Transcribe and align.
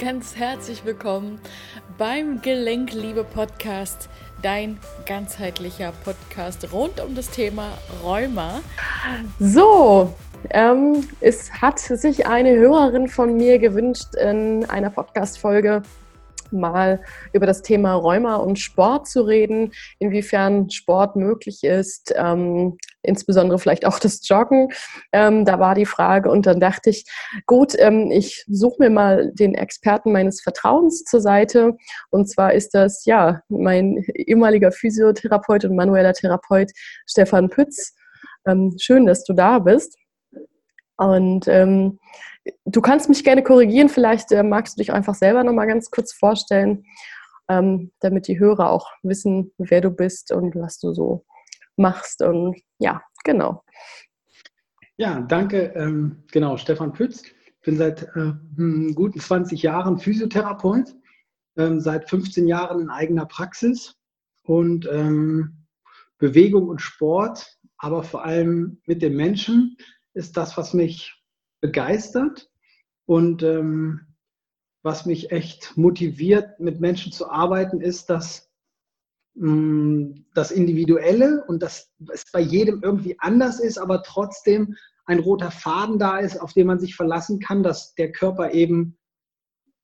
ganz 0.00 0.34
herzlich 0.34 0.86
willkommen 0.86 1.38
beim 1.98 2.40
Gelenkliebe 2.40 3.22
Podcast, 3.22 4.08
dein 4.40 4.78
ganzheitlicher 5.04 5.92
Podcast 6.04 6.72
rund 6.72 7.00
um 7.00 7.14
das 7.14 7.28
Thema 7.28 7.66
Rheuma. 8.02 8.62
So, 9.38 10.14
ähm, 10.48 11.06
es 11.20 11.52
hat 11.52 11.78
sich 11.78 12.26
eine 12.26 12.56
Hörerin 12.56 13.08
von 13.08 13.36
mir 13.36 13.58
gewünscht, 13.58 14.14
in 14.14 14.64
einer 14.70 14.88
Podcast-Folge 14.88 15.82
mal 16.52 17.00
über 17.32 17.46
das 17.46 17.62
Thema 17.62 17.94
Rheuma 17.94 18.36
und 18.36 18.58
Sport 18.58 19.08
zu 19.08 19.22
reden, 19.22 19.72
inwiefern 19.98 20.70
Sport 20.70 21.16
möglich 21.16 21.64
ist, 21.64 22.14
ähm, 22.16 22.76
insbesondere 23.02 23.58
vielleicht 23.58 23.86
auch 23.86 23.98
das 23.98 24.26
Joggen. 24.28 24.68
Ähm, 25.12 25.44
da 25.44 25.58
war 25.58 25.74
die 25.74 25.86
Frage 25.86 26.30
und 26.30 26.46
dann 26.46 26.60
dachte 26.60 26.90
ich, 26.90 27.04
gut, 27.46 27.74
ähm, 27.78 28.10
ich 28.10 28.44
suche 28.48 28.76
mir 28.78 28.90
mal 28.90 29.32
den 29.32 29.54
Experten 29.54 30.12
meines 30.12 30.40
Vertrauens 30.40 31.04
zur 31.04 31.20
Seite 31.20 31.76
und 32.10 32.28
zwar 32.28 32.52
ist 32.52 32.74
das 32.74 33.04
ja 33.04 33.42
mein 33.48 34.04
ehemaliger 34.14 34.72
Physiotherapeut 34.72 35.64
und 35.64 35.76
manueller 35.76 36.12
Therapeut 36.12 36.70
Stefan 37.06 37.48
Pütz. 37.48 37.94
Ähm, 38.46 38.74
schön, 38.78 39.06
dass 39.06 39.24
du 39.24 39.32
da 39.32 39.58
bist. 39.58 39.96
Und 40.96 41.48
ähm, 41.48 41.98
du 42.64 42.80
kannst 42.80 43.08
mich 43.08 43.24
gerne 43.24 43.42
korrigieren, 43.42 43.88
vielleicht 43.88 44.32
äh, 44.32 44.42
magst 44.42 44.76
du 44.76 44.80
dich 44.80 44.92
einfach 44.92 45.14
selber 45.14 45.44
nochmal 45.44 45.66
ganz 45.66 45.90
kurz 45.90 46.12
vorstellen, 46.12 46.84
ähm, 47.48 47.92
damit 48.00 48.28
die 48.28 48.38
Hörer 48.38 48.70
auch 48.70 48.88
wissen, 49.02 49.52
wer 49.58 49.80
du 49.80 49.90
bist 49.90 50.32
und 50.32 50.54
was 50.54 50.78
du 50.78 50.92
so 50.92 51.24
machst. 51.76 52.22
Und 52.22 52.60
ja, 52.78 53.02
genau. 53.24 53.62
Ja, 54.96 55.20
danke. 55.20 55.72
Ähm, 55.74 56.24
genau, 56.30 56.56
Stefan 56.56 56.92
Pütz. 56.92 57.22
Ich 57.22 57.60
bin 57.62 57.76
seit 57.76 58.02
äh, 58.02 58.32
hm, 58.56 58.94
guten 58.94 59.20
20 59.20 59.62
Jahren 59.62 59.98
Physiotherapeut, 59.98 60.94
ähm, 61.56 61.80
seit 61.80 62.08
15 62.08 62.46
Jahren 62.46 62.80
in 62.80 62.90
eigener 62.90 63.26
Praxis 63.26 63.96
und 64.44 64.88
ähm, 64.90 65.66
Bewegung 66.18 66.68
und 66.68 66.80
Sport, 66.80 67.58
aber 67.78 68.02
vor 68.02 68.24
allem 68.24 68.80
mit 68.86 69.02
den 69.02 69.16
Menschen 69.16 69.76
ist 70.12 70.36
das, 70.36 70.56
was 70.56 70.74
mich 70.74 71.19
begeistert 71.60 72.50
und 73.06 73.42
ähm, 73.42 74.06
was 74.82 75.04
mich 75.04 75.30
echt 75.30 75.76
motiviert, 75.76 76.58
mit 76.58 76.80
Menschen 76.80 77.12
zu 77.12 77.28
arbeiten, 77.28 77.80
ist, 77.80 78.08
dass 78.08 78.50
mh, 79.34 79.52
mm, 79.52 80.26
das 80.34 80.50
Individuelle 80.50 81.44
und 81.48 81.62
dass 81.62 81.92
es 82.12 82.24
bei 82.32 82.40
jedem 82.40 82.82
irgendwie 82.82 83.18
anders 83.18 83.60
ist, 83.60 83.78
aber 83.78 84.02
trotzdem 84.02 84.76
ein 85.04 85.18
roter 85.18 85.50
Faden 85.50 85.98
da 85.98 86.18
ist, 86.18 86.40
auf 86.40 86.52
den 86.52 86.66
man 86.66 86.78
sich 86.78 86.94
verlassen 86.94 87.40
kann, 87.40 87.62
dass 87.62 87.94
der 87.94 88.12
Körper 88.12 88.52
eben 88.52 88.96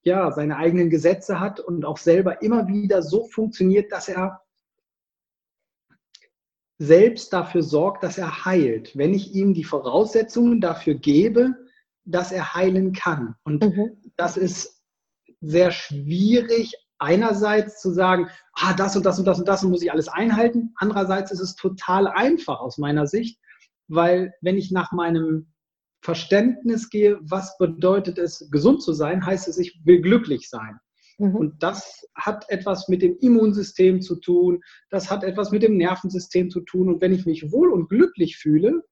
ja 0.04 0.30
seine 0.30 0.56
eigenen 0.56 0.88
Gesetze 0.88 1.40
hat 1.40 1.58
und 1.58 1.84
auch 1.84 1.98
selber 1.98 2.42
immer 2.42 2.68
wieder 2.68 3.02
so 3.02 3.26
funktioniert, 3.26 3.90
dass 3.90 4.08
er 4.08 4.40
selbst 6.78 7.32
dafür 7.32 7.62
sorgt, 7.62 8.04
dass 8.04 8.18
er 8.18 8.44
heilt, 8.44 8.96
wenn 8.96 9.14
ich 9.14 9.34
ihm 9.34 9.52
die 9.52 9.64
Voraussetzungen 9.64 10.60
dafür 10.60 10.94
gebe, 10.94 11.65
dass 12.06 12.32
er 12.32 12.54
heilen 12.54 12.92
kann. 12.92 13.34
Und 13.44 13.62
mhm. 13.62 13.90
das 14.16 14.36
ist 14.36 14.82
sehr 15.40 15.70
schwierig, 15.70 16.72
einerseits 16.98 17.80
zu 17.80 17.90
sagen, 17.92 18.28
ah, 18.54 18.72
das 18.72 18.96
und 18.96 19.04
das 19.04 19.18
und 19.18 19.26
das 19.26 19.38
und 19.38 19.46
das 19.46 19.62
muss 19.62 19.82
ich 19.82 19.92
alles 19.92 20.08
einhalten. 20.08 20.72
Andererseits 20.76 21.30
ist 21.30 21.40
es 21.40 21.56
total 21.56 22.06
einfach 22.06 22.60
aus 22.60 22.78
meiner 22.78 23.06
Sicht, 23.06 23.38
weil 23.88 24.32
wenn 24.40 24.56
ich 24.56 24.70
nach 24.70 24.92
meinem 24.92 25.52
Verständnis 26.00 26.88
gehe, 26.88 27.18
was 27.20 27.58
bedeutet 27.58 28.18
es, 28.18 28.48
gesund 28.50 28.82
zu 28.82 28.92
sein, 28.92 29.26
heißt 29.26 29.48
es, 29.48 29.58
ich 29.58 29.80
will 29.84 30.00
glücklich 30.00 30.48
sein. 30.48 30.78
Mhm. 31.18 31.34
Und 31.34 31.62
das 31.62 32.06
hat 32.14 32.48
etwas 32.48 32.88
mit 32.88 33.02
dem 33.02 33.16
Immunsystem 33.18 34.00
zu 34.00 34.16
tun, 34.16 34.62
das 34.90 35.10
hat 35.10 35.24
etwas 35.24 35.50
mit 35.50 35.62
dem 35.62 35.76
Nervensystem 35.76 36.50
zu 36.50 36.60
tun. 36.60 36.88
Und 36.88 37.00
wenn 37.00 37.12
ich 37.12 37.26
mich 37.26 37.50
wohl 37.50 37.72
und 37.72 37.88
glücklich 37.88 38.36
fühle, 38.36 38.84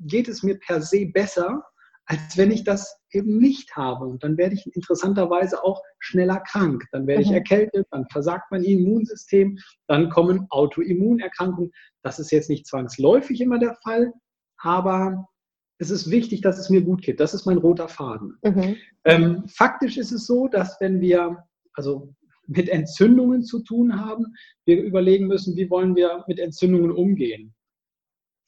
geht 0.00 0.28
es 0.28 0.42
mir 0.42 0.58
per 0.58 0.82
se 0.82 1.06
besser, 1.06 1.64
als 2.08 2.38
wenn 2.38 2.50
ich 2.50 2.64
das 2.64 2.98
eben 3.12 3.36
nicht 3.36 3.76
habe. 3.76 4.06
Und 4.06 4.24
dann 4.24 4.38
werde 4.38 4.54
ich 4.54 4.74
interessanterweise 4.74 5.62
auch 5.62 5.82
schneller 5.98 6.40
krank. 6.40 6.84
Dann 6.90 7.06
werde 7.06 7.22
ich 7.22 7.28
mhm. 7.28 7.34
erkältet, 7.34 7.86
dann 7.90 8.06
versagt 8.10 8.50
mein 8.50 8.64
Immunsystem, 8.64 9.58
dann 9.86 10.08
kommen 10.08 10.46
Autoimmunerkrankungen. 10.48 11.70
Das 12.02 12.18
ist 12.18 12.32
jetzt 12.32 12.48
nicht 12.48 12.66
zwangsläufig 12.66 13.42
immer 13.42 13.58
der 13.58 13.76
Fall, 13.82 14.12
aber 14.56 15.28
es 15.76 15.90
ist 15.90 16.10
wichtig, 16.10 16.40
dass 16.40 16.58
es 16.58 16.70
mir 16.70 16.80
gut 16.80 17.02
geht. 17.02 17.20
Das 17.20 17.34
ist 17.34 17.44
mein 17.44 17.58
roter 17.58 17.88
Faden. 17.88 18.38
Mhm. 18.42 18.76
Ähm, 19.04 19.44
faktisch 19.46 19.98
ist 19.98 20.10
es 20.10 20.26
so, 20.26 20.48
dass 20.48 20.80
wenn 20.80 21.02
wir 21.02 21.44
also 21.74 22.14
mit 22.46 22.70
Entzündungen 22.70 23.44
zu 23.44 23.62
tun 23.62 24.00
haben, 24.00 24.34
wir 24.64 24.82
überlegen 24.82 25.26
müssen, 25.26 25.56
wie 25.56 25.68
wollen 25.68 25.94
wir 25.94 26.24
mit 26.26 26.38
Entzündungen 26.38 26.90
umgehen. 26.90 27.54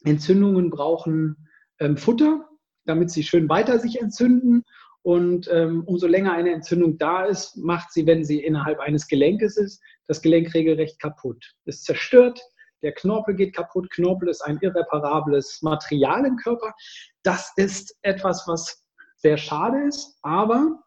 Entzündungen 0.05 0.71
brauchen 0.71 1.47
ähm, 1.79 1.99
Futter, 1.99 2.50
damit 2.91 3.11
sie 3.11 3.23
schön 3.23 3.49
weiter 3.49 3.79
sich 3.79 4.01
entzünden. 4.01 4.65
Und 5.03 5.49
ähm, 5.51 5.85
umso 5.87 6.07
länger 6.07 6.33
eine 6.33 6.53
Entzündung 6.53 6.99
da 6.99 7.25
ist, 7.25 7.57
macht 7.57 7.91
sie, 7.93 8.07
wenn 8.07 8.23
sie 8.23 8.45
innerhalb 8.45 8.81
eines 8.81 9.07
Gelenkes 9.07 9.57
ist, 9.57 9.81
das 10.07 10.21
Gelenk 10.21 10.53
regelrecht 10.53 11.01
kaputt. 11.01 11.55
Es 11.65 11.83
zerstört, 11.83 12.39
der 12.83 12.93
Knorpel 12.93 13.35
geht 13.35 13.55
kaputt. 13.55 13.91
Knorpel 13.91 14.29
ist 14.29 14.43
ein 14.43 14.59
irreparables 14.61 15.63
Material 15.63 16.27
im 16.27 16.37
Körper. 16.37 16.75
Das 17.23 17.53
ist 17.57 17.97
etwas, 18.03 18.45
was 18.47 18.85
sehr 19.17 19.37
schade 19.37 19.87
ist, 19.87 20.19
aber 20.23 20.83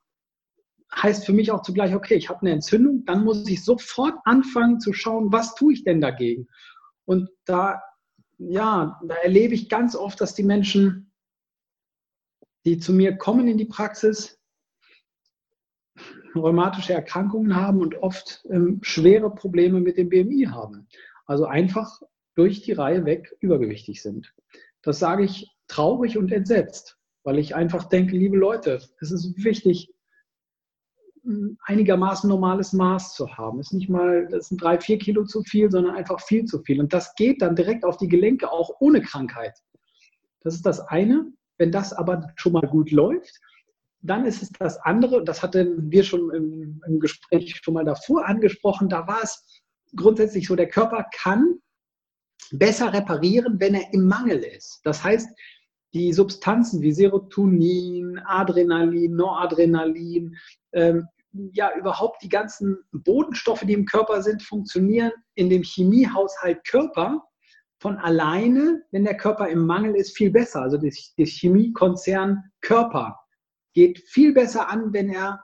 heißt 0.95 1.25
für 1.25 1.33
mich 1.33 1.51
auch 1.51 1.61
zugleich, 1.61 1.95
okay, 1.95 2.15
ich 2.15 2.29
habe 2.29 2.41
eine 2.41 2.51
Entzündung, 2.51 3.03
dann 3.05 3.23
muss 3.23 3.47
ich 3.47 3.63
sofort 3.63 4.15
anfangen 4.25 4.79
zu 4.79 4.93
schauen, 4.93 5.31
was 5.31 5.55
tue 5.55 5.73
ich 5.73 5.83
denn 5.83 6.01
dagegen? 6.01 6.47
Und 7.05 7.29
da, 7.45 7.81
ja, 8.37 8.99
da 9.03 9.15
erlebe 9.15 9.55
ich 9.55 9.69
ganz 9.69 9.95
oft, 9.95 10.21
dass 10.21 10.35
die 10.35 10.43
Menschen 10.43 11.11
die 12.65 12.77
zu 12.77 12.93
mir 12.93 13.17
kommen 13.17 13.47
in 13.47 13.57
die 13.57 13.65
Praxis, 13.65 14.39
rheumatische 16.35 16.93
Erkrankungen 16.93 17.55
haben 17.55 17.81
und 17.81 17.95
oft 17.95 18.45
ähm, 18.49 18.79
schwere 18.81 19.33
Probleme 19.33 19.79
mit 19.79 19.97
dem 19.97 20.09
BMI 20.09 20.47
haben. 20.49 20.87
Also 21.25 21.45
einfach 21.45 22.01
durch 22.35 22.61
die 22.61 22.71
Reihe 22.71 23.05
weg 23.05 23.35
übergewichtig 23.39 24.01
sind. 24.01 24.33
Das 24.81 24.99
sage 24.99 25.23
ich 25.23 25.51
traurig 25.67 26.17
und 26.17 26.31
entsetzt, 26.31 26.97
weil 27.23 27.37
ich 27.37 27.55
einfach 27.55 27.85
denke, 27.85 28.17
liebe 28.17 28.37
Leute, 28.37 28.81
es 28.99 29.11
ist 29.11 29.43
wichtig, 29.43 29.93
einigermaßen 31.61 32.29
normales 32.29 32.73
Maß 32.73 33.13
zu 33.13 33.37
haben. 33.37 33.59
Ist 33.59 33.73
nicht 33.73 33.89
mal, 33.89 34.27
das 34.27 34.49
sind 34.49 34.61
drei, 34.61 34.79
vier 34.79 34.97
Kilo 34.97 35.23
zu 35.23 35.41
viel, 35.43 35.71
sondern 35.71 35.95
einfach 35.95 36.19
viel 36.19 36.45
zu 36.45 36.61
viel. 36.63 36.81
Und 36.81 36.91
das 36.91 37.15
geht 37.15 37.41
dann 37.41 37.55
direkt 37.55 37.85
auf 37.85 37.97
die 37.97 38.09
Gelenke, 38.09 38.51
auch 38.51 38.71
ohne 38.79 39.01
Krankheit. 39.01 39.57
Das 40.41 40.53
ist 40.53 40.65
das 40.65 40.81
eine. 40.81 41.31
Wenn 41.57 41.71
das 41.71 41.93
aber 41.93 42.31
schon 42.35 42.53
mal 42.53 42.67
gut 42.67 42.91
läuft, 42.91 43.39
dann 44.01 44.25
ist 44.25 44.41
es 44.41 44.49
das 44.59 44.77
andere, 44.77 45.17
und 45.17 45.25
das 45.29 45.41
hatten 45.41 45.89
wir 45.91 46.03
schon 46.03 46.29
im, 46.33 46.81
im 46.85 46.99
Gespräch 46.99 47.59
schon 47.63 47.73
mal 47.73 47.85
davor 47.85 48.25
angesprochen, 48.25 48.89
da 48.89 49.07
war 49.07 49.23
es 49.23 49.63
grundsätzlich 49.95 50.47
so, 50.47 50.55
der 50.55 50.67
Körper 50.67 51.05
kann 51.13 51.59
besser 52.51 52.93
reparieren, 52.93 53.59
wenn 53.59 53.75
er 53.75 53.93
im 53.93 54.07
Mangel 54.07 54.39
ist. 54.39 54.81
Das 54.83 55.03
heißt, 55.03 55.29
die 55.93 56.11
Substanzen 56.11 56.81
wie 56.81 56.91
Serotonin, 56.91 58.19
Adrenalin, 58.25 59.15
Noradrenalin, 59.15 60.35
ähm, 60.73 61.07
ja 61.53 61.71
überhaupt 61.75 62.21
die 62.23 62.29
ganzen 62.29 62.77
Bodenstoffe, 62.91 63.61
die 63.61 63.73
im 63.73 63.85
Körper 63.85 64.21
sind, 64.21 64.43
funktionieren 64.43 65.11
in 65.35 65.49
dem 65.49 65.63
Chemiehaushalt 65.63 66.63
Körper 66.65 67.23
von 67.83 67.97
alleine, 67.97 68.81
wenn 68.91 69.03
der 69.03 69.17
Körper 69.17 69.49
im 69.49 69.65
Mangel 69.65 69.97
ist, 69.97 70.15
viel 70.15 70.31
besser. 70.31 70.61
Also 70.61 70.77
der 70.77 71.25
Chemiekonzern 71.25 72.41
Körper 72.61 73.19
geht 73.73 73.99
viel 73.99 74.33
besser 74.33 74.69
an, 74.69 74.93
wenn 74.93 75.09
er 75.09 75.43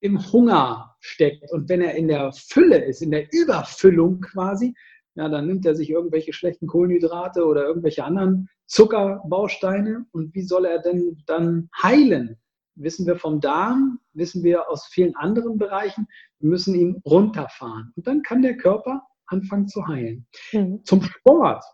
im 0.00 0.20
Hunger 0.32 0.94
steckt 1.00 1.50
und 1.52 1.70
wenn 1.70 1.80
er 1.80 1.94
in 1.94 2.08
der 2.08 2.30
Fülle 2.32 2.84
ist, 2.84 3.00
in 3.00 3.10
der 3.10 3.32
Überfüllung 3.32 4.20
quasi, 4.20 4.74
ja, 5.14 5.30
dann 5.30 5.46
nimmt 5.46 5.64
er 5.64 5.74
sich 5.74 5.88
irgendwelche 5.88 6.34
schlechten 6.34 6.66
Kohlenhydrate 6.66 7.46
oder 7.46 7.64
irgendwelche 7.64 8.04
anderen 8.04 8.50
Zuckerbausteine. 8.66 10.04
Und 10.12 10.34
wie 10.34 10.42
soll 10.42 10.66
er 10.66 10.82
denn 10.82 11.22
dann 11.24 11.70
heilen? 11.82 12.36
Wissen 12.74 13.06
wir 13.06 13.16
vom 13.16 13.40
Darm, 13.40 13.98
wissen 14.12 14.44
wir 14.44 14.68
aus 14.68 14.88
vielen 14.88 15.16
anderen 15.16 15.56
Bereichen. 15.56 16.06
Wir 16.38 16.50
müssen 16.50 16.74
ihn 16.74 17.00
runterfahren. 17.06 17.94
Und 17.96 18.06
dann 18.06 18.20
kann 18.20 18.42
der 18.42 18.58
Körper 18.58 19.06
anfangen 19.26 19.68
zu 19.68 19.86
heilen. 19.86 20.26
Mhm. 20.52 20.84
Zum 20.84 21.02
Sport. 21.02 21.64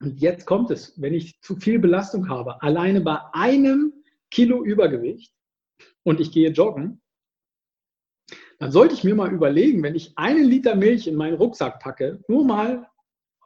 Und 0.00 0.20
jetzt 0.20 0.46
kommt 0.46 0.70
es, 0.70 1.00
wenn 1.00 1.14
ich 1.14 1.40
zu 1.40 1.56
viel 1.56 1.78
Belastung 1.78 2.28
habe, 2.28 2.60
alleine 2.62 3.00
bei 3.00 3.18
einem 3.32 3.92
Kilo 4.30 4.64
Übergewicht 4.64 5.32
und 6.02 6.20
ich 6.20 6.32
gehe 6.32 6.50
joggen, 6.50 7.00
dann 8.58 8.70
sollte 8.70 8.94
ich 8.94 9.04
mir 9.04 9.14
mal 9.14 9.32
überlegen, 9.32 9.82
wenn 9.82 9.94
ich 9.94 10.16
einen 10.16 10.44
Liter 10.44 10.74
Milch 10.74 11.06
in 11.06 11.16
meinen 11.16 11.36
Rucksack 11.36 11.80
packe, 11.80 12.22
nur 12.28 12.44
mal 12.44 12.88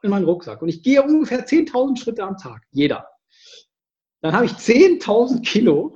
in 0.01 0.09
meinen 0.09 0.25
Rucksack 0.25 0.61
und 0.61 0.69
ich 0.69 0.83
gehe 0.83 1.03
ungefähr 1.03 1.45
10.000 1.45 1.97
Schritte 1.97 2.23
am 2.23 2.37
Tag, 2.37 2.63
jeder, 2.71 3.07
dann 4.21 4.33
habe 4.33 4.45
ich 4.45 4.53
10.000 4.53 5.41
Kilo 5.43 5.95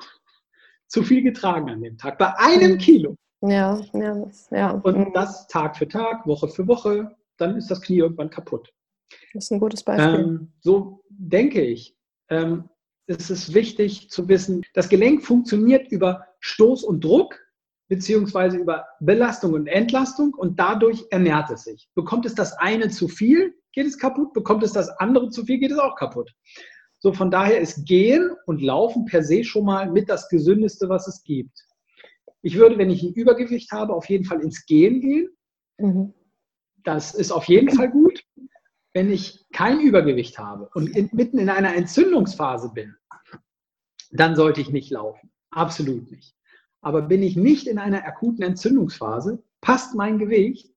zu 0.87 1.03
viel 1.03 1.23
getragen 1.23 1.69
an 1.69 1.81
dem 1.81 1.97
Tag. 1.97 2.17
Bei 2.17 2.37
einem 2.37 2.73
mhm. 2.73 2.77
Kilo. 2.77 3.17
Ja, 3.45 3.81
ja, 3.93 4.15
das, 4.15 4.49
ja. 4.51 4.71
Und 4.71 4.97
mhm. 4.97 5.13
das 5.13 5.47
Tag 5.47 5.75
für 5.75 5.87
Tag, 5.87 6.25
Woche 6.25 6.47
für 6.47 6.65
Woche, 6.67 7.15
dann 7.37 7.57
ist 7.57 7.69
das 7.69 7.81
Knie 7.81 7.97
irgendwann 7.97 8.29
kaputt. 8.29 8.73
Das 9.33 9.45
ist 9.45 9.51
ein 9.51 9.59
gutes 9.59 9.83
Beispiel. 9.83 10.19
Ähm, 10.19 10.53
so 10.61 11.03
denke 11.09 11.61
ich. 11.61 11.97
Ähm, 12.29 12.69
es 13.05 13.29
ist 13.29 13.53
wichtig 13.53 14.09
zu 14.09 14.29
wissen, 14.29 14.63
das 14.73 14.87
Gelenk 14.87 15.25
funktioniert 15.25 15.91
über 15.91 16.25
Stoß 16.39 16.83
und 16.83 17.03
Druck 17.03 17.37
beziehungsweise 17.89 18.57
über 18.57 18.85
Belastung 19.01 19.53
und 19.53 19.67
Entlastung 19.67 20.33
und 20.33 20.57
dadurch 20.57 21.05
ernährt 21.11 21.49
es 21.51 21.65
sich. 21.65 21.89
Bekommt 21.95 22.25
es 22.25 22.33
das 22.33 22.53
eine 22.53 22.89
zu 22.89 23.09
viel, 23.09 23.53
geht 23.73 23.85
es 23.85 23.99
kaputt. 23.99 24.31
Bekommt 24.33 24.63
es 24.63 24.71
das 24.71 24.89
andere 24.99 25.29
zu 25.29 25.43
viel, 25.43 25.59
geht 25.59 25.71
es 25.71 25.79
auch 25.79 25.95
kaputt. 25.95 26.31
So, 26.99 27.11
von 27.11 27.29
daher 27.29 27.59
ist 27.59 27.85
Gehen 27.85 28.31
und 28.45 28.61
Laufen 28.61 29.03
per 29.03 29.21
se 29.21 29.43
schon 29.43 29.65
mal 29.65 29.91
mit 29.91 30.09
das 30.09 30.29
Gesündeste, 30.29 30.87
was 30.87 31.09
es 31.09 31.21
gibt. 31.23 31.65
Ich 32.43 32.57
würde, 32.57 32.77
wenn 32.77 32.89
ich 32.89 33.01
ein 33.01 33.13
Übergewicht 33.13 33.71
habe, 33.71 33.93
auf 33.93 34.07
jeden 34.09 34.25
Fall 34.25 34.41
ins 34.41 34.65
Gehen 34.65 35.01
gehen. 35.01 35.29
Mhm. 35.79 36.13
Das 36.83 37.15
ist 37.15 37.31
auf 37.31 37.45
jeden 37.45 37.69
Fall 37.71 37.89
gut. 37.89 38.21
Wenn 38.93 39.11
ich 39.11 39.45
kein 39.53 39.79
Übergewicht 39.79 40.37
habe 40.37 40.69
und 40.75 40.95
in, 40.95 41.09
mitten 41.13 41.39
in 41.39 41.49
einer 41.49 41.73
Entzündungsphase 41.73 42.71
bin, 42.73 42.95
dann 44.11 44.35
sollte 44.35 44.61
ich 44.61 44.69
nicht 44.69 44.91
laufen. 44.91 45.31
Absolut 45.51 46.11
nicht. 46.11 46.35
Aber 46.81 47.01
bin 47.01 47.23
ich 47.23 47.37
nicht 47.37 47.65
in 47.65 47.79
einer 47.79 48.05
akuten 48.05 48.43
Entzündungsphase, 48.43 49.41
passt 49.61 49.95
mein 49.95 50.19
Gewicht, 50.19 50.69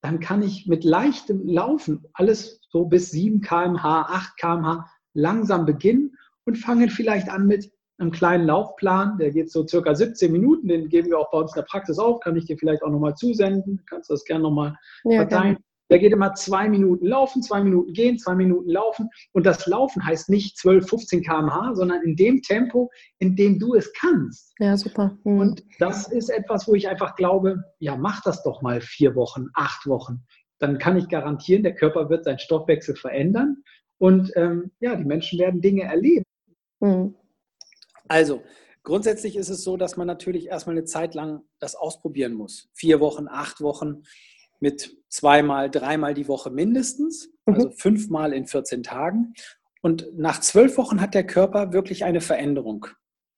dann 0.00 0.20
kann 0.20 0.42
ich 0.42 0.66
mit 0.66 0.84
leichtem 0.84 1.46
Laufen 1.46 2.06
alles 2.14 2.60
so 2.70 2.86
bis 2.86 3.10
7 3.10 3.42
km/h, 3.42 4.02
8 4.02 4.36
km/h 4.38 4.90
langsam 5.12 5.66
beginnen 5.66 6.16
und 6.44 6.56
fangen 6.56 6.88
vielleicht 6.88 7.28
an 7.28 7.46
mit 7.46 7.73
einem 7.98 8.10
kleinen 8.10 8.46
Laufplan, 8.46 9.18
der 9.18 9.30
geht 9.30 9.50
so 9.50 9.66
circa 9.66 9.94
17 9.94 10.32
Minuten, 10.32 10.68
den 10.68 10.88
geben 10.88 11.08
wir 11.08 11.18
auch 11.18 11.30
bei 11.30 11.38
uns 11.38 11.54
in 11.54 11.60
der 11.60 11.66
Praxis 11.66 11.98
auf, 11.98 12.20
kann 12.20 12.36
ich 12.36 12.46
dir 12.46 12.56
vielleicht 12.58 12.82
auch 12.82 12.90
nochmal 12.90 13.14
zusenden, 13.14 13.82
kannst 13.86 14.10
du 14.10 14.14
das 14.14 14.24
gerne 14.24 14.42
nochmal 14.42 14.76
ja, 15.04 15.18
verteilen. 15.18 15.54
Gerne. 15.54 15.64
Der 15.90 15.98
geht 15.98 16.12
immer 16.12 16.34
zwei 16.34 16.68
Minuten 16.68 17.06
laufen, 17.06 17.42
zwei 17.42 17.62
Minuten 17.62 17.92
gehen, 17.92 18.18
zwei 18.18 18.34
Minuten 18.34 18.70
laufen. 18.70 19.10
Und 19.32 19.44
das 19.44 19.66
Laufen 19.66 20.04
heißt 20.04 20.30
nicht 20.30 20.56
12, 20.56 20.88
15 20.88 21.22
km/h, 21.22 21.74
sondern 21.74 22.02
in 22.02 22.16
dem 22.16 22.40
Tempo, 22.40 22.90
in 23.18 23.36
dem 23.36 23.58
du 23.58 23.74
es 23.74 23.92
kannst. 23.92 24.54
Ja, 24.58 24.76
super. 24.78 25.16
Mhm. 25.24 25.38
Und 25.38 25.64
das 25.78 26.10
ist 26.10 26.30
etwas, 26.30 26.66
wo 26.66 26.74
ich 26.74 26.88
einfach 26.88 27.16
glaube, 27.16 27.62
ja, 27.80 27.96
mach 27.96 28.22
das 28.22 28.42
doch 28.42 28.62
mal 28.62 28.80
vier 28.80 29.14
Wochen, 29.14 29.48
acht 29.52 29.86
Wochen. 29.86 30.24
Dann 30.58 30.78
kann 30.78 30.96
ich 30.96 31.08
garantieren, 31.08 31.62
der 31.62 31.74
Körper 31.74 32.08
wird 32.08 32.24
seinen 32.24 32.38
Stoffwechsel 32.38 32.96
verändern 32.96 33.58
und 33.98 34.32
ähm, 34.36 34.70
ja, 34.80 34.96
die 34.96 35.04
Menschen 35.04 35.38
werden 35.38 35.60
Dinge 35.60 35.82
erleben. 35.82 36.24
Mhm. 36.80 37.14
Also, 38.08 38.42
grundsätzlich 38.82 39.36
ist 39.36 39.48
es 39.48 39.64
so, 39.64 39.76
dass 39.76 39.96
man 39.96 40.06
natürlich 40.06 40.46
erstmal 40.46 40.76
eine 40.76 40.84
Zeit 40.84 41.14
lang 41.14 41.42
das 41.58 41.74
ausprobieren 41.74 42.34
muss. 42.34 42.68
Vier 42.74 43.00
Wochen, 43.00 43.28
acht 43.28 43.60
Wochen 43.60 44.02
mit 44.60 44.96
zweimal, 45.08 45.70
dreimal 45.70 46.14
die 46.14 46.28
Woche 46.28 46.50
mindestens, 46.50 47.30
mhm. 47.46 47.54
also 47.54 47.70
fünfmal 47.72 48.32
in 48.32 48.46
14 48.46 48.82
Tagen. 48.82 49.34
Und 49.82 50.06
nach 50.16 50.40
zwölf 50.40 50.78
Wochen 50.78 51.00
hat 51.00 51.14
der 51.14 51.26
Körper 51.26 51.72
wirklich 51.72 52.04
eine 52.04 52.20
Veränderung 52.20 52.86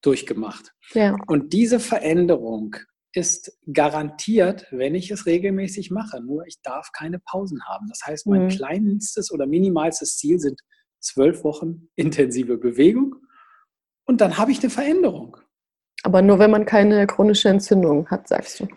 durchgemacht. 0.02 0.72
Ja. 0.94 1.16
Und 1.26 1.52
diese 1.52 1.80
Veränderung 1.80 2.76
ist 3.12 3.58
garantiert, 3.72 4.66
wenn 4.70 4.94
ich 4.94 5.10
es 5.10 5.26
regelmäßig 5.26 5.90
mache. 5.90 6.20
Nur 6.20 6.46
ich 6.46 6.60
darf 6.62 6.92
keine 6.92 7.18
Pausen 7.18 7.64
haben. 7.64 7.86
Das 7.88 8.02
heißt, 8.06 8.26
mein 8.26 8.44
mhm. 8.44 8.48
kleinstes 8.48 9.32
oder 9.32 9.46
minimalstes 9.46 10.18
Ziel 10.18 10.38
sind 10.38 10.60
zwölf 11.00 11.42
Wochen 11.42 11.88
intensive 11.96 12.58
Bewegung 12.58 13.16
und 14.06 14.20
dann 14.20 14.38
habe 14.38 14.50
ich 14.52 14.60
eine 14.60 14.70
Veränderung. 14.70 15.36
Aber 16.02 16.22
nur, 16.22 16.38
wenn 16.38 16.50
man 16.50 16.64
keine 16.64 17.06
chronische 17.06 17.48
Entzündung 17.48 18.08
hat, 18.08 18.28
sagst 18.28 18.60
du. 18.60 18.68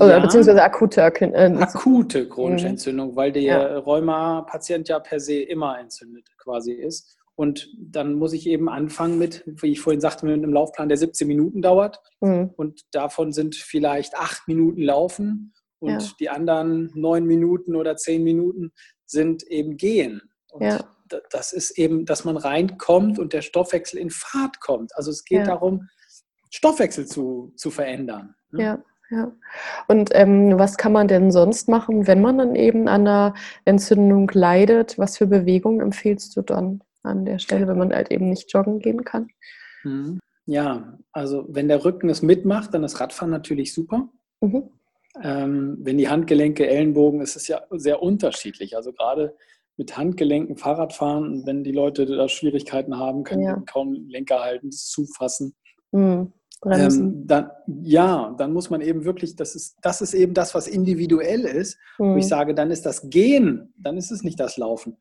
Oder 0.00 0.20
beziehungsweise 0.20 0.62
akute 0.62 1.00
äh, 1.00 1.56
Akute 1.56 2.28
chronische 2.28 2.66
mhm. 2.66 2.70
Entzündung, 2.72 3.16
weil 3.16 3.32
der 3.32 3.42
ja. 3.42 3.78
Rheuma-Patient 3.78 4.88
ja 4.88 4.98
per 4.98 5.20
se 5.20 5.40
immer 5.40 5.78
entzündet 5.78 6.26
quasi 6.38 6.72
ist. 6.72 7.16
Und 7.36 7.68
dann 7.78 8.14
muss 8.14 8.32
ich 8.32 8.46
eben 8.46 8.68
anfangen 8.68 9.18
mit, 9.18 9.42
wie 9.46 9.72
ich 9.72 9.80
vorhin 9.80 10.00
sagte, 10.00 10.24
mit 10.24 10.34
einem 10.34 10.52
Laufplan, 10.52 10.88
der 10.88 10.98
17 10.98 11.26
Minuten 11.26 11.62
dauert. 11.62 12.00
Mhm. 12.20 12.50
Und 12.56 12.82
davon 12.92 13.32
sind 13.32 13.56
vielleicht 13.56 14.16
acht 14.16 14.46
Minuten 14.46 14.82
Laufen 14.82 15.52
und 15.80 15.90
ja. 15.90 16.08
die 16.20 16.30
anderen 16.30 16.90
neun 16.94 17.26
Minuten 17.26 17.74
oder 17.74 17.96
zehn 17.96 18.22
Minuten 18.22 18.72
sind 19.04 19.42
eben 19.44 19.76
Gehen. 19.76 20.22
Und 20.52 20.62
ja. 20.62 20.84
Das 21.30 21.52
ist 21.52 21.78
eben, 21.78 22.06
dass 22.06 22.24
man 22.24 22.36
reinkommt 22.36 23.18
und 23.18 23.32
der 23.32 23.42
Stoffwechsel 23.42 23.98
in 23.98 24.10
Fahrt 24.10 24.60
kommt. 24.60 24.96
Also 24.96 25.10
es 25.10 25.24
geht 25.24 25.40
ja. 25.40 25.46
darum, 25.46 25.88
Stoffwechsel 26.50 27.06
zu, 27.06 27.52
zu 27.56 27.70
verändern. 27.70 28.34
Ne? 28.50 28.62
Ja. 28.62 28.84
Ja. 29.10 29.30
Und 29.86 30.10
ähm, 30.12 30.58
was 30.58 30.78
kann 30.78 30.92
man 30.92 31.08
denn 31.08 31.30
sonst 31.30 31.68
machen, 31.68 32.06
wenn 32.06 32.22
man 32.22 32.38
dann 32.38 32.54
eben 32.56 32.88
an 32.88 33.02
einer 33.02 33.34
Entzündung 33.66 34.30
leidet? 34.32 34.98
Was 34.98 35.18
für 35.18 35.26
Bewegungen 35.26 35.80
empfiehlst 35.80 36.34
du 36.36 36.42
dann? 36.42 36.82
an 37.04 37.24
der 37.24 37.38
Stelle, 37.38 37.68
wenn 37.68 37.78
man 37.78 37.92
halt 37.92 38.10
eben 38.10 38.28
nicht 38.28 38.52
joggen 38.52 38.80
gehen 38.80 39.04
kann. 39.04 39.28
Mhm. 39.84 40.18
Ja, 40.46 40.98
also 41.12 41.46
wenn 41.48 41.68
der 41.68 41.84
Rücken 41.84 42.10
es 42.10 42.22
mitmacht, 42.22 42.74
dann 42.74 42.84
ist 42.84 43.00
Radfahren 43.00 43.30
natürlich 43.30 43.72
super. 43.72 44.08
Mhm. 44.40 44.70
Ähm, 45.22 45.78
wenn 45.80 45.96
die 45.96 46.08
Handgelenke, 46.08 46.66
Ellenbogen, 46.66 47.20
ist 47.20 47.36
es 47.36 47.46
ja 47.46 47.62
sehr 47.70 48.02
unterschiedlich. 48.02 48.76
Also 48.76 48.92
gerade 48.92 49.36
mit 49.76 49.96
Handgelenken 49.96 50.56
Fahrradfahren, 50.56 51.44
wenn 51.46 51.64
die 51.64 51.72
Leute 51.72 52.06
da 52.06 52.28
Schwierigkeiten 52.28 52.96
haben, 52.96 53.24
können 53.24 53.42
ja. 53.42 53.62
kaum 53.66 54.08
Lenker 54.08 54.40
halten, 54.40 54.70
das 54.70 54.86
zufassen. 54.86 55.54
Mhm. 55.92 56.32
Ähm, 56.66 57.26
dann, 57.26 57.50
ja, 57.82 58.34
dann 58.38 58.52
muss 58.52 58.70
man 58.70 58.80
eben 58.80 59.04
wirklich, 59.04 59.36
das 59.36 59.54
ist, 59.54 59.76
das 59.82 60.00
ist 60.00 60.14
eben 60.14 60.32
das, 60.32 60.54
was 60.54 60.66
individuell 60.66 61.40
ist. 61.40 61.78
Mhm. 61.98 62.14
Wo 62.14 62.16
ich 62.16 62.26
sage, 62.26 62.54
dann 62.54 62.70
ist 62.70 62.86
das 62.86 63.10
Gehen, 63.10 63.74
dann 63.76 63.96
ist 63.96 64.10
es 64.10 64.22
nicht 64.22 64.40
das 64.40 64.56
Laufen. 64.56 64.96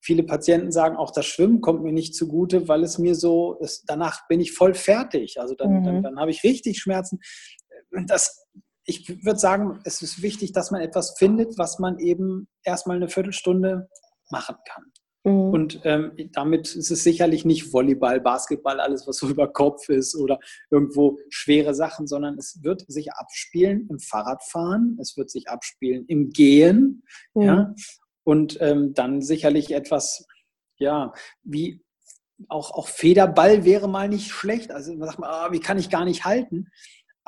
Viele 0.00 0.22
Patienten 0.22 0.70
sagen, 0.70 0.96
auch 0.96 1.10
das 1.10 1.26
Schwimmen 1.26 1.60
kommt 1.60 1.82
mir 1.82 1.92
nicht 1.92 2.14
zugute, 2.14 2.68
weil 2.68 2.84
es 2.84 2.98
mir 2.98 3.14
so, 3.14 3.54
ist, 3.54 3.84
danach 3.86 4.28
bin 4.28 4.40
ich 4.40 4.52
voll 4.52 4.74
fertig. 4.74 5.40
Also 5.40 5.54
dann, 5.54 5.80
mhm. 5.80 5.84
dann, 5.84 6.02
dann 6.02 6.20
habe 6.20 6.30
ich 6.30 6.44
richtig 6.44 6.78
Schmerzen. 6.78 7.20
Das, 8.06 8.46
ich 8.84 9.24
würde 9.24 9.38
sagen, 9.38 9.80
es 9.84 10.02
ist 10.02 10.22
wichtig, 10.22 10.52
dass 10.52 10.70
man 10.70 10.82
etwas 10.82 11.14
findet, 11.18 11.58
was 11.58 11.78
man 11.78 11.98
eben 11.98 12.48
erstmal 12.64 12.96
eine 12.96 13.08
Viertelstunde 13.08 13.88
machen 14.30 14.56
kann. 14.66 14.84
Mhm. 15.24 15.50
Und 15.50 15.80
ähm, 15.84 16.12
damit 16.32 16.74
ist 16.74 16.90
es 16.90 17.02
sicherlich 17.02 17.44
nicht 17.44 17.72
Volleyball, 17.72 18.20
Basketball, 18.20 18.80
alles, 18.80 19.06
was 19.06 19.16
so 19.18 19.28
über 19.30 19.52
Kopf 19.52 19.88
ist 19.88 20.16
oder 20.16 20.38
irgendwo 20.70 21.18
schwere 21.28 21.74
Sachen, 21.74 22.06
sondern 22.06 22.38
es 22.38 22.62
wird 22.62 22.84
sich 22.90 23.12
abspielen 23.12 23.88
im 23.90 23.98
Fahrradfahren, 23.98 24.98
es 25.00 25.16
wird 25.16 25.30
sich 25.30 25.48
abspielen 25.48 26.06
im 26.06 26.30
Gehen. 26.30 27.02
Mhm. 27.34 27.42
Ja? 27.42 27.74
und 28.28 28.58
ähm, 28.60 28.92
dann 28.92 29.22
sicherlich 29.22 29.72
etwas, 29.72 30.26
ja, 30.76 31.14
wie 31.44 31.82
auch, 32.48 32.72
auch 32.72 32.86
Federball 32.86 33.64
wäre 33.64 33.88
mal 33.88 34.06
nicht 34.10 34.30
schlecht. 34.30 34.70
Also 34.70 34.92
man 34.92 35.08
sagt, 35.08 35.22
ah, 35.22 35.50
wie 35.50 35.60
kann 35.60 35.78
ich 35.78 35.88
gar 35.88 36.04
nicht 36.04 36.26
halten? 36.26 36.68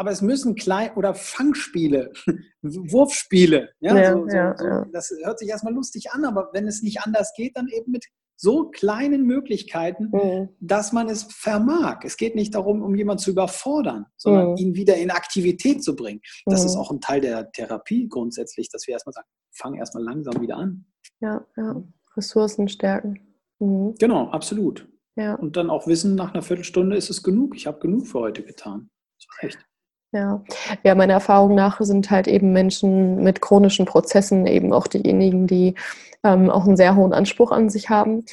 Aber 0.01 0.13
es 0.13 0.23
müssen 0.23 0.55
klein 0.55 0.93
oder 0.97 1.15
Fangspiele, 1.15 2.11
Wurfspiele. 2.63 3.69
Ja, 3.81 3.95
ja, 3.95 4.13
so, 4.15 4.27
so, 4.27 4.35
ja, 4.35 4.57
ja, 4.59 4.87
Das 4.95 5.13
hört 5.23 5.39
sich 5.39 5.51
erstmal 5.51 5.75
lustig 5.75 6.11
an, 6.13 6.25
aber 6.25 6.49
wenn 6.55 6.67
es 6.67 6.81
nicht 6.81 7.03
anders 7.03 7.35
geht, 7.37 7.55
dann 7.55 7.69
eben 7.69 7.93
mit 7.93 8.07
so 8.35 8.71
kleinen 8.71 9.27
Möglichkeiten, 9.27 10.09
mhm. 10.11 10.49
dass 10.59 10.95
man 10.95 11.11
es 11.11 11.25
vermag. 11.25 11.99
Es 12.05 12.17
geht 12.17 12.35
nicht 12.35 12.55
darum, 12.55 12.81
um 12.81 12.95
jemanden 12.95 13.23
zu 13.23 13.31
überfordern, 13.31 14.07
sondern 14.17 14.53
mhm. 14.53 14.57
ihn 14.57 14.75
wieder 14.75 14.97
in 14.97 15.11
Aktivität 15.11 15.85
zu 15.85 15.95
bringen. 15.95 16.23
Das 16.47 16.61
mhm. 16.61 16.67
ist 16.69 16.77
auch 16.77 16.91
ein 16.91 17.03
Teil 17.03 17.21
der 17.21 17.53
Therapie 17.53 18.09
grundsätzlich, 18.09 18.71
dass 18.71 18.87
wir 18.87 18.93
erstmal 18.93 19.13
sagen, 19.13 19.29
fang 19.53 19.75
erstmal 19.75 20.03
langsam 20.03 20.41
wieder 20.41 20.57
an. 20.57 20.87
Ja, 21.21 21.47
ja. 21.59 21.85
Ressourcen 22.17 22.69
stärken. 22.69 23.21
Mhm. 23.59 23.97
Genau, 23.99 24.31
absolut. 24.31 24.89
Ja. 25.17 25.35
Und 25.35 25.59
dann 25.59 25.69
auch 25.69 25.87
wissen, 25.87 26.15
nach 26.15 26.33
einer 26.33 26.43
Viertelstunde 26.43 26.97
ist 26.97 27.11
es 27.11 27.23
genug. 27.23 27.55
Ich 27.55 27.67
habe 27.67 27.81
genug 27.81 28.07
für 28.07 28.21
heute 28.21 28.43
getan. 28.43 28.89
Das 29.19 29.43
reicht. 29.43 29.70
Ja. 30.13 30.43
ja, 30.83 30.95
meiner 30.97 31.13
Erfahrung 31.15 31.55
nach 31.55 31.81
sind 31.81 32.11
halt 32.11 32.27
eben 32.27 32.53
Menschen 32.53 33.23
mit 33.23 33.41
chronischen 33.41 33.87
Prozessen 33.87 34.47
eben 34.47 34.73
auch 34.73 34.89
diejenigen, 34.89 35.47
die 35.47 35.77
ähm, 36.25 36.51
auch 36.51 36.67
einen 36.67 36.77
sehr 36.77 36.97
hohen 36.97 37.13
Anspruch 37.13 37.53
an 37.53 37.71
sich 37.71 37.91
haben, 37.91 38.25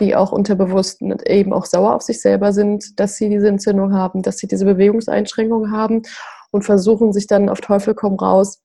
die 0.00 0.16
auch 0.16 0.32
unterbewusst 0.32 1.02
eben 1.02 1.52
auch 1.52 1.66
sauer 1.66 1.94
auf 1.94 2.02
sich 2.02 2.22
selber 2.22 2.52
sind, 2.52 2.98
dass 2.98 3.16
sie 3.16 3.28
diese 3.28 3.48
Entzündung 3.48 3.92
haben, 3.92 4.22
dass 4.22 4.38
sie 4.38 4.48
diese 4.48 4.64
Bewegungseinschränkungen 4.64 5.72
haben 5.72 6.02
und 6.50 6.64
versuchen 6.64 7.12
sich 7.12 7.26
dann 7.26 7.50
auf 7.50 7.60
Teufel 7.60 7.94
komm 7.94 8.14
raus 8.14 8.62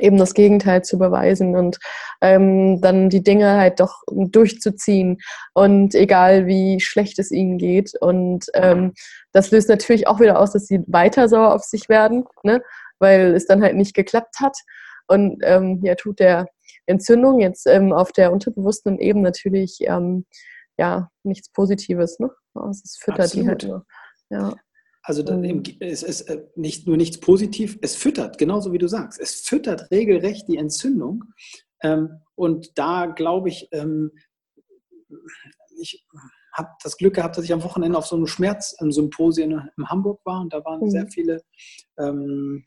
eben 0.00 0.16
das 0.16 0.34
Gegenteil 0.34 0.82
zu 0.82 0.98
beweisen 0.98 1.56
und 1.56 1.78
ähm, 2.20 2.80
dann 2.80 3.10
die 3.10 3.22
Dinge 3.22 3.56
halt 3.56 3.80
doch 3.80 4.02
durchzuziehen 4.08 5.18
und 5.54 5.94
egal 5.94 6.46
wie 6.46 6.80
schlecht 6.80 7.18
es 7.18 7.30
ihnen 7.30 7.58
geht. 7.58 7.92
Und 8.00 8.46
ähm, 8.54 8.92
das 9.32 9.50
löst 9.50 9.68
natürlich 9.68 10.06
auch 10.06 10.20
wieder 10.20 10.40
aus, 10.40 10.52
dass 10.52 10.66
sie 10.66 10.80
weiter 10.86 11.28
sauer 11.28 11.54
auf 11.54 11.62
sich 11.62 11.88
werden, 11.88 12.24
ne? 12.42 12.62
weil 12.98 13.34
es 13.34 13.46
dann 13.46 13.62
halt 13.62 13.76
nicht 13.76 13.94
geklappt 13.94 14.36
hat. 14.40 14.56
Und 15.06 15.40
ähm, 15.42 15.80
ja, 15.82 15.94
tut 15.94 16.20
der 16.20 16.46
Entzündung 16.86 17.40
jetzt 17.40 17.66
ähm, 17.66 17.92
auf 17.92 18.12
der 18.12 18.32
unterbewussten 18.32 18.98
Ebene 18.98 19.24
natürlich 19.24 19.78
ähm, 19.82 20.26
ja 20.78 21.10
nichts 21.22 21.50
Positives. 21.50 22.18
Ne? 22.18 22.30
Also 22.54 22.82
es 22.84 22.98
füttert 23.00 23.26
Absolut. 23.26 23.44
die 23.44 23.48
halt 23.48 23.64
nur. 23.64 23.86
Ja. 24.30 24.54
Also 25.02 25.22
mhm. 25.22 25.62
es 25.80 26.02
ist 26.02 26.22
äh, 26.22 26.44
nicht 26.54 26.86
nur 26.86 26.98
nichts 26.98 27.18
positiv, 27.18 27.78
es 27.80 27.96
füttert, 27.96 28.36
genauso 28.36 28.72
wie 28.72 28.78
du 28.78 28.88
sagst. 28.88 29.18
Es 29.18 29.40
füttert 29.40 29.90
regelrecht 29.90 30.48
die 30.48 30.58
Entzündung. 30.58 31.24
Ähm, 31.82 32.20
und 32.34 32.78
da 32.78 33.06
glaube 33.06 33.48
ich, 33.48 33.68
ähm, 33.72 34.12
ich 35.78 36.06
habe 36.58 36.70
das 36.82 36.96
Glück 36.96 37.14
gehabt, 37.14 37.36
dass 37.36 37.44
ich 37.44 37.52
am 37.52 37.62
Wochenende 37.62 37.96
auf 37.96 38.06
so 38.06 38.16
einem 38.16 38.26
Schmerzsymposium 38.26 39.68
in 39.76 39.88
Hamburg 39.88 40.20
war 40.24 40.40
und 40.40 40.52
da 40.52 40.64
waren 40.64 40.80
mhm. 40.80 40.90
sehr 40.90 41.06
viele 41.08 41.42
ähm, 41.98 42.64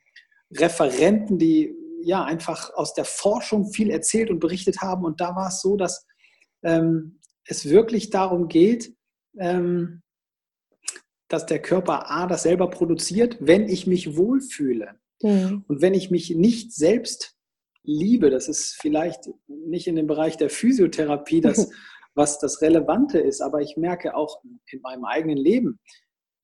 Referenten, 0.52 1.38
die 1.38 1.76
ja 2.04 2.24
einfach 2.24 2.74
aus 2.74 2.94
der 2.94 3.06
Forschung 3.06 3.72
viel 3.72 3.90
erzählt 3.90 4.30
und 4.30 4.40
berichtet 4.40 4.82
haben. 4.82 5.06
Und 5.06 5.22
da 5.22 5.36
war 5.36 5.50
es 5.50 5.62
so, 5.62 5.78
dass 5.78 6.06
ähm, 6.64 7.20
es 7.46 7.70
wirklich 7.70 8.10
darum 8.10 8.48
geht, 8.48 8.94
ähm, 9.38 10.02
dass 11.28 11.46
der 11.46 11.62
Körper 11.62 12.12
A 12.12 12.28
das 12.28 12.44
selber 12.44 12.70
produziert, 12.70 13.38
wenn 13.40 13.70
ich 13.70 13.88
mich 13.88 14.18
wohlfühle. 14.18 14.96
Mhm. 15.22 15.64
Und 15.68 15.82
wenn 15.82 15.94
ich 15.94 16.12
mich 16.12 16.32
nicht 16.36 16.74
selbst 16.74 17.36
liebe, 17.84 18.30
das 18.30 18.48
ist 18.48 18.78
vielleicht 18.80 19.30
nicht 19.48 19.88
in 19.88 19.96
dem 19.96 20.08
Bereich 20.08 20.38
der 20.38 20.50
Physiotherapie 20.50 21.42
das, 21.42 21.70
was 22.14 22.40
das 22.40 22.62
Relevante 22.62 23.20
ist, 23.20 23.42
aber 23.42 23.62
ich 23.62 23.78
merke 23.78 24.16
auch 24.16 24.42
in 24.72 24.82
meinem 24.82 25.06
eigenen 25.06 25.38
Leben, 25.38 25.80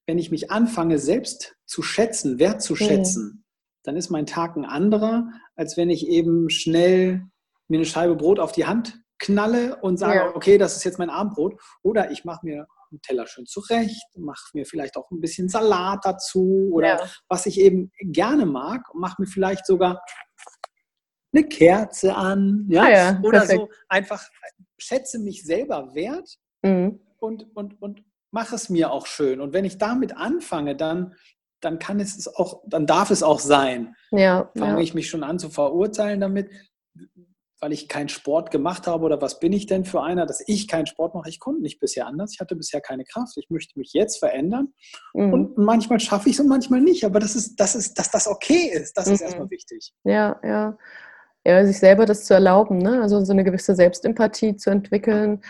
wenn 0.06 0.18
ich 0.18 0.32
mich 0.32 0.52
anfange, 0.52 1.00
selbst 1.00 1.56
zu 1.66 1.82
schätzen, 1.82 2.40
wertzuschätzen, 2.40 3.24
mhm. 3.24 3.44
dann 3.84 3.98
ist 3.98 4.10
mein 4.10 4.26
Tag 4.26 4.56
ein 4.56 4.66
anderer, 4.66 5.28
als 5.56 5.76
wenn 5.76 5.90
ich 5.90 6.08
eben 6.08 6.50
schnell 6.50 7.28
mir 7.68 7.78
eine 7.78 7.86
Scheibe 7.86 8.16
Brot 8.16 8.40
auf 8.40 8.54
die 8.54 8.66
Hand 8.66 9.02
knalle 9.20 9.78
und 9.82 9.98
sage, 9.98 10.20
ja. 10.20 10.36
okay, 10.36 10.58
das 10.58 10.78
ist 10.78 10.84
jetzt 10.84 11.00
mein 11.00 11.10
Abendbrot. 11.10 11.60
Oder 11.82 12.12
ich 12.12 12.24
mache 12.24 12.46
mir 12.46 12.68
einen 12.92 13.02
Teller 13.02 13.28
schön 13.28 13.46
zurecht, 13.46 14.06
mache 14.16 14.50
mir 14.54 14.66
vielleicht 14.66 14.96
auch 14.96 15.10
ein 15.12 15.20
bisschen 15.20 15.50
Salat 15.50 16.00
dazu 16.04 16.70
oder 16.72 17.00
ja. 17.00 17.10
was 17.28 17.46
ich 17.46 17.60
eben 17.60 17.92
gerne 18.00 18.46
mag 18.46 18.94
und 18.94 19.02
mache 19.02 19.22
mir 19.22 19.28
vielleicht 19.28 19.66
sogar 19.66 20.02
eine 21.34 21.48
Kerze 21.48 22.16
an. 22.16 22.66
Ja? 22.70 22.84
Ah 22.84 22.90
ja 22.90 23.20
oder 23.24 23.40
perfekt. 23.40 23.60
so 23.60 23.70
einfach 23.90 24.24
schätze 24.78 25.20
mich 25.20 25.44
selber 25.44 25.94
wert 25.94 26.38
mhm. 26.62 27.00
und, 27.20 27.56
und, 27.56 27.82
und 27.82 28.04
mache 28.32 28.56
es 28.56 28.70
mir 28.70 28.92
auch 28.92 29.06
schön. 29.06 29.42
Und 29.42 29.54
wenn 29.54 29.66
ich 29.66 29.78
damit 29.78 30.16
anfange, 30.16 30.76
dann, 30.76 31.16
dann 31.62 31.80
kann 31.80 32.00
es 32.00 32.28
auch, 32.36 32.62
dann 32.68 32.86
darf 32.86 33.10
es 33.10 33.24
auch 33.24 33.40
sein. 33.40 33.96
Ja, 34.12 34.52
Fange 34.58 34.78
ja. 34.78 34.80
ich 34.80 34.94
mich 34.94 35.10
schon 35.10 35.24
an 35.24 35.40
zu 35.40 35.50
verurteilen 35.50 36.20
damit, 36.20 36.50
weil 37.60 37.74
ich 37.74 37.88
keinen 37.88 38.10
Sport 38.10 38.52
gemacht 38.52 38.86
habe 38.86 39.04
oder 39.04 39.20
was 39.22 39.40
bin 39.40 39.52
ich 39.52 39.66
denn 39.66 39.84
für 39.84 40.04
einer, 40.04 40.26
dass 40.28 40.44
ich 40.46 40.68
keinen 40.68 40.86
Sport 40.86 41.16
mache. 41.16 41.30
Ich 41.30 41.40
konnte 41.40 41.62
nicht 41.62 41.80
bisher 41.80 42.06
anders. 42.06 42.34
Ich 42.34 42.40
hatte 42.40 42.56
bisher 42.56 42.82
keine 42.82 43.04
Kraft. 43.04 43.36
Ich 43.38 43.50
möchte 43.50 43.80
mich 43.80 43.94
jetzt 43.94 44.20
verändern. 44.20 44.74
Mhm. 45.14 45.34
Und 45.34 45.58
manchmal 45.58 46.00
schaffe 46.00 46.30
ich 46.30 46.36
es 46.36 46.40
und 46.40 46.48
manchmal 46.48 46.82
nicht. 46.82 47.04
Aber 47.04 47.20
das 47.20 47.36
ist, 47.36 47.56
das 47.60 47.74
ist, 47.74 47.98
dass 47.98 48.12
das 48.12 48.28
okay 48.28 48.70
ist, 48.72 48.96
das 48.96 49.08
mhm. 49.08 49.14
ist 49.14 49.22
erstmal 49.22 49.50
wichtig. 49.50 49.92
Ja, 50.04 50.40
ja. 50.44 50.78
Ja, 51.48 51.66
sich 51.66 51.80
selber 51.80 52.06
das 52.06 52.26
zu 52.26 52.34
erlauben, 52.34 52.78
ne? 52.78 53.02
also 53.02 53.24
so 53.24 53.32
eine 53.32 53.46
gewisse 53.46 53.74
Selbstempathie 53.74 54.58
zu 54.58 54.70
entwickeln 54.70 55.42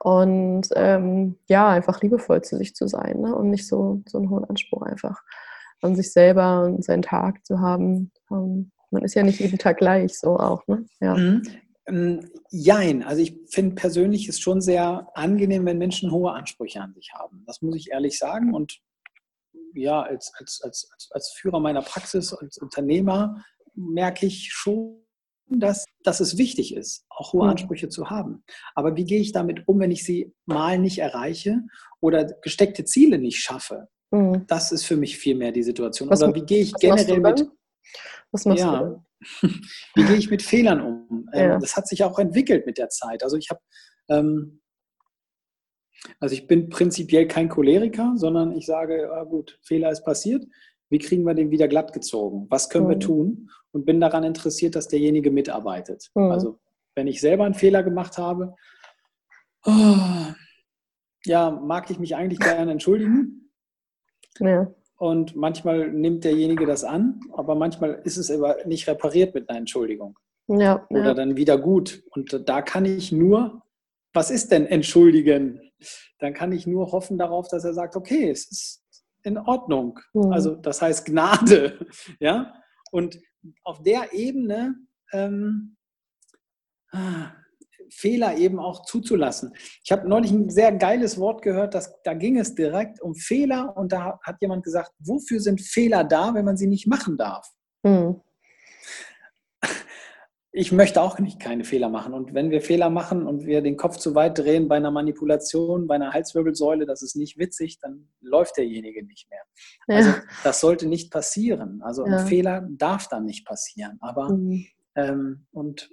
und 0.00 0.68
ähm, 0.74 1.38
ja, 1.48 1.70
einfach 1.70 2.02
liebevoll 2.02 2.42
zu 2.42 2.58
sich 2.58 2.74
zu 2.74 2.86
sein 2.86 3.22
ne? 3.22 3.34
und 3.34 3.48
nicht 3.48 3.66
so, 3.66 4.02
so 4.06 4.18
einen 4.18 4.28
hohen 4.28 4.44
Anspruch 4.44 4.82
einfach 4.82 5.22
an 5.80 5.96
sich 5.96 6.12
selber 6.12 6.64
und 6.64 6.84
seinen 6.84 7.00
Tag 7.00 7.46
zu 7.46 7.58
haben. 7.58 8.12
Ähm, 8.30 8.70
man 8.90 9.02
ist 9.02 9.14
ja 9.14 9.22
nicht 9.22 9.40
jeden 9.40 9.56
Tag 9.56 9.78
gleich, 9.78 10.18
so 10.18 10.36
auch, 10.36 10.66
ne? 10.66 10.84
Ja. 11.00 11.16
Mhm. 11.16 11.42
Ähm, 11.88 12.30
jein, 12.50 13.02
also 13.02 13.22
ich 13.22 13.38
finde 13.48 13.76
persönlich 13.76 14.28
ist 14.28 14.42
schon 14.42 14.60
sehr 14.60 15.08
angenehm, 15.14 15.64
wenn 15.64 15.78
Menschen 15.78 16.10
hohe 16.10 16.32
Ansprüche 16.32 16.82
an 16.82 16.92
sich 16.92 17.14
haben. 17.14 17.44
Das 17.46 17.62
muss 17.62 17.76
ich 17.76 17.92
ehrlich 17.92 18.18
sagen. 18.18 18.52
Und 18.52 18.78
ja, 19.72 20.02
als, 20.02 20.32
als, 20.38 20.60
als, 20.62 21.10
als 21.12 21.30
Führer 21.30 21.60
meiner 21.60 21.80
Praxis, 21.80 22.34
als 22.34 22.58
Unternehmer 22.58 23.42
merke 23.74 24.26
ich 24.26 24.52
schon, 24.52 25.05
dass, 25.48 25.84
dass 26.02 26.20
es 26.20 26.38
wichtig 26.38 26.74
ist, 26.74 27.04
auch 27.08 27.32
hohe 27.32 27.48
Ansprüche 27.48 27.88
zu 27.88 28.10
haben. 28.10 28.42
Aber 28.74 28.96
wie 28.96 29.04
gehe 29.04 29.20
ich 29.20 29.32
damit 29.32 29.66
um, 29.66 29.78
wenn 29.78 29.90
ich 29.90 30.04
sie 30.04 30.32
mal 30.44 30.78
nicht 30.78 30.98
erreiche 30.98 31.62
oder 32.00 32.24
gesteckte 32.42 32.84
Ziele 32.84 33.18
nicht 33.18 33.38
schaffe? 33.38 33.88
Mhm. 34.10 34.44
Das 34.46 34.72
ist 34.72 34.84
für 34.84 34.96
mich 34.96 35.18
viel 35.18 35.36
mehr 35.36 35.52
die 35.52 35.62
Situation. 35.62 36.10
Was, 36.10 36.22
oder 36.22 36.34
wie 36.34 36.44
gehe 36.44 36.62
ich 36.62 36.74
generell 36.74 37.20
mit 37.20 37.46
was 38.32 38.44
machst 38.44 38.64
ja. 38.64 38.82
du? 38.82 39.02
Wie 39.94 40.04
gehe 40.04 40.16
ich 40.16 40.30
mit 40.30 40.42
Fehlern 40.42 40.80
um? 40.80 41.28
Ähm, 41.32 41.50
ja. 41.50 41.58
Das 41.58 41.76
hat 41.76 41.88
sich 41.88 42.04
auch 42.04 42.18
entwickelt 42.18 42.66
mit 42.66 42.76
der 42.76 42.90
Zeit. 42.90 43.22
Also 43.22 43.36
ich 43.36 43.48
habe, 43.48 43.60
ähm, 44.08 44.60
also 46.20 46.34
ich 46.34 46.46
bin 46.46 46.68
prinzipiell 46.68 47.26
kein 47.26 47.48
Choleriker, 47.48 48.12
sondern 48.16 48.52
ich 48.52 48.66
sage, 48.66 49.10
ah 49.12 49.24
gut, 49.24 49.58
Fehler 49.62 49.90
ist 49.90 50.04
passiert. 50.04 50.44
Wie 50.88 50.98
kriegen 50.98 51.24
wir 51.24 51.34
den 51.34 51.50
wieder 51.50 51.68
glatt 51.68 51.92
gezogen? 51.92 52.46
Was 52.50 52.68
können 52.70 52.86
mhm. 52.86 52.90
wir 52.90 52.98
tun? 52.98 53.50
Und 53.72 53.84
bin 53.84 54.00
daran 54.00 54.24
interessiert, 54.24 54.74
dass 54.74 54.88
derjenige 54.88 55.30
mitarbeitet. 55.30 56.10
Mhm. 56.14 56.30
Also 56.30 56.58
wenn 56.94 57.06
ich 57.06 57.20
selber 57.20 57.44
einen 57.44 57.54
Fehler 57.54 57.82
gemacht 57.82 58.18
habe, 58.18 58.54
oh, 59.66 59.96
ja, 61.24 61.50
mag 61.50 61.90
ich 61.90 61.98
mich 61.98 62.16
eigentlich 62.16 62.38
gerne 62.38 62.72
entschuldigen. 62.72 63.50
Ja. 64.38 64.72
Und 64.98 65.36
manchmal 65.36 65.90
nimmt 65.90 66.24
derjenige 66.24 66.64
das 66.64 66.84
an, 66.84 67.20
aber 67.32 67.54
manchmal 67.54 68.00
ist 68.04 68.16
es 68.16 68.30
aber 68.30 68.56
nicht 68.64 68.88
repariert 68.88 69.34
mit 69.34 69.48
einer 69.50 69.58
Entschuldigung. 69.58 70.18
Ja, 70.48 70.86
Oder 70.88 71.06
ja. 71.06 71.14
dann 71.14 71.36
wieder 71.36 71.58
gut. 71.58 72.02
Und 72.10 72.48
da 72.48 72.62
kann 72.62 72.84
ich 72.84 73.12
nur, 73.12 73.62
was 74.14 74.30
ist 74.30 74.52
denn 74.52 74.66
entschuldigen? 74.66 75.60
Dann 76.18 76.32
kann 76.32 76.52
ich 76.52 76.66
nur 76.66 76.92
hoffen 76.92 77.18
darauf, 77.18 77.48
dass 77.48 77.64
er 77.64 77.74
sagt, 77.74 77.96
okay, 77.96 78.30
es 78.30 78.50
ist 78.50 78.85
in 79.26 79.38
Ordnung. 79.38 79.98
Mhm. 80.14 80.32
Also 80.32 80.54
das 80.54 80.80
heißt 80.80 81.04
Gnade. 81.04 81.78
Ja? 82.20 82.54
Und 82.92 83.18
auf 83.64 83.82
der 83.82 84.12
Ebene 84.12 84.76
ähm, 85.12 85.76
ah, 86.92 87.32
Fehler 87.90 88.36
eben 88.36 88.58
auch 88.58 88.84
zuzulassen. 88.84 89.52
Ich 89.84 89.92
habe 89.92 90.08
neulich 90.08 90.30
ein 90.30 90.50
sehr 90.50 90.72
geiles 90.72 91.18
Wort 91.18 91.42
gehört, 91.42 91.74
dass, 91.74 91.94
da 92.02 92.14
ging 92.14 92.38
es 92.38 92.54
direkt 92.54 93.00
um 93.00 93.14
Fehler 93.14 93.76
und 93.76 93.92
da 93.92 94.18
hat 94.22 94.36
jemand 94.40 94.64
gesagt, 94.64 94.92
wofür 94.98 95.40
sind 95.40 95.60
Fehler 95.60 96.04
da, 96.04 96.34
wenn 96.34 96.44
man 96.44 96.56
sie 96.56 96.66
nicht 96.66 96.86
machen 96.86 97.16
darf? 97.16 97.48
Hm. 97.86 98.20
Ich 100.58 100.72
möchte 100.72 101.02
auch 101.02 101.18
nicht 101.18 101.38
keine 101.38 101.64
Fehler 101.64 101.90
machen. 101.90 102.14
Und 102.14 102.32
wenn 102.32 102.50
wir 102.50 102.62
Fehler 102.62 102.88
machen 102.88 103.26
und 103.26 103.44
wir 103.44 103.60
den 103.60 103.76
Kopf 103.76 103.98
zu 103.98 104.14
weit 104.14 104.38
drehen 104.38 104.68
bei 104.68 104.76
einer 104.76 104.90
Manipulation, 104.90 105.86
bei 105.86 105.96
einer 105.96 106.14
Halswirbelsäule, 106.14 106.86
das 106.86 107.02
ist 107.02 107.14
nicht 107.14 107.36
witzig, 107.36 107.78
dann 107.78 108.08
läuft 108.22 108.56
derjenige 108.56 109.04
nicht 109.04 109.28
mehr. 109.28 109.42
Ja. 109.86 109.96
Also 109.96 110.18
das 110.44 110.60
sollte 110.60 110.88
nicht 110.88 111.12
passieren. 111.12 111.82
Also 111.82 112.06
ja. 112.06 112.16
ein 112.16 112.26
Fehler 112.26 112.66
darf 112.70 113.06
dann 113.08 113.26
nicht 113.26 113.44
passieren. 113.44 113.98
Aber 114.00 114.32
mhm. 114.32 114.66
ähm, 114.94 115.46
und 115.52 115.90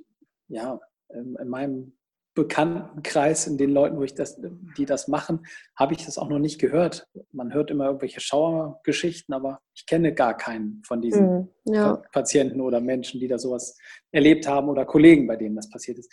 ja, 0.47 0.79
in 1.09 1.49
meinem 1.49 1.97
Bekanntenkreis, 2.35 3.45
in 3.45 3.57
den 3.57 3.69
Leuten, 3.69 3.97
wo 3.97 4.03
ich 4.03 4.15
das, 4.15 4.41
die 4.77 4.85
das 4.85 5.07
machen, 5.07 5.45
habe 5.75 5.93
ich 5.93 6.05
das 6.05 6.17
auch 6.17 6.29
noch 6.29 6.39
nicht 6.39 6.59
gehört. 6.59 7.07
Man 7.31 7.53
hört 7.53 7.69
immer 7.69 7.85
irgendwelche 7.85 8.21
Schauergeschichten, 8.21 9.35
aber 9.35 9.59
ich 9.75 9.85
kenne 9.85 10.15
gar 10.15 10.35
keinen 10.35 10.81
von 10.83 10.99
diesen 10.99 11.49
mhm, 11.65 11.73
ja. 11.73 12.01
Patienten 12.11 12.59
oder 12.59 12.81
Menschen, 12.81 13.19
die 13.19 13.27
da 13.27 13.37
sowas 13.37 13.77
erlebt 14.11 14.47
haben 14.47 14.67
oder 14.67 14.85
Kollegen, 14.85 15.27
bei 15.27 15.35
denen 15.35 15.55
das 15.55 15.69
passiert 15.69 15.99
ist. 15.99 16.11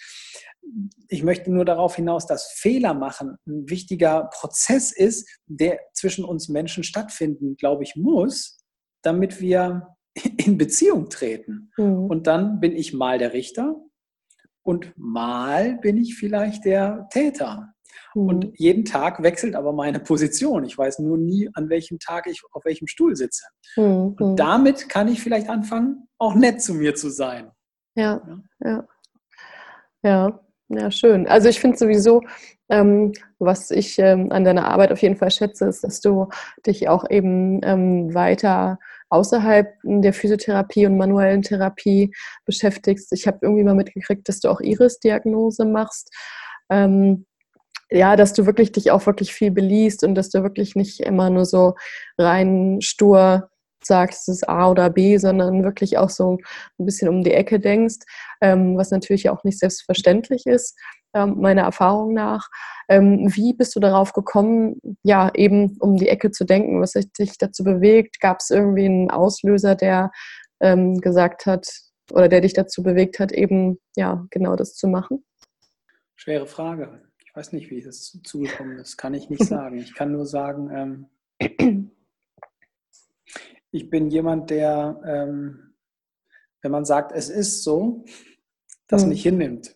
Ich 1.09 1.23
möchte 1.23 1.51
nur 1.51 1.65
darauf 1.65 1.97
hinaus, 1.97 2.27
dass 2.27 2.53
Fehler 2.53 2.93
machen 2.93 3.37
ein 3.47 3.71
wichtiger 3.71 4.29
Prozess 4.33 4.93
ist, 4.93 5.27
der 5.47 5.81
zwischen 5.95 6.25
uns 6.25 6.51
Menschen 6.51 6.85
stattfinden, 6.85 7.57
glaube 7.57 7.83
ich, 7.83 7.97
muss, 7.97 8.59
damit 9.03 9.41
wir 9.41 9.97
in 10.37 10.59
Beziehung 10.59 11.09
treten. 11.09 11.73
Mhm. 11.79 12.05
Und 12.05 12.27
dann 12.27 12.61
bin 12.61 12.77
ich 12.77 12.93
mal 12.93 13.19
der 13.19 13.33
Richter 13.33 13.77
und 14.63 14.93
mal 14.97 15.79
bin 15.79 15.99
ich 15.99 16.17
vielleicht 16.17 16.65
der 16.65 17.09
Täter. 17.13 17.73
Mhm. 18.15 18.23
Und 18.23 18.53
jeden 18.59 18.85
Tag 18.85 19.23
wechselt 19.23 19.55
aber 19.55 19.73
meine 19.73 20.01
Position. 20.01 20.65
Ich 20.65 20.77
weiß 20.77 20.99
nur 21.01 21.19
nie, 21.19 21.49
an 21.55 21.69
welchem 21.69 21.99
Tag 21.99 22.27
ich 22.27 22.43
auf 22.53 22.65
welchem 22.65 22.87
Stuhl 22.87 23.17
sitze. 23.17 23.45
Mhm. 23.77 24.17
Und 24.19 24.37
damit 24.37 24.89
kann 24.89 25.09
ich 25.09 25.21
vielleicht 25.21 25.49
anfangen, 25.49 26.09
auch 26.19 26.35
nett 26.35 26.63
zu 26.63 26.75
mir 26.75 26.95
zu 26.95 27.11
sein. 27.11 27.51
Ja, 27.95 28.21
ja. 28.63 28.87
Ja, 30.03 30.41
ja, 30.69 30.91
schön. 30.91 31.27
Also 31.29 31.49
ich 31.49 31.61
finde 31.61 31.77
sowieso, 31.77 32.23
ähm, 32.71 33.13
was 33.39 33.71
ich 33.71 33.99
ähm, 33.99 34.33
an 34.33 34.45
deiner 34.45 34.69
Arbeit 34.69 34.93
auf 34.93 35.03
jeden 35.03 35.17
Fall 35.17 35.31
schätze, 35.31 35.67
ist, 35.67 35.85
dass 35.85 36.01
du 36.01 36.29
dich 36.67 36.89
auch 36.89 37.05
eben 37.11 37.61
ähm, 37.65 38.15
weiter 38.15 38.79
außerhalb 39.11 39.75
der 39.83 40.13
Physiotherapie 40.13 40.87
und 40.87 40.97
manuellen 40.97 41.43
Therapie 41.43 42.13
beschäftigst. 42.47 43.13
Ich 43.13 43.27
habe 43.27 43.39
irgendwie 43.43 43.65
mal 43.65 43.75
mitgekriegt, 43.75 44.29
dass 44.29 44.41
du 44.41 44.49
auch 44.49 44.61
Iris-Diagnose 44.61 45.67
machst. 45.67 46.11
Ähm, 46.71 47.27
ja, 47.91 48.15
dass 48.15 48.33
du 48.33 48.47
wirklich 48.47 48.73
dich 48.73 48.93
auch 48.93 49.05
wirklich 49.07 49.35
viel 49.35 49.51
beliest 49.51 50.05
und 50.05 50.15
dass 50.15 50.31
du 50.31 50.43
wirklich 50.43 50.77
nicht 50.77 51.01
immer 51.01 51.29
nur 51.29 51.45
so 51.45 51.75
rein 52.17 52.79
stur 52.81 53.51
sagst, 53.83 54.29
es 54.29 54.37
ist 54.37 54.49
A 54.49 54.71
oder 54.71 54.91
B, 54.91 55.17
sondern 55.17 55.65
wirklich 55.65 55.99
auch 55.99 56.11
so 56.11 56.39
ein 56.79 56.87
bisschen 56.87 57.09
um 57.09 57.25
die 57.25 57.33
Ecke 57.33 57.59
denkst, 57.59 57.97
ähm, 58.41 58.77
was 58.77 58.91
natürlich 58.91 59.31
auch 59.31 59.43
nicht 59.43 59.59
selbstverständlich 59.59 60.47
ist. 60.47 60.79
Ähm, 61.15 61.41
meiner 61.41 61.63
Erfahrung 61.63 62.15
nach. 62.15 62.49
Ähm, 62.89 63.29
wie 63.35 63.55
bist 63.55 63.75
du 63.77 63.81
darauf 63.81 64.13
gekommen, 64.13 64.81
ja, 65.03 65.31
eben 65.35 65.77
um 65.81 65.97
die 65.97 66.09
Ecke 66.09 66.31
zu 66.31 66.45
denken? 66.45 66.81
Was 66.81 66.95
hat 66.95 67.19
dich 67.19 67.39
dazu 67.39 67.65
bewegt? 67.65 68.21
Gab 68.21 68.39
es 68.41 68.51
irgendwie 68.51 68.87
einen 68.87 69.11
Auslöser, 69.11 69.75
der 69.75 70.11
ähm, 70.61 71.01
gesagt 71.01 71.47
hat 71.47 71.69
oder 72.13 72.29
der 72.29 72.41
dich 72.41 72.53
dazu 72.53 72.83
bewegt 72.83 73.19
hat, 73.19 73.33
eben 73.33 73.79
ja 73.97 74.27
genau 74.31 74.57
das 74.57 74.75
zu 74.75 74.89
machen? 74.89 75.25
Schwere 76.17 76.47
Frage. 76.47 77.03
Ich 77.25 77.35
weiß 77.35 77.53
nicht, 77.53 77.71
wie 77.71 77.81
das 77.81 78.19
zugekommen 78.25 78.79
ist. 78.79 78.97
Kann 78.97 79.15
ich 79.15 79.31
nicht 79.31 79.45
sagen. 79.45 79.79
Ich 79.79 79.95
kann 79.95 80.13
nur 80.13 80.27
sagen, 80.27 81.09
ähm, 81.39 81.91
ich 83.71 83.89
bin 83.89 84.11
jemand, 84.11 84.51
der, 84.51 85.01
ähm, 85.07 85.75
wenn 86.63 86.73
man 86.73 86.85
sagt, 86.85 87.13
es 87.13 87.31
ist 87.31 87.63
so, 87.63 88.05
das 88.89 89.05
mhm. 89.05 89.11
nicht 89.11 89.23
hinnimmt. 89.23 89.75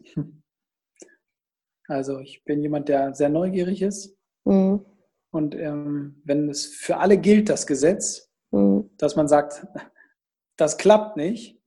Also 1.86 2.18
ich 2.20 2.44
bin 2.44 2.62
jemand, 2.62 2.88
der 2.88 3.14
sehr 3.14 3.28
neugierig 3.28 3.82
ist. 3.82 4.16
Mhm. 4.44 4.84
Und 5.30 5.54
ähm, 5.54 6.22
wenn 6.24 6.48
es 6.48 6.66
für 6.66 6.98
alle 6.98 7.18
gilt, 7.18 7.48
das 7.48 7.66
Gesetz, 7.66 8.30
mhm. 8.50 8.90
dass 8.96 9.16
man 9.16 9.28
sagt, 9.28 9.66
das 10.56 10.78
klappt 10.78 11.16
nicht, 11.16 11.60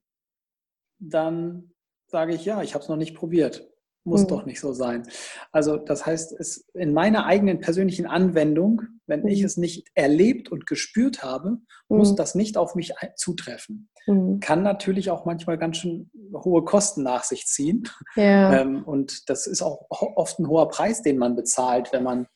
dann 0.98 1.72
sage 2.06 2.34
ich, 2.34 2.44
ja, 2.44 2.62
ich 2.62 2.74
habe 2.74 2.82
es 2.82 2.88
noch 2.88 2.96
nicht 2.96 3.14
probiert. 3.14 3.70
Muss 4.08 4.22
mhm. 4.22 4.28
doch 4.28 4.46
nicht 4.46 4.60
so 4.60 4.72
sein. 4.72 5.06
Also 5.52 5.76
das 5.76 6.06
heißt, 6.06 6.32
es 6.32 6.68
in 6.74 6.92
meiner 6.92 7.26
eigenen 7.26 7.60
persönlichen 7.60 8.06
Anwendung, 8.06 8.82
wenn 9.06 9.20
mhm. 9.20 9.28
ich 9.28 9.42
es 9.42 9.56
nicht 9.56 9.88
erlebt 9.94 10.50
und 10.50 10.66
gespürt 10.66 11.22
habe, 11.22 11.58
muss 11.88 12.12
mhm. 12.12 12.16
das 12.16 12.34
nicht 12.34 12.56
auf 12.56 12.74
mich 12.74 12.94
zutreffen. 13.16 13.90
Mhm. 14.06 14.40
Kann 14.40 14.62
natürlich 14.62 15.10
auch 15.10 15.24
manchmal 15.24 15.58
ganz 15.58 15.78
schön 15.78 16.10
hohe 16.32 16.64
Kosten 16.64 17.02
nach 17.02 17.24
sich 17.24 17.46
ziehen. 17.46 17.84
Ja. 18.16 18.60
Ähm, 18.60 18.82
und 18.84 19.28
das 19.28 19.46
ist 19.46 19.62
auch 19.62 19.86
oft 19.90 20.38
ein 20.38 20.48
hoher 20.48 20.68
Preis, 20.68 21.02
den 21.02 21.18
man 21.18 21.36
bezahlt, 21.36 21.92
wenn 21.92 22.02
man 22.02 22.26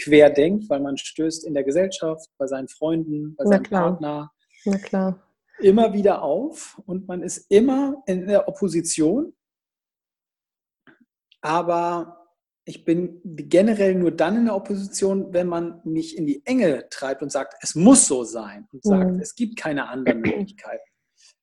quer 0.00 0.30
denkt, 0.30 0.70
weil 0.70 0.80
man 0.80 0.96
stößt 0.96 1.44
in 1.44 1.54
der 1.54 1.64
Gesellschaft, 1.64 2.28
bei 2.38 2.46
seinen 2.46 2.68
Freunden, 2.68 3.34
bei 3.36 3.44
seinem 3.44 3.64
Partner. 3.64 4.30
Na 4.64 4.78
klar 4.78 5.20
immer 5.58 5.92
wieder 5.92 6.22
auf 6.22 6.80
und 6.86 7.08
man 7.08 7.22
ist 7.22 7.46
immer 7.50 8.02
in 8.06 8.26
der 8.26 8.48
Opposition 8.48 9.32
aber 11.46 12.26
ich 12.64 12.84
bin 12.84 13.20
generell 13.24 13.94
nur 13.94 14.10
dann 14.10 14.36
in 14.36 14.44
der 14.46 14.56
Opposition, 14.56 15.32
wenn 15.32 15.46
man 15.46 15.80
mich 15.84 16.18
in 16.18 16.26
die 16.26 16.44
Enge 16.44 16.88
treibt 16.90 17.22
und 17.22 17.30
sagt, 17.30 17.54
es 17.60 17.76
muss 17.76 18.08
so 18.08 18.24
sein 18.24 18.66
und 18.72 18.82
sagt, 18.82 19.12
mhm. 19.12 19.20
es 19.20 19.36
gibt 19.36 19.56
keine 19.56 19.88
anderen 19.88 20.20
Möglichkeiten. 20.22 20.82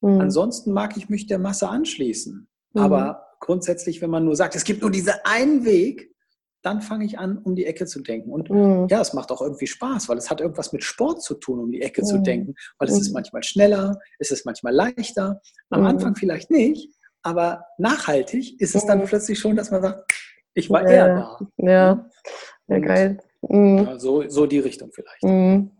Mhm. 0.01 0.19
Ansonsten 0.19 0.73
mag 0.73 0.97
ich 0.97 1.07
mich 1.07 1.27
der 1.27 1.39
Masse 1.39 1.69
anschließen. 1.69 2.49
Mhm. 2.73 2.81
Aber 2.81 3.27
grundsätzlich, 3.39 4.01
wenn 4.01 4.09
man 4.09 4.25
nur 4.25 4.35
sagt, 4.35 4.57
es 4.57 4.65
gibt 4.65 4.81
nur 4.81 4.91
diesen 4.91 5.13
einen 5.23 5.63
Weg, 5.63 6.13
dann 6.63 6.81
fange 6.81 7.05
ich 7.05 7.17
an, 7.17 7.37
um 7.37 7.55
die 7.55 7.65
Ecke 7.65 7.85
zu 7.85 8.01
denken. 8.01 8.29
Und 8.29 8.49
mhm. 8.49 8.87
ja, 8.89 8.99
es 8.99 9.13
macht 9.13 9.31
auch 9.31 9.41
irgendwie 9.41 9.67
Spaß, 9.67 10.09
weil 10.09 10.17
es 10.17 10.29
hat 10.29 10.41
irgendwas 10.41 10.73
mit 10.73 10.83
Sport 10.83 11.21
zu 11.21 11.35
tun, 11.35 11.61
um 11.61 11.71
die 11.71 11.81
Ecke 11.81 12.03
zu 12.03 12.17
mhm. 12.17 12.23
denken. 12.25 12.55
Weil 12.77 12.89
es 12.89 12.99
ist 12.99 13.13
manchmal 13.13 13.43
schneller, 13.43 13.97
es 14.19 14.31
ist 14.31 14.45
manchmal 14.45 14.73
leichter. 14.73 15.39
Am 15.69 15.85
Anfang 15.85 16.17
vielleicht 16.17 16.51
nicht, 16.51 16.89
aber 17.23 17.65
nachhaltig 17.77 18.59
ist 18.61 18.75
es 18.75 18.85
dann 18.85 18.99
mhm. 18.99 19.05
plötzlich 19.05 19.39
schon, 19.39 19.55
dass 19.55 19.71
man 19.71 19.81
sagt, 19.81 20.13
ich 20.53 20.69
war 20.69 20.83
ja, 20.83 20.89
eher 20.89 21.07
da. 21.07 21.39
Ja, 21.57 22.09
ja 22.67 22.79
geil. 22.79 23.17
Mhm. 23.41 23.77
Ja, 23.79 23.99
so, 23.99 24.27
so 24.29 24.45
die 24.45 24.59
Richtung 24.59 24.91
vielleicht. 24.93 25.23
Mhm. 25.23 25.71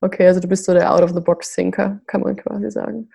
Okay, 0.00 0.26
also 0.26 0.40
du 0.40 0.48
bist 0.48 0.64
so 0.64 0.74
der 0.74 0.92
Out-of-the-Box-Thinker, 0.92 2.00
kann 2.06 2.20
man 2.20 2.36
quasi 2.36 2.70
sagen. 2.70 3.10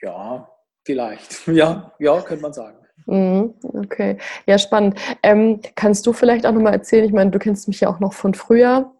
Ja, 0.00 0.48
vielleicht. 0.84 1.46
Ja, 1.48 1.92
ja, 1.98 2.20
könnte 2.20 2.42
man 2.42 2.52
sagen. 2.52 2.78
Mhm, 3.06 3.54
okay, 3.62 4.18
ja, 4.46 4.58
spannend. 4.58 4.98
Ähm, 5.24 5.60
kannst 5.74 6.06
du 6.06 6.12
vielleicht 6.12 6.46
auch 6.46 6.52
nochmal 6.52 6.74
erzählen, 6.74 7.04
ich 7.04 7.12
meine, 7.12 7.32
du 7.32 7.38
kennst 7.40 7.66
mich 7.66 7.80
ja 7.80 7.88
auch 7.88 7.98
noch 7.98 8.12
von 8.12 8.34
früher, 8.34 8.92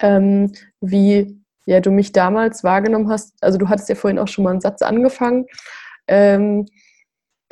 ähm, 0.00 0.52
wie 0.80 1.40
ja, 1.64 1.80
du 1.80 1.90
mich 1.90 2.12
damals 2.12 2.64
wahrgenommen 2.64 3.08
hast. 3.08 3.34
Also 3.40 3.56
du 3.56 3.68
hattest 3.68 3.88
ja 3.88 3.94
vorhin 3.94 4.18
auch 4.18 4.28
schon 4.28 4.44
mal 4.44 4.50
einen 4.50 4.60
Satz 4.60 4.82
angefangen. 4.82 5.46
Ähm, 6.06 6.66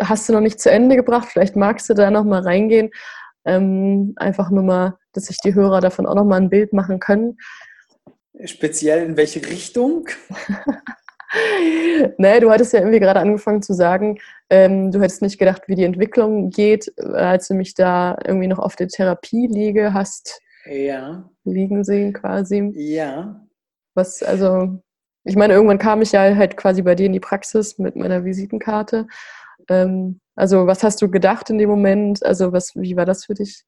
hast 0.01 0.29
du 0.29 0.33
noch 0.33 0.41
nicht 0.41 0.61
zu 0.61 0.71
Ende 0.71 0.97
gebracht. 0.97 1.29
Vielleicht 1.31 1.57
magst 1.57 1.89
du 1.91 1.95
da 1.95 2.11
noch 2.11 2.25
mal 2.25 2.43
reingehen. 2.43 2.91
Ähm, 3.45 4.15
einfach 4.17 4.51
nur 4.51 4.63
mal, 4.63 4.99
dass 5.13 5.27
sich 5.27 5.39
die 5.39 5.55
Hörer 5.55 5.81
davon 5.81 6.07
auch 6.07 6.15
noch 6.15 6.25
mal 6.25 6.37
ein 6.37 6.51
Bild 6.51 6.73
machen 6.73 7.01
können. 7.01 7.39
Speziell 8.45 9.05
in 9.05 9.17
welche 9.17 9.45
Richtung? 9.45 10.09
nee, 12.19 12.41
du 12.41 12.51
hattest 12.51 12.73
ja 12.73 12.81
irgendwie 12.81 13.01
gerade 13.01 13.21
angefangen 13.21 13.63
zu 13.63 13.73
sagen, 13.73 14.19
ähm, 14.51 14.93
du 14.93 15.01
hättest 15.01 15.23
nicht 15.23 15.39
gedacht, 15.39 15.63
wie 15.67 15.75
die 15.75 15.85
Entwicklung 15.85 16.51
geht, 16.51 16.93
als 16.99 17.49
du 17.49 17.55
mich 17.55 17.75
da 17.75 18.17
irgendwie 18.25 18.47
noch 18.47 18.59
auf 18.59 18.77
der 18.77 18.89
Therapie 18.89 19.47
liege, 19.47 19.93
hast 19.93 20.41
ja. 20.67 21.29
liegen 21.45 21.85
sehen 21.85 22.13
quasi. 22.13 22.73
Ja. 22.75 23.45
Was, 23.95 24.23
also, 24.23 24.81
ich 25.25 25.37
meine, 25.37 25.55
irgendwann 25.55 25.79
kam 25.79 26.03
ich 26.03 26.13
ja 26.13 26.35
halt 26.37 26.57
quasi 26.57 26.83
bei 26.83 26.95
dir 26.95 27.07
in 27.07 27.13
die 27.13 27.21
Praxis 27.21 27.79
mit 27.79 27.97
meiner 27.97 28.25
Visitenkarte 28.25 29.07
ähm, 29.69 30.21
also 30.35 30.67
was 30.67 30.83
hast 30.83 31.03
du 31.03 31.11
gedacht 31.11 31.51
in 31.51 31.59
dem 31.59 31.69
Moment? 31.69 32.25
Also 32.25 32.53
was, 32.53 32.75
wie 32.77 32.97
war 32.97 33.05
das 33.05 33.25
für 33.25 33.35
dich? 33.35 33.65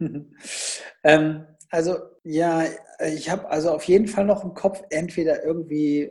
ähm, 1.04 1.46
also 1.70 1.96
ja, 2.24 2.64
ich 3.14 3.30
habe 3.30 3.48
also 3.50 3.70
auf 3.70 3.84
jeden 3.84 4.06
Fall 4.06 4.24
noch 4.24 4.44
im 4.44 4.54
Kopf, 4.54 4.82
entweder 4.90 5.44
irgendwie 5.44 6.10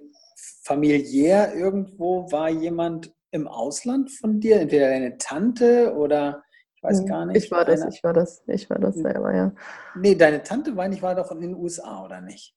familiär 0.64 1.56
irgendwo 1.56 2.32
war 2.32 2.50
jemand 2.50 3.14
im 3.32 3.48
Ausland 3.48 4.12
von 4.12 4.40
dir, 4.40 4.60
entweder 4.60 4.90
deine 4.90 5.18
Tante 5.18 5.94
oder 5.96 6.44
ich 6.76 6.84
weiß 6.84 7.00
hm, 7.00 7.06
gar 7.06 7.26
nicht. 7.26 7.44
Ich 7.44 7.52
war 7.52 7.66
das, 7.66 7.86
ich 7.94 8.04
war 8.04 8.14
das, 8.14 8.44
ich 8.48 8.70
war 8.70 8.80
das 8.80 8.96
selber, 8.96 9.34
ja. 9.34 9.54
Nee, 9.96 10.16
deine 10.16 10.44
Tante 10.44 10.76
war, 10.76 10.90
ich 10.90 11.02
war 11.02 11.16
doch 11.16 11.32
in 11.32 11.42
den 11.42 11.56
USA, 11.56 12.04
oder 12.04 12.22
nicht? 12.22 12.56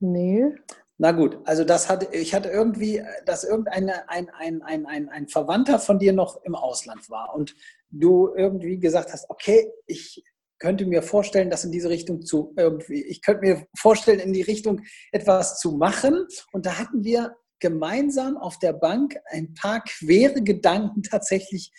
Nee. 0.00 0.54
Na 1.00 1.12
gut, 1.12 1.38
also 1.44 1.62
das 1.62 1.88
hatte, 1.88 2.08
ich 2.12 2.34
hatte 2.34 2.48
irgendwie, 2.48 3.04
dass 3.24 3.44
irgendein 3.44 3.88
ein, 4.08 4.30
ein, 4.30 4.62
ein, 4.62 4.84
ein, 4.84 5.08
ein 5.08 5.28
Verwandter 5.28 5.78
von 5.78 6.00
dir 6.00 6.12
noch 6.12 6.42
im 6.42 6.56
Ausland 6.56 7.08
war 7.08 7.34
und 7.34 7.54
du 7.90 8.34
irgendwie 8.36 8.80
gesagt 8.80 9.12
hast, 9.12 9.30
okay, 9.30 9.70
ich 9.86 10.24
könnte 10.58 10.86
mir 10.86 11.02
vorstellen, 11.02 11.50
das 11.50 11.64
in 11.64 11.70
diese 11.70 11.88
Richtung 11.88 12.22
zu 12.22 12.52
irgendwie, 12.56 13.04
ich 13.04 13.22
könnte 13.22 13.42
mir 13.42 13.66
vorstellen, 13.76 14.18
in 14.18 14.32
die 14.32 14.42
Richtung 14.42 14.82
etwas 15.12 15.60
zu 15.60 15.72
machen. 15.72 16.26
Und 16.52 16.66
da 16.66 16.78
hatten 16.78 17.04
wir 17.04 17.36
gemeinsam 17.60 18.36
auf 18.36 18.58
der 18.58 18.72
Bank 18.72 19.16
ein 19.26 19.54
paar 19.54 19.84
quere 19.84 20.42
Gedanken 20.42 21.04
tatsächlich 21.04 21.70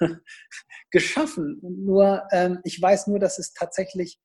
geschaffen. 0.92 1.58
Nur 1.62 2.22
ähm, 2.30 2.60
ich 2.62 2.80
weiß 2.80 3.08
nur, 3.08 3.18
dass 3.18 3.40
es 3.40 3.52
tatsächlich 3.52 4.20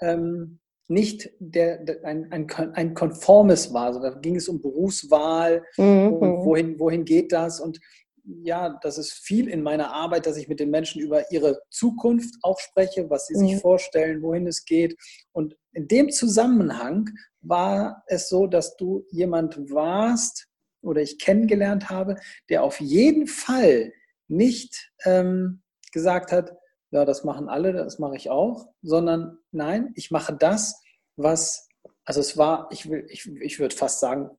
ähm, 0.00 0.60
nicht 0.88 1.30
der, 1.38 1.78
der, 1.78 2.04
ein, 2.04 2.30
ein, 2.32 2.50
ein 2.50 2.94
konformes 2.94 3.72
war. 3.72 3.86
Also 3.86 4.00
da 4.00 4.10
ging 4.10 4.36
es 4.36 4.48
um 4.48 4.60
Berufswahl 4.60 5.64
mhm. 5.76 6.12
und 6.12 6.44
wohin, 6.44 6.78
wohin 6.78 7.04
geht 7.04 7.32
das? 7.32 7.60
Und 7.60 7.80
ja, 8.24 8.78
das 8.82 8.98
ist 8.98 9.12
viel 9.12 9.48
in 9.48 9.62
meiner 9.62 9.92
Arbeit, 9.92 10.26
dass 10.26 10.36
ich 10.36 10.48
mit 10.48 10.60
den 10.60 10.70
Menschen 10.70 11.00
über 11.00 11.30
ihre 11.30 11.60
Zukunft 11.70 12.34
auch 12.42 12.58
spreche, 12.58 13.08
was 13.10 13.26
sie 13.26 13.34
mhm. 13.34 13.48
sich 13.48 13.60
vorstellen, 13.60 14.22
wohin 14.22 14.46
es 14.46 14.64
geht. 14.64 14.96
Und 15.32 15.56
in 15.72 15.88
dem 15.88 16.10
Zusammenhang 16.10 17.10
war 17.40 18.02
es 18.06 18.28
so, 18.28 18.46
dass 18.46 18.76
du 18.76 19.04
jemand 19.10 19.70
warst 19.70 20.48
oder 20.82 21.02
ich 21.02 21.18
kennengelernt 21.18 21.90
habe, 21.90 22.16
der 22.48 22.62
auf 22.62 22.80
jeden 22.80 23.26
Fall 23.26 23.92
nicht 24.28 24.90
ähm, 25.04 25.62
gesagt 25.92 26.32
hat, 26.32 26.56
ja, 26.94 27.04
das 27.04 27.24
machen 27.24 27.48
alle, 27.48 27.72
das 27.72 27.98
mache 27.98 28.14
ich 28.14 28.30
auch, 28.30 28.68
sondern 28.80 29.38
nein, 29.50 29.90
ich 29.96 30.12
mache 30.12 30.32
das, 30.32 30.80
was, 31.16 31.68
also 32.04 32.20
es 32.20 32.38
war, 32.38 32.68
ich, 32.70 32.88
will, 32.88 33.04
ich, 33.08 33.26
ich 33.40 33.58
würde 33.58 33.74
fast 33.74 33.98
sagen, 33.98 34.30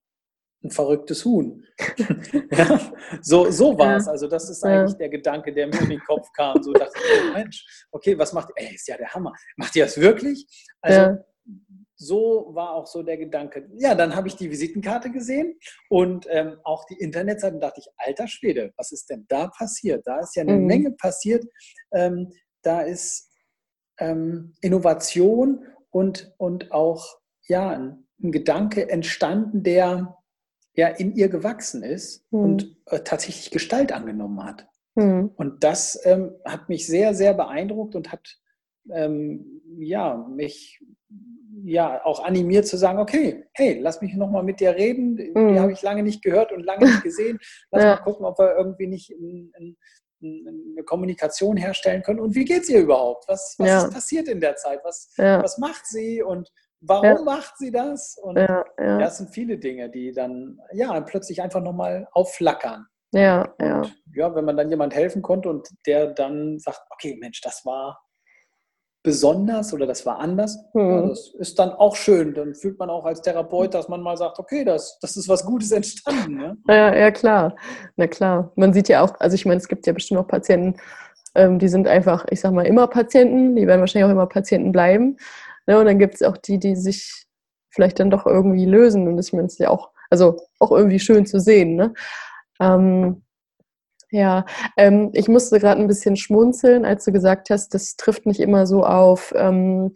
ein 0.63 0.71
verrücktes 0.71 1.25
Huhn. 1.25 1.65
ja, 2.51 2.79
so, 3.21 3.51
so 3.51 3.77
war 3.77 3.97
es. 3.97 4.07
Also 4.07 4.27
das 4.27 4.49
ist 4.49 4.63
eigentlich 4.63 4.93
ja. 4.93 4.97
der 4.99 5.09
Gedanke, 5.09 5.53
der 5.53 5.67
mir 5.67 5.81
in 5.81 5.89
den 5.89 5.99
Kopf 5.99 6.29
kam. 6.31 6.63
So 6.63 6.71
dachte 6.71 6.93
ich, 6.97 7.33
Mensch, 7.33 7.85
okay, 7.91 8.17
was 8.17 8.31
macht 8.31 8.49
ihr? 8.55 8.65
Ey, 8.65 8.75
ist 8.75 8.87
ja 8.87 8.95
der 8.95 9.13
Hammer. 9.13 9.33
Macht 9.57 9.75
ihr 9.75 9.83
das 9.83 9.99
wirklich? 9.99 10.47
Also 10.81 10.99
ja. 11.01 11.17
so 11.97 12.51
war 12.53 12.71
auch 12.71 12.87
so 12.87 13.03
der 13.03 13.17
Gedanke. 13.17 13.69
Ja, 13.75 13.95
dann 13.95 14.15
habe 14.15 14.29
ich 14.29 14.37
die 14.37 14.49
Visitenkarte 14.49 15.11
gesehen 15.11 15.59
und 15.89 16.25
ähm, 16.29 16.57
auch 16.63 16.85
die 16.85 16.97
Internetseite 16.99 17.55
und 17.55 17.61
dachte 17.61 17.81
ich, 17.81 17.89
alter 17.97 18.29
Schwede, 18.29 18.71
was 18.77 18.93
ist 18.93 19.09
denn 19.09 19.25
da 19.27 19.49
passiert? 19.49 20.07
Da 20.07 20.21
ist 20.21 20.37
ja 20.37 20.43
eine 20.43 20.55
mhm. 20.55 20.65
Menge 20.65 20.91
passiert. 20.91 21.45
Ähm, 21.93 22.31
da 22.65 22.81
ist 22.81 23.31
ähm, 23.99 24.53
Innovation 24.61 25.65
und, 25.89 26.33
und 26.37 26.71
auch 26.71 27.19
ja, 27.47 27.69
ein, 27.69 28.07
ein 28.21 28.31
Gedanke 28.31 28.89
entstanden, 28.89 29.63
der 29.63 30.17
ja 30.73 30.87
in 30.87 31.15
ihr 31.15 31.29
gewachsen 31.29 31.83
ist 31.83 32.25
mhm. 32.31 32.39
und 32.39 32.77
äh, 32.87 32.99
tatsächlich 32.99 33.51
Gestalt 33.51 33.91
angenommen 33.91 34.43
hat. 34.43 34.67
Mhm. 34.95 35.31
Und 35.35 35.63
das 35.63 35.99
ähm, 36.05 36.35
hat 36.45 36.69
mich 36.69 36.87
sehr, 36.87 37.13
sehr 37.13 37.33
beeindruckt 37.33 37.95
und 37.95 38.11
hat 38.11 38.37
ähm, 38.91 39.61
ja, 39.77 40.15
mich 40.29 40.81
ja 41.63 42.03
auch 42.05 42.23
animiert 42.23 42.67
zu 42.67 42.77
sagen, 42.77 42.99
okay, 42.99 43.45
hey, 43.53 43.79
lass 43.79 44.01
mich 44.01 44.13
nochmal 44.13 44.43
mit 44.43 44.59
dir 44.59 44.75
reden. 44.75 45.13
Mhm. 45.33 45.53
Die 45.53 45.59
habe 45.59 45.71
ich 45.71 45.81
lange 45.81 46.03
nicht 46.03 46.21
gehört 46.21 46.51
und 46.51 46.63
lange 46.63 46.85
nicht 46.85 47.03
gesehen. 47.03 47.39
Lass 47.71 47.83
ja. 47.83 47.89
mal 47.95 48.01
gucken, 48.01 48.25
ob 48.25 48.37
wir 48.37 48.55
irgendwie 48.55 48.87
nicht 48.87 49.09
ein, 49.11 49.51
ein, 49.57 49.77
eine 50.25 50.83
Kommunikation 50.83 51.57
herstellen 51.57 52.03
können. 52.03 52.19
Und 52.19 52.35
wie 52.35 52.45
geht 52.45 52.63
es 52.63 52.69
ihr 52.69 52.81
überhaupt? 52.81 53.27
Was, 53.27 53.55
was 53.57 53.67
ja. 53.67 53.85
ist 53.85 53.93
passiert 53.93 54.27
in 54.27 54.39
der 54.39 54.55
Zeit? 54.55 54.79
Was, 54.83 55.13
ja. 55.17 55.41
was 55.41 55.57
macht 55.57 55.85
sie 55.85 56.21
und 56.21 56.51
warum 56.81 57.05
ja. 57.05 57.21
macht 57.21 57.57
sie 57.57 57.71
das? 57.71 58.17
Und 58.21 58.35
das 58.77 59.17
sind 59.17 59.29
viele 59.31 59.57
Dinge, 59.57 59.89
die 59.89 60.11
dann 60.11 60.59
ja 60.73 60.99
plötzlich 61.01 61.41
einfach 61.41 61.61
nochmal 61.61 62.07
aufflackern. 62.11 62.85
Ja, 63.13 63.53
ja. 63.61 63.77
Und, 63.77 63.95
ja, 64.13 64.35
wenn 64.35 64.45
man 64.45 64.57
dann 64.57 64.69
jemand 64.69 64.93
helfen 64.93 65.21
konnte 65.21 65.49
und 65.49 65.69
der 65.85 66.07
dann 66.07 66.59
sagt, 66.59 66.81
okay, 66.89 67.17
Mensch, 67.19 67.41
das 67.41 67.65
war 67.65 68.04
besonders 69.05 69.71
oder 69.73 69.85
das 69.85 70.05
war 70.05 70.19
anders. 70.19 70.57
Mhm. 70.73 70.89
Ja, 70.89 71.01
das 71.03 71.33
ist 71.37 71.57
dann 71.59 71.71
auch 71.71 71.95
schön. 71.95 72.33
Dann 72.33 72.53
fühlt 72.53 72.77
man 72.77 72.89
auch 72.89 73.05
als 73.05 73.21
Therapeut, 73.21 73.73
dass 73.73 73.87
man 73.87 74.01
mal 74.01 74.17
sagt, 74.17 74.39
okay, 74.39 74.65
das, 74.65 74.99
das 74.99 75.15
ist 75.15 75.29
was 75.29 75.45
Gutes 75.45 75.71
entstanden. 75.71 76.35
Ne? 76.35 76.57
Ja, 76.67 76.93
ja, 76.93 77.11
klar. 77.11 77.55
Na 77.95 78.07
klar. 78.07 78.51
Man 78.55 78.73
sieht 78.73 78.89
ja 78.89 79.01
auch, 79.01 79.17
also 79.19 79.35
ich 79.35 79.45
meine, 79.45 79.59
es 79.59 79.67
gibt 79.67 79.87
ja 79.87 79.93
bestimmt 79.93 80.19
auch 80.19 80.27
Patienten, 80.27 80.75
ähm, 81.35 81.59
die 81.59 81.67
sind 81.67 81.87
einfach, 81.87 82.25
ich 82.29 82.41
sag 82.41 82.51
mal, 82.51 82.65
immer 82.65 82.87
Patienten, 82.87 83.55
die 83.55 83.67
werden 83.67 83.79
wahrscheinlich 83.79 84.07
auch 84.07 84.13
immer 84.13 84.27
Patienten 84.27 84.71
bleiben. 84.71 85.17
Ne? 85.67 85.79
Und 85.79 85.85
dann 85.85 85.99
gibt 85.99 86.15
es 86.15 86.23
auch 86.23 86.37
die, 86.37 86.57
die 86.57 86.75
sich 86.75 87.25
vielleicht 87.69 87.99
dann 87.99 88.09
doch 88.09 88.25
irgendwie 88.25 88.65
lösen. 88.65 89.07
Und 89.07 89.17
das 89.17 89.29
ist 89.29 89.59
ja 89.59 89.69
auch, 89.69 89.91
also 90.09 90.37
auch 90.59 90.71
irgendwie 90.71 90.99
schön 90.99 91.25
zu 91.25 91.39
sehen. 91.39 91.75
Ne? 91.75 91.93
Ähm, 92.59 93.21
ja, 94.11 94.45
ähm, 94.77 95.11
ich 95.13 95.27
musste 95.27 95.59
gerade 95.59 95.81
ein 95.81 95.87
bisschen 95.87 96.15
schmunzeln, 96.15 96.85
als 96.85 97.05
du 97.05 97.11
gesagt 97.11 97.49
hast, 97.49 97.73
das 97.73 97.95
trifft 97.95 98.25
nicht 98.25 98.39
immer 98.39 98.67
so 98.67 98.83
auf, 98.83 99.33
ähm, 99.35 99.93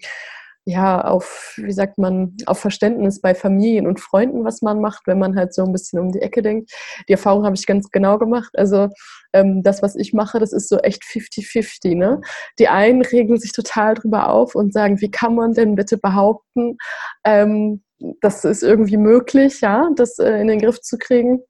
ja, 0.65 1.01
auf, 1.01 1.55
wie 1.57 1.71
sagt 1.71 1.97
man, 1.97 2.35
auf 2.45 2.59
Verständnis 2.59 3.21
bei 3.21 3.33
Familien 3.33 3.87
und 3.87 3.99
Freunden, 3.99 4.45
was 4.45 4.61
man 4.61 4.81
macht, 4.81 5.07
wenn 5.07 5.17
man 5.17 5.35
halt 5.35 5.53
so 5.53 5.63
ein 5.63 5.71
bisschen 5.71 5.99
um 5.99 6.11
die 6.11 6.21
Ecke 6.21 6.41
denkt. 6.43 6.71
Die 7.07 7.13
Erfahrung 7.13 7.43
habe 7.45 7.55
ich 7.55 7.65
ganz 7.65 7.89
genau 7.89 8.19
gemacht. 8.19 8.51
Also 8.55 8.89
ähm, 9.33 9.63
das, 9.63 9.81
was 9.81 9.95
ich 9.95 10.13
mache, 10.13 10.37
das 10.39 10.53
ist 10.53 10.69
so 10.69 10.77
echt 10.79 11.03
50-50. 11.03 11.95
Ne? 11.95 12.21
Die 12.59 12.67
einen 12.67 13.01
regeln 13.01 13.39
sich 13.39 13.51
total 13.51 13.95
drüber 13.95 14.29
auf 14.29 14.53
und 14.53 14.73
sagen, 14.73 15.01
wie 15.01 15.09
kann 15.09 15.33
man 15.33 15.53
denn 15.53 15.75
bitte 15.75 15.97
behaupten, 15.97 16.77
ähm, 17.25 17.83
das 18.21 18.45
ist 18.45 18.63
irgendwie 18.63 18.97
möglich, 18.97 19.61
ja, 19.61 19.89
das 19.95 20.19
äh, 20.19 20.39
in 20.39 20.47
den 20.47 20.59
Griff 20.59 20.81
zu 20.81 20.97
kriegen. 20.97 21.41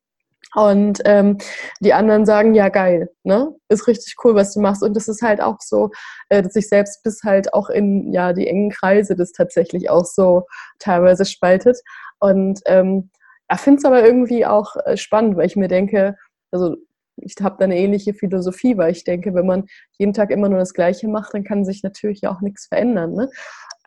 Und 0.55 0.99
ähm, 1.05 1.37
die 1.79 1.93
anderen 1.93 2.25
sagen, 2.25 2.55
ja 2.55 2.69
geil, 2.69 3.09
ne? 3.23 3.55
Ist 3.67 3.87
richtig 3.87 4.15
cool, 4.23 4.33
was 4.33 4.53
du 4.53 4.61
machst. 4.61 4.81
Und 4.81 4.95
das 4.95 5.07
ist 5.07 5.21
halt 5.21 5.41
auch 5.41 5.57
so, 5.59 5.91
äh, 6.29 6.41
dass 6.41 6.55
ich 6.55 6.67
selbst 6.69 7.03
bis 7.03 7.21
halt 7.23 7.53
auch 7.53 7.69
in 7.69 8.11
ja 8.13 8.33
die 8.33 8.47
engen 8.47 8.71
Kreise 8.71 9.15
das 9.15 9.31
tatsächlich 9.31 9.89
auch 9.89 10.05
so 10.05 10.47
teilweise 10.79 11.25
spaltet. 11.25 11.77
Und 12.19 12.61
ähm, 12.65 13.11
ja, 13.49 13.57
finde 13.57 13.79
es 13.79 13.85
aber 13.85 14.03
irgendwie 14.03 14.45
auch 14.45 14.75
äh, 14.85 14.97
spannend, 14.97 15.37
weil 15.37 15.45
ich 15.45 15.55
mir 15.55 15.67
denke, 15.67 16.15
also 16.51 16.75
ich 17.17 17.35
habe 17.41 17.57
da 17.59 17.65
eine 17.65 17.77
ähnliche 17.77 18.13
Philosophie, 18.13 18.77
weil 18.77 18.91
ich 18.91 19.03
denke, 19.03 19.33
wenn 19.33 19.45
man 19.45 19.65
jeden 19.97 20.13
Tag 20.13 20.31
immer 20.31 20.49
nur 20.49 20.59
das 20.59 20.73
Gleiche 20.73 21.07
macht, 21.07 21.33
dann 21.33 21.43
kann 21.43 21.65
sich 21.65 21.83
natürlich 21.83 22.27
auch 22.27 22.41
nichts 22.41 22.67
verändern. 22.67 23.13
Ne? 23.13 23.29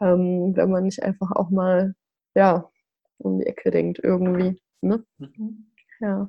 Ähm, 0.01 0.53
wenn 0.55 0.71
man 0.71 0.85
nicht 0.85 1.03
einfach 1.03 1.33
auch 1.33 1.51
mal 1.51 1.95
ja 2.35 2.69
um 3.19 3.39
die 3.39 3.47
Ecke 3.47 3.71
denkt 3.71 4.01
irgendwie. 4.03 4.61
Ne? 4.81 5.05
Mhm. 5.19 5.72
Ja. 6.03 6.29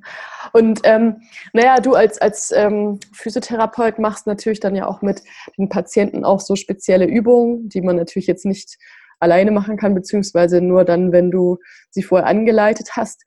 Und 0.51 0.81
ähm, 0.83 1.21
naja, 1.51 1.77
du 1.79 1.95
als, 1.95 2.19
als 2.19 2.51
ähm, 2.51 2.99
Physiotherapeut 3.11 3.97
machst 3.97 4.27
natürlich 4.27 4.59
dann 4.59 4.75
ja 4.75 4.85
auch 4.85 5.01
mit 5.01 5.23
den 5.57 5.67
Patienten 5.67 6.23
auch 6.23 6.39
so 6.39 6.55
spezielle 6.55 7.05
Übungen, 7.05 7.69
die 7.69 7.81
man 7.81 7.95
natürlich 7.95 8.27
jetzt 8.27 8.45
nicht 8.45 8.77
alleine 9.19 9.49
machen 9.49 9.75
kann, 9.75 9.95
beziehungsweise 9.95 10.61
nur 10.61 10.85
dann, 10.85 11.11
wenn 11.11 11.31
du 11.31 11.57
sie 11.89 12.03
vorher 12.03 12.27
angeleitet 12.27 12.91
hast. 12.91 13.23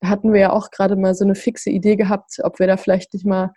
Da 0.00 0.08
hatten 0.08 0.32
wir 0.32 0.40
ja 0.40 0.52
auch 0.52 0.70
gerade 0.70 0.96
mal 0.96 1.14
so 1.14 1.24
eine 1.24 1.34
fixe 1.34 1.68
Idee 1.68 1.96
gehabt, 1.96 2.38
ob 2.42 2.58
wir 2.58 2.66
da 2.66 2.78
vielleicht 2.78 3.12
nicht 3.12 3.26
mal 3.26 3.52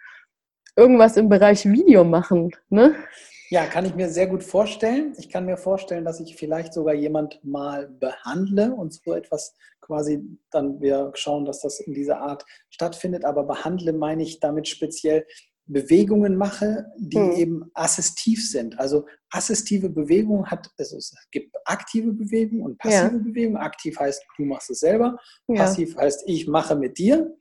irgendwas 0.76 1.16
im 1.16 1.30
Bereich 1.30 1.66
Video 1.66 2.04
machen. 2.04 2.52
Ne? 2.68 2.96
Ja, 3.50 3.68
kann 3.68 3.86
ich 3.86 3.96
mir 3.96 4.10
sehr 4.10 4.28
gut 4.28 4.44
vorstellen. 4.44 5.14
Ich 5.18 5.30
kann 5.30 5.46
mir 5.46 5.58
vorstellen, 5.58 6.06
dass 6.06 6.20
ich 6.20 6.36
vielleicht 6.36 6.74
sogar 6.74 6.96
jemand 6.96 7.44
mal 7.44 7.88
behandle 7.88 8.74
und 8.74 8.94
so 8.94 9.14
etwas 9.14 9.56
quasi 9.82 10.24
dann 10.52 10.82
wir 10.82 11.12
schauen, 11.14 11.46
dass 11.46 11.62
das 11.62 11.80
in 11.80 11.94
dieser 11.94 12.22
Art 12.22 12.44
stattfindet. 12.70 13.24
Aber 13.24 13.44
behandle 13.44 13.94
meine 13.94 14.24
ich 14.24 14.40
damit 14.40 14.68
speziell 14.68 15.26
Bewegungen 15.68 16.36
mache, 16.36 16.86
die 16.98 17.18
hm. 17.18 17.32
eben 17.32 17.72
assistiv 17.74 18.50
sind. 18.50 18.78
Also 18.80 19.06
assistive 19.30 19.90
Bewegung 19.90 20.46
hat, 20.48 20.70
also 20.78 20.98
es 20.98 21.14
gibt 21.32 21.56
aktive 21.66 22.14
Bewegung 22.14 22.62
und 22.62 22.78
passive 22.78 23.18
ja. 23.18 23.24
Bewegung. 23.24 23.58
Aktiv 23.58 23.98
heißt, 24.00 24.24
du 24.38 24.46
machst 24.46 24.70
es 24.70 24.80
selber. 24.80 25.18
Ja. 25.48 25.64
Passiv 25.64 25.96
heißt, 25.98 26.24
ich 26.28 26.48
mache 26.48 26.76
mit 26.76 26.98
dir. 26.98 27.36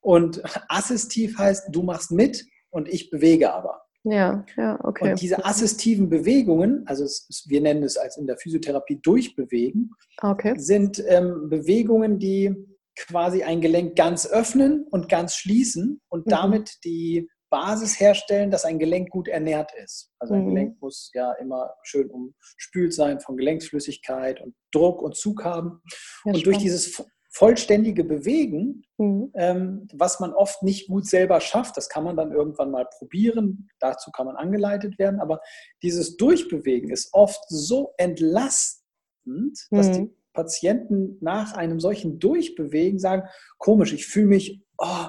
Und 0.00 0.42
assistiv 0.68 1.38
heißt, 1.38 1.68
du 1.70 1.82
machst 1.82 2.10
mit 2.10 2.44
und 2.70 2.88
ich 2.88 3.10
bewege 3.10 3.52
aber. 3.52 3.82
Ja, 4.04 4.44
ja, 4.56 4.78
okay. 4.82 5.12
Und 5.12 5.20
diese 5.20 5.44
assistiven 5.44 6.08
Bewegungen, 6.08 6.82
also 6.86 7.04
es, 7.04 7.44
wir 7.46 7.60
nennen 7.60 7.84
es 7.84 7.96
als 7.96 8.16
in 8.16 8.26
der 8.26 8.36
Physiotherapie 8.36 9.00
Durchbewegen, 9.00 9.92
okay. 10.20 10.54
sind 10.58 11.02
ähm, 11.06 11.48
Bewegungen, 11.48 12.18
die 12.18 12.54
quasi 12.96 13.42
ein 13.42 13.60
Gelenk 13.60 13.96
ganz 13.96 14.26
öffnen 14.26 14.86
und 14.90 15.08
ganz 15.08 15.36
schließen 15.36 16.00
und 16.08 16.26
mhm. 16.26 16.30
damit 16.30 16.78
die 16.84 17.28
Basis 17.52 18.00
herstellen, 18.00 18.50
dass 18.50 18.64
ein 18.64 18.78
Gelenk 18.78 19.10
gut 19.10 19.28
ernährt 19.28 19.72
ist. 19.84 20.10
Also 20.18 20.34
ein 20.34 20.44
mhm. 20.44 20.48
Gelenk 20.48 20.80
muss 20.80 21.10
ja 21.14 21.32
immer 21.34 21.70
schön 21.82 22.10
umspült 22.10 22.94
sein 22.94 23.20
von 23.20 23.36
Gelenksflüssigkeit 23.36 24.40
und 24.40 24.54
Druck 24.72 25.02
und 25.02 25.16
Zug 25.16 25.44
haben. 25.44 25.82
Ja, 26.24 26.32
und 26.32 26.38
spannend. 26.38 26.46
durch 26.46 26.58
dieses 26.58 27.04
vollständige 27.32 28.04
Bewegen, 28.04 28.84
mhm. 28.98 29.30
ähm, 29.34 29.88
was 29.94 30.20
man 30.20 30.34
oft 30.34 30.62
nicht 30.62 30.88
gut 30.88 31.06
selber 31.06 31.40
schafft. 31.40 31.76
Das 31.78 31.88
kann 31.88 32.04
man 32.04 32.16
dann 32.16 32.30
irgendwann 32.30 32.70
mal 32.70 32.86
probieren. 32.98 33.70
Dazu 33.80 34.10
kann 34.10 34.26
man 34.26 34.36
angeleitet 34.36 34.98
werden. 34.98 35.18
Aber 35.18 35.40
dieses 35.82 36.18
Durchbewegen 36.18 36.90
ist 36.90 37.14
oft 37.14 37.42
so 37.48 37.94
entlastend, 37.96 38.82
mhm. 39.24 39.56
dass 39.70 39.90
die 39.92 40.00
mhm. 40.02 40.14
Patienten 40.34 41.16
nach 41.20 41.54
einem 41.54 41.80
solchen 41.80 42.18
Durchbewegen 42.18 42.98
sagen, 42.98 43.26
komisch, 43.58 43.94
ich 43.94 44.06
fühle 44.06 44.26
mich, 44.26 44.62
oh, 44.76 45.06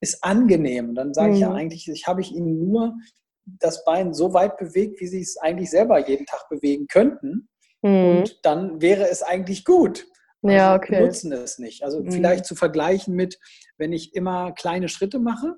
ist 0.00 0.24
angenehm. 0.24 0.90
Und 0.90 0.94
dann 0.94 1.12
sage 1.12 1.28
mhm. 1.28 1.34
ich 1.34 1.40
ja 1.40 1.50
mhm. 1.50 1.56
eigentlich, 1.56 1.88
ich 1.88 2.06
habe 2.06 2.22
ich 2.22 2.32
ihnen 2.32 2.58
nur 2.58 2.94
das 3.44 3.84
Bein 3.84 4.14
so 4.14 4.32
weit 4.32 4.56
bewegt, 4.56 5.00
wie 5.00 5.06
sie 5.06 5.20
es 5.20 5.36
eigentlich 5.36 5.70
selber 5.70 6.08
jeden 6.08 6.24
Tag 6.24 6.48
bewegen 6.48 6.86
könnten. 6.86 7.48
Mhm. 7.82 8.18
Und 8.18 8.40
dann 8.44 8.80
wäre 8.80 9.10
es 9.10 9.22
eigentlich 9.22 9.66
gut. 9.66 10.06
Ja, 10.48 10.72
also 10.72 10.84
okay. 10.84 11.00
nutzen 11.04 11.32
es 11.32 11.58
nicht. 11.58 11.82
Also 11.82 12.02
mhm. 12.02 12.12
vielleicht 12.12 12.44
zu 12.44 12.54
vergleichen 12.54 13.14
mit, 13.14 13.38
wenn 13.76 13.92
ich 13.92 14.14
immer 14.14 14.52
kleine 14.52 14.88
Schritte 14.88 15.18
mache 15.18 15.56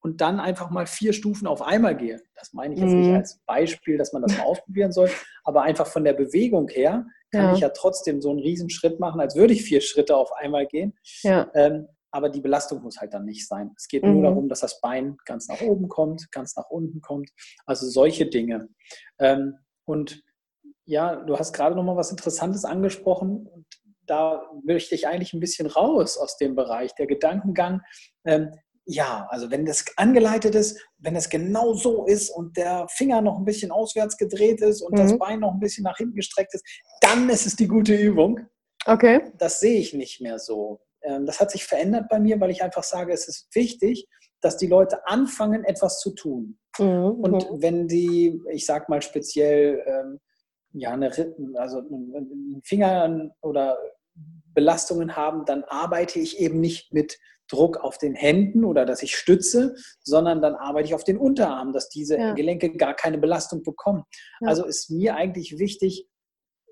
und 0.00 0.20
dann 0.20 0.40
einfach 0.40 0.70
mal 0.70 0.86
vier 0.86 1.12
Stufen 1.12 1.46
auf 1.46 1.62
einmal 1.62 1.96
gehe. 1.96 2.20
Das 2.34 2.52
meine 2.52 2.74
ich 2.74 2.80
jetzt 2.80 2.92
mhm. 2.92 3.00
nicht 3.00 3.14
als 3.14 3.40
Beispiel, 3.46 3.98
dass 3.98 4.12
man 4.12 4.22
das 4.22 4.36
mal 4.36 4.44
ausprobieren 4.44 4.92
soll, 4.92 5.10
aber 5.44 5.62
einfach 5.62 5.86
von 5.86 6.04
der 6.04 6.14
Bewegung 6.14 6.68
her 6.68 7.06
kann 7.30 7.44
ja. 7.44 7.54
ich 7.54 7.60
ja 7.60 7.68
trotzdem 7.70 8.20
so 8.20 8.30
einen 8.30 8.40
Riesenschritt 8.40 9.00
machen, 9.00 9.20
als 9.20 9.36
würde 9.36 9.54
ich 9.54 9.62
vier 9.62 9.80
Schritte 9.80 10.16
auf 10.16 10.32
einmal 10.32 10.66
gehen. 10.66 10.94
Ja. 11.22 11.50
Ähm, 11.54 11.88
aber 12.10 12.28
die 12.28 12.42
Belastung 12.42 12.82
muss 12.82 12.98
halt 12.98 13.14
dann 13.14 13.24
nicht 13.24 13.48
sein. 13.48 13.70
Es 13.76 13.88
geht 13.88 14.04
mhm. 14.04 14.14
nur 14.14 14.22
darum, 14.24 14.48
dass 14.48 14.60
das 14.60 14.80
Bein 14.80 15.16
ganz 15.24 15.48
nach 15.48 15.62
oben 15.62 15.88
kommt, 15.88 16.30
ganz 16.30 16.54
nach 16.56 16.68
unten 16.68 17.00
kommt. 17.00 17.30
Also 17.64 17.88
solche 17.88 18.26
Dinge. 18.26 18.68
Ähm, 19.18 19.54
und 19.86 20.22
ja, 20.84 21.16
du 21.16 21.38
hast 21.38 21.54
gerade 21.54 21.74
noch 21.74 21.84
mal 21.84 21.96
was 21.96 22.10
Interessantes 22.10 22.64
angesprochen 22.64 23.48
da 24.06 24.42
möchte 24.64 24.94
ich 24.94 25.06
eigentlich 25.06 25.32
ein 25.32 25.40
bisschen 25.40 25.66
raus 25.66 26.18
aus 26.18 26.36
dem 26.36 26.54
Bereich. 26.54 26.94
Der 26.94 27.06
Gedankengang, 27.06 27.82
ähm, 28.24 28.52
ja, 28.84 29.28
also 29.30 29.50
wenn 29.50 29.64
das 29.64 29.84
angeleitet 29.96 30.54
ist, 30.54 30.80
wenn 30.98 31.14
es 31.14 31.30
genau 31.30 31.74
so 31.74 32.04
ist 32.04 32.30
und 32.30 32.56
der 32.56 32.86
Finger 32.88 33.20
noch 33.20 33.38
ein 33.38 33.44
bisschen 33.44 33.70
auswärts 33.70 34.16
gedreht 34.16 34.60
ist 34.60 34.82
und 34.82 34.92
mhm. 34.92 34.96
das 34.96 35.18
Bein 35.18 35.40
noch 35.40 35.52
ein 35.52 35.60
bisschen 35.60 35.84
nach 35.84 35.98
hinten 35.98 36.16
gestreckt 36.16 36.54
ist, 36.54 36.64
dann 37.00 37.28
ist 37.28 37.46
es 37.46 37.56
die 37.56 37.68
gute 37.68 37.94
Übung. 37.94 38.40
Okay. 38.86 39.22
Das 39.38 39.60
sehe 39.60 39.78
ich 39.78 39.94
nicht 39.94 40.20
mehr 40.20 40.38
so. 40.38 40.80
Ähm, 41.02 41.26
das 41.26 41.40
hat 41.40 41.50
sich 41.50 41.64
verändert 41.64 42.08
bei 42.08 42.18
mir, 42.18 42.40
weil 42.40 42.50
ich 42.50 42.62
einfach 42.62 42.82
sage, 42.82 43.12
es 43.12 43.28
ist 43.28 43.54
wichtig, 43.54 44.08
dass 44.40 44.56
die 44.56 44.66
Leute 44.66 45.06
anfangen, 45.06 45.64
etwas 45.64 46.00
zu 46.00 46.14
tun. 46.14 46.58
Mhm. 46.78 47.20
Und 47.22 47.62
wenn 47.62 47.86
die, 47.86 48.40
ich 48.50 48.66
sag 48.66 48.88
mal 48.88 49.02
speziell, 49.02 49.82
ähm, 49.86 50.18
ja, 50.72 50.92
eine, 50.92 51.10
also 51.54 51.78
einen 51.78 52.62
Finger 52.64 53.30
oder 53.40 53.78
Belastungen 54.54 55.16
haben, 55.16 55.44
dann 55.44 55.64
arbeite 55.64 56.18
ich 56.18 56.38
eben 56.38 56.60
nicht 56.60 56.92
mit 56.92 57.18
Druck 57.48 57.78
auf 57.78 57.98
den 57.98 58.14
Händen 58.14 58.64
oder 58.64 58.86
dass 58.86 59.02
ich 59.02 59.16
stütze, 59.16 59.74
sondern 60.02 60.40
dann 60.40 60.54
arbeite 60.54 60.88
ich 60.88 60.94
auf 60.94 61.04
den 61.04 61.18
Unterarm, 61.18 61.72
dass 61.72 61.88
diese 61.88 62.16
ja. 62.16 62.32
Gelenke 62.34 62.76
gar 62.76 62.94
keine 62.94 63.18
Belastung 63.18 63.62
bekommen. 63.62 64.04
Ja. 64.40 64.48
Also 64.48 64.64
ist 64.64 64.90
mir 64.90 65.16
eigentlich 65.16 65.58
wichtig, 65.58 66.08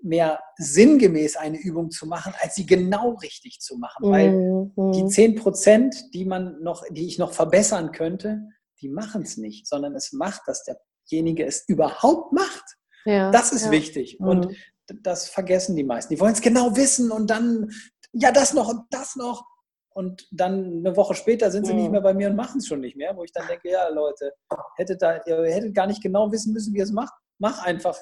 mehr 0.02 0.40
sinngemäß 0.56 1.36
eine 1.36 1.58
Übung 1.58 1.90
zu 1.90 2.06
machen, 2.06 2.32
als 2.40 2.54
sie 2.54 2.64
genau 2.64 3.16
richtig 3.16 3.60
zu 3.60 3.76
machen. 3.76 4.08
Mhm. 4.08 4.72
Weil 4.76 4.92
die 4.94 5.06
10 5.06 5.34
Prozent, 5.36 5.94
die 6.14 6.24
man 6.24 6.62
noch, 6.62 6.84
die 6.90 7.06
ich 7.06 7.18
noch 7.18 7.32
verbessern 7.32 7.92
könnte, 7.92 8.40
die 8.80 8.88
machen 8.88 9.22
es 9.22 9.36
nicht, 9.36 9.66
sondern 9.66 9.94
es 9.94 10.12
macht, 10.12 10.42
dass 10.46 10.64
derjenige 10.64 11.44
es 11.44 11.68
überhaupt 11.68 12.32
macht. 12.32 12.64
Ja, 13.04 13.30
das 13.30 13.52
ist 13.52 13.66
ja. 13.66 13.70
wichtig. 13.70 14.18
Mhm. 14.20 14.28
Und 14.28 14.56
das 15.02 15.28
vergessen 15.28 15.76
die 15.76 15.84
meisten. 15.84 16.14
Die 16.14 16.20
wollen 16.20 16.32
es 16.32 16.40
genau 16.40 16.76
wissen 16.76 17.10
und 17.10 17.30
dann, 17.30 17.70
ja, 18.12 18.32
das 18.32 18.54
noch 18.54 18.68
und 18.68 18.82
das 18.90 19.16
noch. 19.16 19.44
und 19.92 20.26
dann 20.30 20.78
eine 20.78 20.96
Woche 20.96 21.14
später 21.14 21.50
sind 21.50 21.66
sie 21.66 21.74
nicht 21.74 21.90
mehr 21.90 22.00
bei 22.00 22.14
mir 22.14 22.28
und 22.28 22.36
machen 22.36 22.58
es 22.58 22.66
schon 22.66 22.80
nicht 22.80 22.96
mehr, 22.96 23.16
wo 23.16 23.24
ich 23.24 23.32
dann 23.32 23.46
denke, 23.46 23.70
ja 23.70 23.88
Leute, 23.88 24.32
hättet 24.76 25.02
da, 25.02 25.20
ihr 25.26 25.42
hättet 25.44 25.74
gar 25.74 25.86
nicht 25.86 26.02
genau 26.02 26.30
wissen 26.32 26.52
müssen, 26.52 26.72
wie 26.74 26.78
ihr 26.78 26.84
es 26.84 26.92
macht. 26.92 27.12
Mach 27.38 27.64
einfach, 27.64 27.98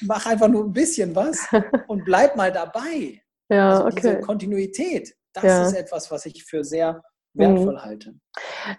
mach 0.00 0.26
einfach 0.26 0.48
nur 0.48 0.64
ein 0.64 0.72
bisschen 0.72 1.14
was 1.14 1.38
und 1.88 2.04
bleib 2.04 2.36
mal 2.36 2.50
dabei. 2.50 3.20
Ja, 3.50 3.70
also 3.70 3.84
okay. 3.84 3.94
diese 3.96 4.20
Kontinuität, 4.20 5.14
das 5.34 5.44
ja. 5.44 5.66
ist 5.66 5.74
etwas, 5.74 6.10
was 6.10 6.24
ich 6.26 6.44
für 6.44 6.64
sehr 6.64 7.02
wertvoll 7.34 7.74
mhm. 7.74 7.84
halte. 7.84 8.14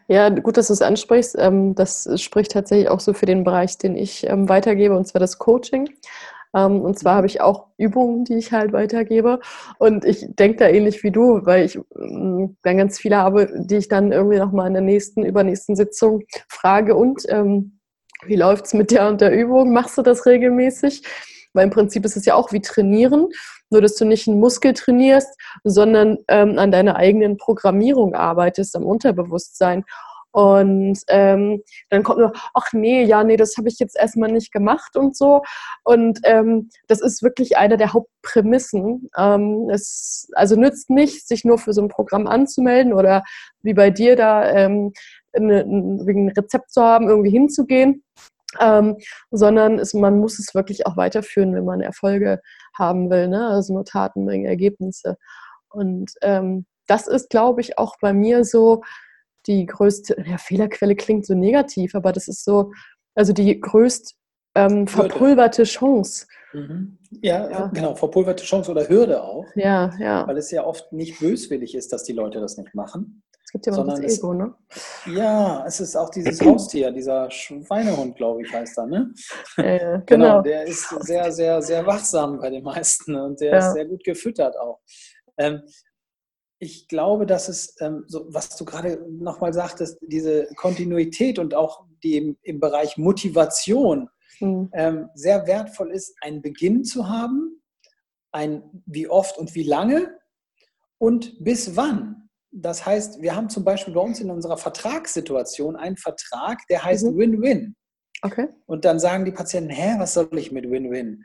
Ja, 0.08 0.30
gut, 0.30 0.58
dass 0.58 0.68
du 0.68 0.74
es 0.74 0.82
ansprichst. 0.82 1.36
Ähm, 1.40 1.76
das 1.76 2.10
spricht 2.22 2.52
tatsächlich 2.52 2.90
auch 2.90 3.00
so 3.00 3.14
für 3.14 3.26
den 3.26 3.44
Bereich, 3.44 3.78
den 3.78 3.96
ich 3.96 4.28
ähm, 4.28 4.50
weitergebe, 4.50 4.96
und 4.96 5.08
zwar 5.08 5.20
das 5.20 5.38
Coaching. 5.38 5.90
Ähm, 6.56 6.82
und 6.82 6.98
zwar 6.98 7.16
habe 7.16 7.28
ich 7.28 7.42
auch 7.42 7.68
Übungen, 7.78 8.26
die 8.26 8.36
ich 8.36 8.52
halt 8.52 8.74
weitergebe. 8.74 9.40
Und 9.80 10.06
ich 10.06 10.26
denke 10.30 10.58
da 10.58 10.68
ähnlich 10.68 11.04
wie 11.04 11.12
du, 11.12 11.46
weil 11.46 11.66
ich 11.66 11.80
dann 11.96 12.78
ganz 12.78 13.00
viele 13.00 13.18
habe, 13.18 13.50
die 13.56 13.78
ich 13.78 13.88
dann 13.88 14.12
irgendwie 14.12 14.38
nochmal 14.38 14.68
in 14.68 14.74
der 14.74 14.84
nächsten, 14.84 15.24
übernächsten 15.24 15.76
Sitzung 15.76 16.22
frage 16.48 16.96
und 16.96 17.24
wie 18.26 18.36
läuft 18.36 18.66
es 18.66 18.74
mit 18.74 18.92
der 18.92 19.08
und 19.10 19.22
der 19.22 19.34
Übung? 19.34 19.74
Machst 19.74 19.98
du 19.98 20.02
das 20.02 20.26
regelmäßig? 20.26 21.04
Weil 21.54 21.66
im 21.66 21.70
Prinzip 21.70 22.04
ist 22.06 22.18
es 22.18 22.26
ja 22.26 22.36
auch 22.36 22.52
wie 22.52 22.62
trainieren, 22.62 23.30
nur 23.70 23.82
dass 23.82 23.96
du 23.96 24.06
nicht 24.06 24.28
einen 24.28 24.40
Muskel 24.40 24.74
trainierst, 24.74 25.36
sondern 25.64 26.18
ähm, 26.28 26.58
an 26.60 26.72
deiner 26.72 26.96
eigenen 26.96 27.38
Programmierung 27.38 28.14
arbeitest, 28.16 28.76
am 28.76 28.84
Unterbewusstsein. 28.84 29.84
Und 30.34 31.00
ähm, 31.10 31.62
dann 31.92 32.02
kommt 32.02 32.18
nur, 32.18 32.34
ach 32.56 32.74
nee, 32.74 33.04
ja, 33.04 33.24
nee, 33.24 33.38
das 33.38 33.56
habe 33.56 33.70
ich 33.70 33.78
jetzt 33.78 33.96
erstmal 33.96 34.32
nicht 34.32 34.52
gemacht 34.52 34.98
und 34.98 35.16
so. 35.16 35.44
Und 35.84 36.20
ähm, 36.24 36.70
das 36.88 37.02
ist 37.02 37.22
wirklich 37.22 37.56
eine 37.58 37.78
der 37.78 37.94
Hauptprämissen. 37.94 39.12
Ähm, 39.16 39.70
es 39.72 40.28
also 40.34 40.56
nützt 40.56 40.90
nicht, 40.90 41.28
sich 41.28 41.46
nur 41.46 41.60
für 41.60 41.72
so 41.72 41.84
ein 41.84 41.88
Programm 41.88 42.26
anzumelden 42.26 42.94
oder 42.94 43.24
wie 43.62 43.76
bei 43.76 43.92
dir 43.92 44.16
da 44.16 44.50
ähm, 44.50 44.94
eine, 45.34 45.62
ein 45.62 46.32
Rezept 46.36 46.72
zu 46.72 46.82
haben, 46.82 47.10
irgendwie 47.10 47.32
hinzugehen. 47.32 48.04
Ähm, 48.60 48.98
sondern 49.32 49.80
es, 49.80 49.94
man 49.94 50.20
muss 50.20 50.40
es 50.40 50.54
wirklich 50.54 50.86
auch 50.86 50.98
weiterführen, 50.98 51.56
wenn 51.56 51.66
man 51.66 51.82
Erfolge 51.82 52.42
haben 52.78 53.10
will. 53.10 53.28
Ne? 53.28 53.48
Also 53.48 53.74
nur 53.74 53.86
Taten 53.86 54.26
bringen 54.26 54.46
Ergebnisse. 54.46 55.18
Und 55.70 56.12
ähm, 56.22 56.66
das 56.88 57.08
ist, 57.08 57.30
glaube 57.30 57.62
ich, 57.62 57.78
auch 57.78 57.96
bei 58.00 58.14
mir 58.14 58.44
so, 58.44 58.82
die 59.48 59.66
größte, 59.66 60.24
ja, 60.26 60.38
Fehlerquelle 60.38 60.96
klingt 60.96 61.26
so 61.26 61.34
negativ, 61.34 61.96
aber 61.96 62.12
das 62.12 62.28
ist 62.28 62.46
so, 62.46 62.72
also 63.16 63.34
die 63.34 63.60
größt 63.60 64.16
ähm, 64.56 64.88
verpulverte 64.88 65.64
Chance. 65.64 66.28
Mhm. 66.54 66.98
Ja, 67.22 67.50
ja, 67.50 67.68
genau, 67.74 67.96
verpulverte 67.96 68.44
Chance 68.44 68.72
oder 68.72 68.88
Hürde 68.88 69.24
auch. 69.24 69.46
Ja, 69.56 69.92
ja. 70.00 70.28
Weil 70.28 70.38
es 70.38 70.52
ja 70.52 70.64
oft 70.64 70.94
nicht 70.94 71.20
böswillig 71.20 71.76
ist, 71.76 71.92
dass 71.92 72.04
die 72.04 72.14
Leute 72.14 72.40
das 72.40 72.58
nicht 72.58 72.74
machen. 72.76 73.24
Es 73.56 73.62
gibt 73.62 73.68
ja 73.68 73.84
immer 73.84 74.02
das 74.02 74.18
Ego, 74.18 74.34
ne? 74.34 74.56
Ja, 75.06 75.64
es 75.68 75.80
ist 75.80 75.96
auch 75.96 76.10
dieses 76.10 76.42
Haustier, 76.46 76.90
dieser 76.92 77.30
Schweinehund, 77.30 78.16
glaube 78.16 78.42
ich, 78.42 78.52
heißt 78.52 78.80
er, 78.80 78.88
ne? 78.88 79.14
Äh, 79.58 79.80
genau. 79.80 80.04
genau. 80.06 80.42
Der 80.42 80.64
ist 80.64 80.90
sehr, 81.02 81.32
sehr, 81.32 81.62
sehr 81.62 81.86
wachsam 81.86 82.40
bei 82.40 82.50
den 82.50 82.64
meisten 82.64 83.16
und 83.16 83.40
der 83.40 83.52
ja. 83.52 83.58
ist 83.60 83.74
sehr 83.74 83.86
gut 83.86 84.04
gefüttert 84.04 84.58
auch. 84.58 84.80
Ähm, 85.38 85.62
ich 86.58 86.88
glaube, 86.88 87.28
dass 87.28 87.48
es, 87.48 87.76
ähm, 87.80 88.06
so, 88.08 88.26
was 88.30 88.56
du 88.58 88.66
gerade 88.66 89.06
nochmal 89.08 89.54
sagtest, 89.54 90.00
diese 90.02 90.48
Kontinuität 90.56 91.38
und 91.38 91.54
auch 91.54 91.86
die 92.02 92.18
im, 92.18 92.38
im 92.42 92.60
Bereich 92.60 92.98
Motivation 92.98 94.10
mhm. 94.40 94.72
ähm, 94.74 95.10
sehr 95.14 95.46
wertvoll 95.46 95.92
ist, 95.92 96.16
einen 96.22 96.42
Beginn 96.42 96.84
zu 96.86 97.08
haben, 97.08 97.62
ein 98.32 98.64
wie 98.88 99.08
oft 99.08 99.38
und 99.38 99.54
wie 99.54 99.64
lange 99.64 100.18
und 100.98 101.36
bis 101.44 101.76
wann. 101.76 102.23
Das 102.56 102.86
heißt, 102.86 103.22
wir 103.22 103.36
haben 103.36 103.50
zum 103.50 103.64
Beispiel 103.64 103.94
bei 103.94 104.02
uns 104.02 104.20
in 104.20 104.30
unserer 104.30 104.58
Vertragssituation 104.58 105.76
einen 105.76 105.98
Vertrag, 105.98 106.60
der 106.70 106.84
heißt 106.84 107.06
mhm. 107.06 107.18
Win-Win. 107.18 107.62
Mhm. 107.62 107.76
Okay. 108.22 108.48
Und 108.66 108.86
dann 108.86 109.00
sagen 109.00 109.26
die 109.26 109.32
Patienten, 109.32 109.70
hä, 109.70 109.96
was 109.98 110.14
soll 110.14 110.30
ich 110.38 110.52
mit 110.52 110.70
Win-Win? 110.70 111.24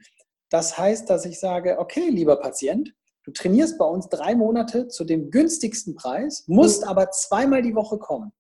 Das 0.51 0.79
heißt, 0.79 1.09
dass 1.11 1.27
ich 1.27 1.39
sage, 1.39 1.79
okay, 1.79 2.09
lieber 2.09 2.37
Patient, 2.37 2.95
Du 3.29 3.33
trainierst 3.33 3.77
bei 3.77 3.85
uns 3.85 4.09
drei 4.09 4.35
Monate 4.35 4.89
zu 4.89 5.05
dem 5.05 5.31
günstigsten 5.31 5.95
Preis, 5.95 6.45
musst 6.47 6.81
mhm. 6.81 6.89
aber 6.89 7.11
zweimal 7.11 7.61
die 7.61 7.75
Woche 7.75 7.99
kommen. 7.99 8.33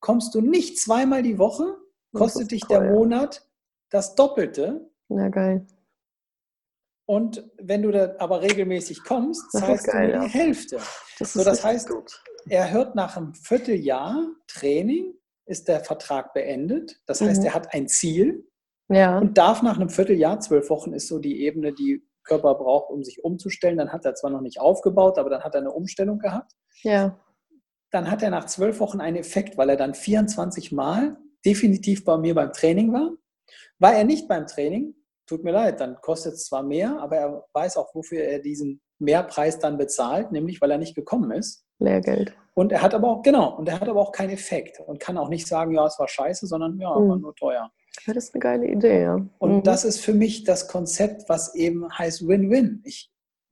Kommst 0.00 0.34
du 0.34 0.40
nicht 0.40 0.80
zweimal 0.80 1.22
die 1.22 1.38
Woche, 1.38 1.76
kostet 2.14 2.50
dich 2.50 2.62
der 2.64 2.80
Monat 2.80 3.46
das 3.90 4.14
Doppelte. 4.14 4.90
Na 5.08 5.28
geil. 5.28 5.66
Und 7.10 7.44
wenn 7.60 7.82
du 7.82 7.90
da 7.90 8.14
aber 8.20 8.40
regelmäßig 8.40 9.02
kommst, 9.02 9.50
zahlst 9.50 9.88
geil, 9.88 10.12
du 10.12 10.18
die 10.20 10.26
ja. 10.26 10.32
Hälfte. 10.32 10.78
Das, 11.18 11.32
so, 11.32 11.42
das 11.42 11.64
heißt, 11.64 11.88
gut. 11.88 12.22
er 12.48 12.70
hört 12.70 12.94
nach 12.94 13.16
einem 13.16 13.34
Vierteljahr 13.34 14.28
Training, 14.46 15.14
ist 15.44 15.66
der 15.66 15.82
Vertrag 15.82 16.32
beendet. 16.34 17.00
Das 17.06 17.20
heißt, 17.20 17.40
mhm. 17.40 17.46
er 17.48 17.54
hat 17.54 17.74
ein 17.74 17.88
Ziel 17.88 18.48
ja. 18.88 19.18
und 19.18 19.36
darf 19.36 19.60
nach 19.60 19.74
einem 19.74 19.88
Vierteljahr, 19.88 20.38
zwölf 20.38 20.70
Wochen 20.70 20.92
ist 20.92 21.08
so 21.08 21.18
die 21.18 21.42
Ebene, 21.42 21.72
die 21.72 22.00
Körper 22.22 22.54
braucht, 22.54 22.92
um 22.92 23.02
sich 23.02 23.24
umzustellen. 23.24 23.78
Dann 23.78 23.92
hat 23.92 24.04
er 24.04 24.14
zwar 24.14 24.30
noch 24.30 24.40
nicht 24.40 24.60
aufgebaut, 24.60 25.18
aber 25.18 25.30
dann 25.30 25.42
hat 25.42 25.56
er 25.56 25.62
eine 25.62 25.72
Umstellung 25.72 26.20
gehabt. 26.20 26.52
Ja. 26.84 27.18
Dann 27.90 28.08
hat 28.08 28.22
er 28.22 28.30
nach 28.30 28.46
zwölf 28.46 28.78
Wochen 28.78 29.00
einen 29.00 29.16
Effekt, 29.16 29.58
weil 29.58 29.70
er 29.70 29.76
dann 29.76 29.94
24 29.94 30.70
Mal 30.70 31.16
definitiv 31.44 32.04
bei 32.04 32.16
mir 32.18 32.36
beim 32.36 32.52
Training 32.52 32.92
war. 32.92 33.10
War 33.80 33.96
er 33.96 34.04
nicht 34.04 34.28
beim 34.28 34.46
Training, 34.46 34.94
tut 35.30 35.44
mir 35.44 35.52
leid, 35.52 35.80
dann 35.80 35.94
kostet 36.02 36.34
es 36.34 36.46
zwar 36.46 36.64
mehr, 36.64 36.98
aber 37.00 37.16
er 37.16 37.44
weiß 37.54 37.76
auch, 37.76 37.94
wofür 37.94 38.24
er 38.24 38.40
diesen 38.40 38.80
Mehrpreis 38.98 39.60
dann 39.60 39.78
bezahlt, 39.78 40.32
nämlich 40.32 40.60
weil 40.60 40.72
er 40.72 40.78
nicht 40.78 40.96
gekommen 40.96 41.30
ist. 41.30 41.64
Lehrgeld. 41.78 42.34
Und 42.54 42.72
er 42.72 42.82
hat 42.82 42.94
aber 42.94 43.08
auch, 43.08 43.22
genau, 43.22 43.56
und 43.56 43.68
er 43.68 43.80
hat 43.80 43.88
aber 43.88 44.00
auch 44.00 44.10
keinen 44.10 44.30
Effekt 44.30 44.80
und 44.80 44.98
kann 44.98 45.16
auch 45.16 45.28
nicht 45.28 45.46
sagen, 45.46 45.72
ja, 45.72 45.86
es 45.86 45.98
war 46.00 46.08
scheiße, 46.08 46.48
sondern 46.48 46.78
ja, 46.80 46.90
mhm. 46.98 47.08
war 47.08 47.16
nur 47.16 47.34
teuer. 47.36 47.70
Ja, 48.06 48.12
das 48.12 48.24
ist 48.24 48.34
eine 48.34 48.40
geile 48.40 48.66
Idee, 48.66 49.02
ja. 49.02 49.24
Und 49.38 49.56
mhm. 49.56 49.62
das 49.62 49.84
ist 49.84 50.00
für 50.00 50.14
mich 50.14 50.42
das 50.42 50.66
Konzept, 50.66 51.28
was 51.28 51.54
eben 51.54 51.86
heißt 51.96 52.26
Win-Win. 52.26 52.82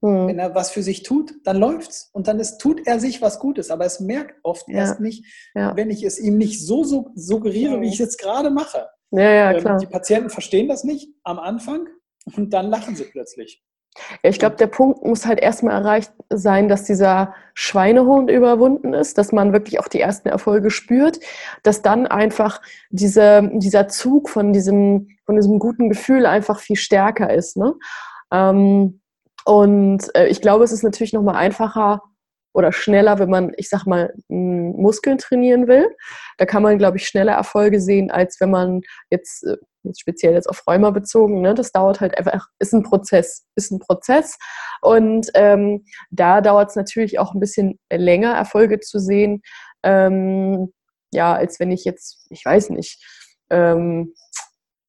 mhm. 0.00 0.26
Wenn 0.26 0.38
er 0.40 0.56
was 0.56 0.72
für 0.72 0.82
sich 0.82 1.04
tut, 1.04 1.32
dann 1.44 1.58
läuft's. 1.58 2.10
Und 2.12 2.26
dann 2.26 2.40
ist, 2.40 2.58
tut 2.58 2.88
er 2.88 2.98
sich 2.98 3.22
was 3.22 3.38
Gutes. 3.38 3.70
Aber 3.70 3.84
es 3.84 4.00
merkt 4.00 4.34
oft 4.42 4.68
ja. 4.68 4.78
erst 4.78 4.98
nicht, 4.98 5.24
ja. 5.54 5.76
wenn 5.76 5.90
ich 5.90 6.02
es 6.02 6.18
ihm 6.18 6.38
nicht 6.38 6.66
so, 6.66 6.82
so 6.82 7.12
suggeriere, 7.14 7.80
wie 7.80 7.86
ich 7.86 7.94
es 7.94 7.98
jetzt 8.00 8.18
gerade 8.18 8.50
mache. 8.50 8.88
Ja, 9.10 9.30
ja, 9.30 9.52
ähm, 9.52 9.60
klar. 9.60 9.78
Die 9.78 9.86
Patienten 9.86 10.30
verstehen 10.30 10.68
das 10.68 10.84
nicht 10.84 11.08
am 11.22 11.38
Anfang 11.38 11.88
und 12.36 12.52
dann 12.52 12.66
lachen 12.66 12.96
sie 12.96 13.04
plötzlich. 13.04 13.62
Ja, 14.22 14.30
ich 14.30 14.38
glaube, 14.38 14.56
der 14.56 14.66
Punkt 14.66 15.04
muss 15.04 15.26
halt 15.26 15.40
erstmal 15.40 15.74
erreicht 15.74 16.12
sein, 16.30 16.68
dass 16.68 16.84
dieser 16.84 17.34
Schweinehund 17.54 18.30
überwunden 18.30 18.94
ist, 18.94 19.18
dass 19.18 19.32
man 19.32 19.52
wirklich 19.52 19.80
auch 19.80 19.88
die 19.88 20.00
ersten 20.00 20.28
Erfolge 20.28 20.70
spürt, 20.70 21.20
dass 21.62 21.82
dann 21.82 22.06
einfach 22.06 22.60
diese, 22.90 23.50
dieser 23.54 23.88
Zug 23.88 24.28
von 24.28 24.52
diesem, 24.52 25.08
von 25.24 25.36
diesem 25.36 25.58
guten 25.58 25.88
Gefühl 25.88 26.26
einfach 26.26 26.60
viel 26.60 26.76
stärker 26.76 27.32
ist. 27.32 27.56
Ne? 27.56 27.74
Ähm, 28.30 29.00
und 29.44 30.14
äh, 30.14 30.28
ich 30.28 30.40
glaube, 30.42 30.64
es 30.64 30.72
ist 30.72 30.82
natürlich 30.82 31.12
nochmal 31.12 31.36
einfacher, 31.36 32.02
oder 32.58 32.72
schneller, 32.72 33.20
wenn 33.20 33.30
man, 33.30 33.52
ich 33.56 33.68
sag 33.68 33.86
mal, 33.86 34.12
Muskeln 34.26 35.16
trainieren 35.16 35.68
will. 35.68 35.94
Da 36.38 36.44
kann 36.44 36.64
man, 36.64 36.76
glaube 36.76 36.96
ich, 36.96 37.06
schneller 37.06 37.34
Erfolge 37.34 37.80
sehen, 37.80 38.10
als 38.10 38.40
wenn 38.40 38.50
man 38.50 38.80
jetzt, 39.10 39.44
äh, 39.44 39.56
jetzt 39.84 40.00
speziell 40.00 40.34
jetzt 40.34 40.48
auf 40.48 40.66
Rheuma 40.66 40.90
bezogen, 40.90 41.40
ne, 41.40 41.54
das 41.54 41.70
dauert 41.70 42.00
halt 42.00 42.18
einfach, 42.18 42.48
ist 42.58 42.74
ein 42.74 42.82
Prozess, 42.82 43.46
ist 43.54 43.70
ein 43.70 43.78
Prozess. 43.78 44.36
Und 44.82 45.30
ähm, 45.34 45.84
da 46.10 46.40
dauert 46.40 46.70
es 46.70 46.76
natürlich 46.76 47.20
auch 47.20 47.32
ein 47.32 47.38
bisschen 47.38 47.78
länger, 47.92 48.34
Erfolge 48.34 48.80
zu 48.80 48.98
sehen, 48.98 49.42
ähm, 49.84 50.72
ja, 51.12 51.34
als 51.34 51.60
wenn 51.60 51.70
ich 51.70 51.84
jetzt, 51.84 52.26
ich 52.28 52.44
weiß 52.44 52.70
nicht, 52.70 53.00
ähm, 53.50 54.14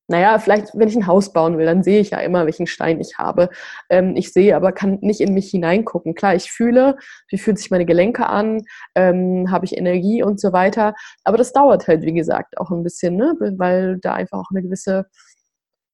naja, 0.09 0.39
vielleicht, 0.39 0.71
wenn 0.73 0.87
ich 0.87 0.95
ein 0.95 1.05
Haus 1.07 1.31
bauen 1.33 1.57
will, 1.57 1.65
dann 1.67 1.83
sehe 1.83 1.99
ich 1.99 2.09
ja 2.09 2.19
immer, 2.19 2.45
welchen 2.45 2.65
Stein 2.65 2.99
ich 2.99 3.19
habe. 3.19 3.49
Ähm, 3.89 4.15
ich 4.15 4.33
sehe 4.33 4.55
aber, 4.55 4.71
kann 4.71 4.97
nicht 5.01 5.21
in 5.21 5.35
mich 5.35 5.51
hineingucken. 5.51 6.15
Klar, 6.15 6.33
ich 6.33 6.51
fühle, 6.51 6.97
wie 7.29 7.37
fühlen 7.37 7.57
sich 7.57 7.69
meine 7.69 7.85
Gelenke 7.85 8.25
an, 8.25 8.63
ähm, 8.95 9.51
habe 9.51 9.65
ich 9.65 9.77
Energie 9.77 10.23
und 10.23 10.39
so 10.39 10.51
weiter. 10.51 10.95
Aber 11.23 11.37
das 11.37 11.53
dauert 11.53 11.87
halt, 11.87 12.01
wie 12.01 12.13
gesagt, 12.13 12.57
auch 12.57 12.71
ein 12.71 12.83
bisschen, 12.83 13.17
ne? 13.17 13.35
weil 13.57 13.99
da 13.99 14.13
einfach 14.15 14.39
auch 14.39 14.49
eine 14.49 14.63
gewisse, 14.63 15.05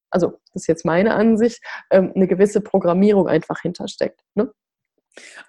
also 0.10 0.40
das 0.54 0.64
ist 0.64 0.68
jetzt 0.68 0.86
meine 0.86 1.14
Ansicht, 1.14 1.62
ähm, 1.92 2.14
eine 2.16 2.28
gewisse 2.28 2.62
Programmierung 2.62 3.28
einfach 3.28 3.62
hintersteckt. 3.62 4.22
Ne? 4.36 4.50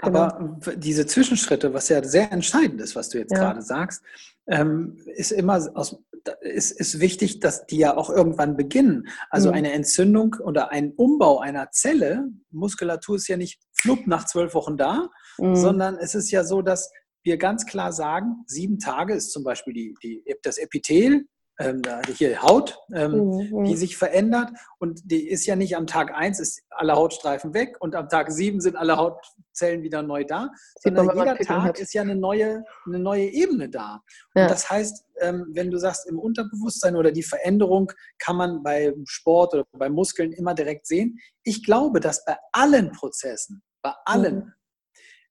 Aber 0.01 0.37
genau. 0.39 0.77
diese 0.77 1.07
Zwischenschritte, 1.07 1.75
was 1.75 1.89
ja 1.89 2.03
sehr 2.05 2.31
entscheidend 2.33 2.81
ist, 2.81 2.97
was 2.97 3.09
du 3.09 3.19
jetzt 3.19 3.33
ja. 3.33 3.39
gerade 3.39 3.63
sagst, 3.63 4.03
ähm, 4.49 4.97
ist 5.07 5.33
immer 5.33 5.55
aus, 5.75 5.97
ist, 6.41 6.73
ist 6.73 7.01
wichtig, 7.01 7.41
dass 7.41 7.67
die 7.67 7.79
ja 7.79 7.97
auch 7.97 8.11
irgendwann 8.11 8.57
beginnen. 8.57 9.09
Also 9.31 9.49
mhm. 9.49 9.55
eine 9.57 9.73
Entzündung 9.73 10.37
oder 10.41 10.71
ein 10.71 10.93
Umbau 10.93 11.41
einer 11.41 11.71
Zelle, 11.71 12.29
Muskulatur 12.51 13.17
ist 13.17 13.29
ja 13.29 13.37
nicht 13.37 13.61
flupp 13.73 14.07
nach 14.07 14.27
zwölf 14.27 14.55
Wochen 14.55 14.77
da, 14.77 15.09
mhm. 15.39 15.57
sondern 15.57 15.97
es 15.97 16.15
ist 16.15 16.31
ja 16.31 16.45
so, 16.45 16.63
dass 16.63 16.91
wir 17.23 17.39
ganz 17.39 17.67
klar 17.67 17.93
sagen, 17.93 18.45
sieben 18.47 18.79
Tage 18.79 19.15
ist 19.15 19.33
zum 19.33 19.43
Beispiel 19.43 19.75
die, 19.75 19.95
die, 20.03 20.37
das 20.43 20.59
Epithel, 20.59 21.27
ähm, 21.59 21.83
hier 22.17 22.43
Haut, 22.43 22.79
ähm, 22.93 23.51
mhm. 23.51 23.65
die 23.65 23.77
sich 23.77 23.97
verändert 23.97 24.51
und 24.79 25.11
die 25.11 25.29
ist 25.29 25.47
ja 25.47 25.57
nicht 25.57 25.77
am 25.77 25.87
Tag 25.87 26.15
1 26.15 26.41
ist 26.41 26.63
alle 26.71 26.95
Hautstreifen 26.95 27.55
weg 27.55 27.77
und 27.81 27.95
am 27.95 28.09
Tag 28.09 28.31
7 28.31 28.61
sind 28.61 28.77
alle 28.77 28.97
Hautzellen 28.97 29.83
wieder 29.83 30.03
neu 30.03 30.25
da, 30.25 30.51
sondern 30.81 31.11
jeder 31.17 31.37
Tag 31.39 31.63
hat. 31.63 31.79
ist 31.79 31.95
ja 31.95 32.03
eine 32.03 32.17
neue, 32.17 32.65
eine 32.87 32.99
neue 32.99 33.27
Ebene 33.27 33.69
da. 33.69 34.03
Ja. 34.35 34.43
Und 34.43 34.51
das 34.51 34.69
heißt, 34.69 35.05
ähm, 35.21 35.47
wenn 35.53 35.71
du 35.71 35.79
sagst, 35.79 36.07
im 36.09 36.19
Unterbewusstsein 36.19 36.97
oder 36.97 37.11
die 37.11 37.23
Veränderung 37.23 37.91
kann 38.19 38.37
man 38.37 38.63
bei 38.63 38.93
Sport 39.07 39.55
oder 39.55 39.65
bei 39.73 39.89
Muskeln 39.89 40.33
immer 40.33 40.55
direkt 40.55 40.87
sehen. 40.87 41.19
Ich 41.43 41.65
glaube, 41.65 42.01
dass 42.01 42.25
bei 42.25 42.37
allen 42.53 42.93
Prozessen, 42.93 43.63
bei 43.83 43.93
allen, 44.05 44.37
mhm 44.37 44.53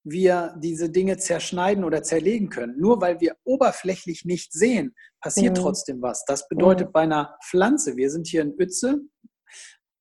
wir 0.06 0.56
diese 0.60 0.90
Dinge 0.90 1.18
zerschneiden 1.18 1.84
oder 1.84 2.04
zerlegen 2.04 2.50
können. 2.50 2.80
Nur 2.80 3.02
weil 3.02 3.20
wir 3.20 3.36
oberflächlich 3.44 4.24
nicht 4.24 4.54
sehen, 4.54 4.96
passiert 5.20 5.58
mhm. 5.58 5.62
trotzdem 5.62 6.02
was. 6.02 6.24
Das 6.26 6.48
bedeutet 6.48 6.90
mhm. 6.90 6.92
bei 6.94 7.02
einer 7.02 7.38
Pflanze, 7.44 7.98
wir 7.98 8.12
sind 8.12 8.28
hier 8.28 8.44
in 8.44 8.54
Ütze, 8.58 9.00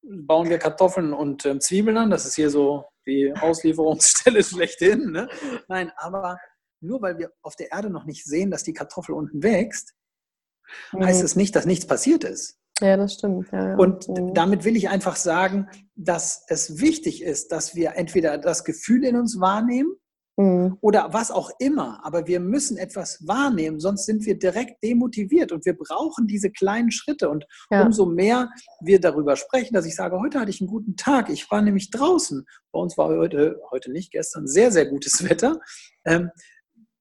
bauen 0.02 0.50
wir 0.50 0.58
Kartoffeln 0.58 1.14
und 1.14 1.46
ähm, 1.46 1.60
Zwiebeln 1.60 1.96
an. 1.96 2.10
Das 2.10 2.26
ist 2.26 2.36
hier 2.36 2.50
so 2.50 2.84
die 3.06 3.32
Auslieferungsstelle 3.34 4.44
schlechthin. 4.44 5.10
Ne? 5.10 5.28
Nein, 5.68 5.90
aber 5.96 6.38
nur 6.80 7.00
weil 7.00 7.18
wir 7.18 7.32
auf 7.40 7.56
der 7.56 7.72
Erde 7.72 7.88
noch 7.88 8.04
nicht 8.04 8.24
sehen, 8.24 8.50
dass 8.50 8.62
die 8.62 8.74
Kartoffel 8.74 9.14
unten 9.14 9.42
wächst, 9.42 9.94
mhm. 10.92 11.04
heißt 11.04 11.24
es 11.24 11.34
nicht, 11.34 11.56
dass 11.56 11.64
nichts 11.64 11.86
passiert 11.86 12.24
ist. 12.24 12.58
Ja, 12.80 12.98
das 12.98 13.14
stimmt. 13.14 13.50
Ja, 13.52 13.70
ja. 13.70 13.76
Und 13.76 14.06
mhm. 14.08 14.34
damit 14.34 14.64
will 14.64 14.76
ich 14.76 14.90
einfach 14.90 15.16
sagen, 15.16 15.70
dass 15.96 16.44
es 16.48 16.80
wichtig 16.80 17.22
ist, 17.22 17.52
dass 17.52 17.74
wir 17.74 17.96
entweder 17.96 18.38
das 18.38 18.64
Gefühl 18.64 19.04
in 19.04 19.16
uns 19.16 19.40
wahrnehmen 19.40 19.94
mhm. 20.37 20.76
oder 20.80 21.12
was 21.12 21.30
auch 21.30 21.50
immer, 21.59 22.04
aber 22.04 22.26
wir 22.26 22.40
müssen 22.40 22.76
etwas 22.76 23.26
wahrnehmen, 23.26 23.78
sonst 23.80 24.07
sind 24.07 24.26
wir 24.26 24.38
direkt 24.38 24.83
demotiviert 24.83 25.52
und 25.52 25.64
wir 25.64 25.76
brauchen 25.76 26.26
diese 26.26 26.50
kleinen 26.50 26.90
Schritte. 26.90 27.28
Und 27.28 27.46
ja. 27.70 27.85
umso 27.85 28.07
mehr 28.07 28.50
wir 28.80 29.00
darüber 29.00 29.37
sprechen, 29.37 29.74
dass 29.74 29.87
ich 29.87 29.94
sage, 29.94 30.18
heute 30.18 30.40
hatte 30.40 30.50
ich 30.50 30.61
einen 30.61 30.70
guten 30.70 30.96
Tag, 30.96 31.30
ich 31.30 31.50
war 31.50 31.62
nämlich 31.62 31.90
draußen. 31.90 32.44
Bei 32.72 32.80
uns 32.80 32.98
war 32.98 33.09
heute, 33.09 33.61
heute 33.70 33.92
nicht, 33.92 34.11
gestern 34.11 34.46
sehr, 34.46 34.72
sehr 34.72 34.87
gutes 34.87 35.22
Wetter. 35.28 35.61
Ähm, 36.04 36.30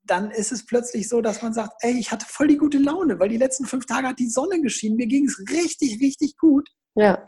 dann 0.05 0.31
ist 0.31 0.51
es 0.51 0.65
plötzlich 0.65 1.07
so, 1.07 1.21
dass 1.21 1.41
man 1.41 1.53
sagt, 1.53 1.75
ey, 1.79 1.97
ich 1.97 2.11
hatte 2.11 2.25
voll 2.27 2.47
die 2.47 2.57
gute 2.57 2.77
Laune, 2.77 3.19
weil 3.19 3.29
die 3.29 3.37
letzten 3.37 3.65
fünf 3.65 3.85
Tage 3.85 4.09
hat 4.09 4.19
die 4.19 4.29
Sonne 4.29 4.61
geschienen, 4.61 4.97
mir 4.97 5.07
ging 5.07 5.25
es 5.25 5.39
richtig, 5.49 6.01
richtig 6.01 6.37
gut. 6.37 6.67
Ja. 6.95 7.25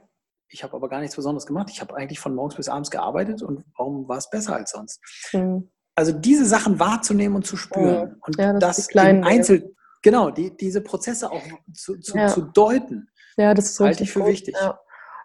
Ich 0.50 0.64
habe 0.64 0.76
aber 0.76 0.90
gar 0.90 1.00
nichts 1.00 1.16
Besonderes 1.16 1.46
gemacht. 1.46 1.70
Ich 1.72 1.82
habe 1.82 1.96
eigentlich 1.96 2.20
von 2.20 2.36
morgens 2.36 2.56
bis 2.56 2.70
abends 2.70 2.92
gearbeitet 2.92 3.42
und 3.42 3.64
warum 3.78 4.08
war 4.08 4.18
es 4.18 4.30
besser 4.30 4.56
als 4.56 4.72
sonst? 4.72 5.02
Mhm. 5.34 5.70
Also 5.96 6.12
diese 6.12 6.46
Sachen 6.46 6.80
wahrzunehmen 6.80 7.38
und 7.38 7.46
zu 7.46 7.58
spüren 7.58 8.10
mhm. 8.10 8.16
und 8.22 8.38
ja, 8.38 8.54
das, 8.54 8.78
das 8.78 8.88
kleinen, 8.88 9.24
Einzel, 9.24 9.76
genau, 10.02 10.30
die, 10.30 10.56
diese 10.56 10.82
Prozesse 10.82 11.32
auch 11.32 11.42
zu, 11.74 11.98
zu, 12.00 12.18
ja. 12.18 12.28
zu 12.28 12.42
deuten, 12.42 13.10
ja, 13.38 13.54
das 13.54 13.72
ist 13.72 13.80
halte 13.80 14.04
ich 14.04 14.12
für 14.12 14.20
gut. 14.20 14.30
wichtig. 14.30 14.56
Ja. 14.60 14.80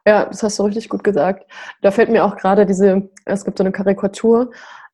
ja, 0.06 0.24
das 0.26 0.42
hast 0.42 0.58
du 0.58 0.64
richtig 0.64 0.88
gut 0.88 1.04
gesagt. 1.04 1.50
Da 1.82 1.90
fällt 1.90 2.10
mir 2.10 2.24
auch 2.24 2.36
gerade 2.36 2.66
diese, 2.66 3.10
es 3.24 3.44
gibt 3.44 3.58
so 3.58 3.64
eine 3.64 3.72
Karikatur, 3.72 4.50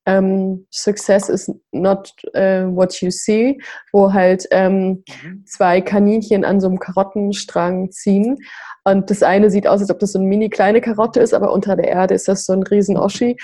ähm, 0.07 0.67
Success 0.71 1.29
is 1.29 1.53
not 1.73 2.13
uh, 2.35 2.65
what 2.75 3.01
you 3.01 3.11
see, 3.11 3.59
wo 3.93 4.13
halt 4.13 4.47
ähm, 4.53 5.03
mhm. 5.23 5.45
zwei 5.47 5.81
Kaninchen 5.81 6.45
an 6.45 6.61
so 6.61 6.69
einem 6.69 6.79
Karottenstrang 6.79 7.91
ziehen. 7.91 8.39
Und 8.87 9.11
das 9.11 9.25
eine 9.25 9.51
sieht 9.51 9.67
aus, 9.67 9.81
als 9.81 9.91
ob 9.91 9.99
das 9.99 10.13
so 10.13 10.21
eine 10.21 10.29
mini 10.29 10.49
kleine 10.49 10.81
Karotte 10.81 11.19
ist, 11.19 11.35
aber 11.35 11.53
unter 11.53 11.75
der 11.75 11.89
Erde 11.89 12.15
ist 12.15 12.29
das 12.29 12.47
so 12.47 12.53
ein 12.53 12.63
riesen 12.63 12.97
Oschi. 12.97 13.37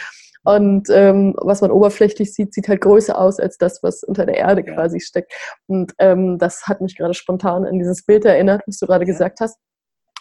Und 0.45 0.89
ähm, 0.91 1.35
was 1.37 1.61
man 1.61 1.73
oberflächlich 1.73 2.33
sieht, 2.33 2.55
sieht 2.55 2.69
halt 2.69 2.81
größer 2.81 3.19
aus 3.19 3.41
als 3.41 3.59
das, 3.59 3.83
was 3.83 4.05
unter 4.05 4.25
der 4.25 4.37
Erde 4.37 4.65
ja. 4.65 4.73
quasi 4.73 5.01
steckt. 5.01 5.33
Und 5.67 5.95
ähm, 5.99 6.39
das 6.39 6.69
hat 6.69 6.81
mich 6.81 6.97
gerade 6.97 7.15
spontan 7.15 7.65
an 7.65 7.81
dieses 7.81 8.07
Bild 8.07 8.25
erinnert, 8.25 8.63
was 8.67 8.79
du 8.79 8.87
gerade 8.87 9.05
ja. 9.05 9.13
gesagt 9.13 9.41
hast. 9.41 9.59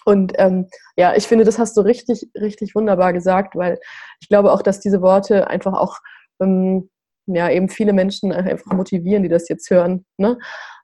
Und 0.05 0.33
ähm, 0.37 0.67
ja, 0.97 1.13
ich 1.15 1.27
finde, 1.27 1.45
das 1.45 1.59
hast 1.59 1.77
du 1.77 1.81
richtig, 1.81 2.27
richtig 2.35 2.73
wunderbar 2.73 3.13
gesagt, 3.13 3.55
weil 3.55 3.79
ich 4.21 4.27
glaube 4.27 4.51
auch, 4.51 4.63
dass 4.63 4.79
diese 4.79 5.03
Worte 5.03 5.47
einfach 5.47 5.73
auch 5.73 5.99
ähm, 6.41 6.89
ja, 7.27 7.47
eben 7.51 7.69
viele 7.69 7.93
Menschen 7.93 8.31
einfach 8.31 8.73
motivieren, 8.73 9.21
die 9.21 9.29
das 9.29 9.49
jetzt 9.49 9.69
hören. 9.69 10.03
Ne? 10.17 10.39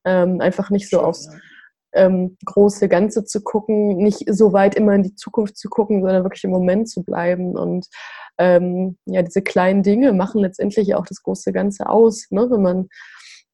Ähm, 0.06 0.42
einfach 0.42 0.70
nicht 0.70 0.92
so 0.92 1.02
aufs 1.02 1.28
ähm, 1.98 2.38
große 2.46 2.88
Ganze 2.88 3.26
zu 3.26 3.42
gucken, 3.42 3.98
nicht 3.98 4.24
so 4.34 4.54
weit 4.54 4.76
immer 4.76 4.94
in 4.94 5.04
die 5.04 5.16
Zukunft 5.16 5.58
zu 5.58 5.70
gucken, 5.70 6.02
sondern 6.02 6.24
wirklich 6.24 6.44
im 6.44 6.52
Moment 6.52 6.90
zu 6.90 7.04
bleiben. 7.04 7.58
Und 7.58 7.88
ähm, 8.38 8.98
ja, 9.06 9.22
diese 9.22 9.42
kleinen 9.42 9.84
Dinge 9.84 10.14
machen 10.14 10.42
letztendlich 10.42 10.96
auch 10.96 11.06
das 11.06 11.22
große 11.24 11.52
Ganze 11.52 11.90
aus, 11.90 12.28
ne? 12.30 12.48
wenn, 12.50 12.62
man, 12.62 12.88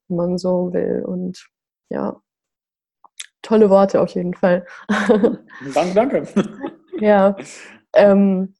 wenn 0.07 0.17
man 0.17 0.37
so 0.37 0.73
will. 0.73 1.03
Und 1.05 1.47
ja, 1.89 2.21
tolle 3.41 3.69
Worte 3.69 4.01
auf 4.01 4.11
jeden 4.11 4.33
Fall. 4.33 4.65
Danke, 5.73 5.93
danke. 5.93 6.27
ja. 6.99 7.35
Ähm, 7.95 8.53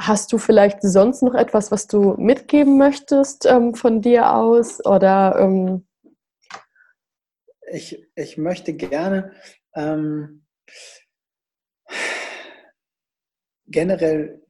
Hast 0.00 0.32
du 0.32 0.38
vielleicht 0.38 0.82
sonst 0.82 1.22
noch 1.22 1.34
etwas, 1.34 1.70
was 1.70 1.86
du 1.86 2.14
mitgeben 2.18 2.78
möchtest 2.78 3.46
ähm, 3.46 3.76
von 3.76 4.00
dir 4.00 4.34
aus? 4.34 4.84
Oder 4.84 5.36
ähm 5.38 5.86
ich, 7.74 8.08
ich 8.14 8.38
möchte 8.38 8.72
gerne 8.74 9.32
ähm, 9.74 10.46
generell 13.66 14.46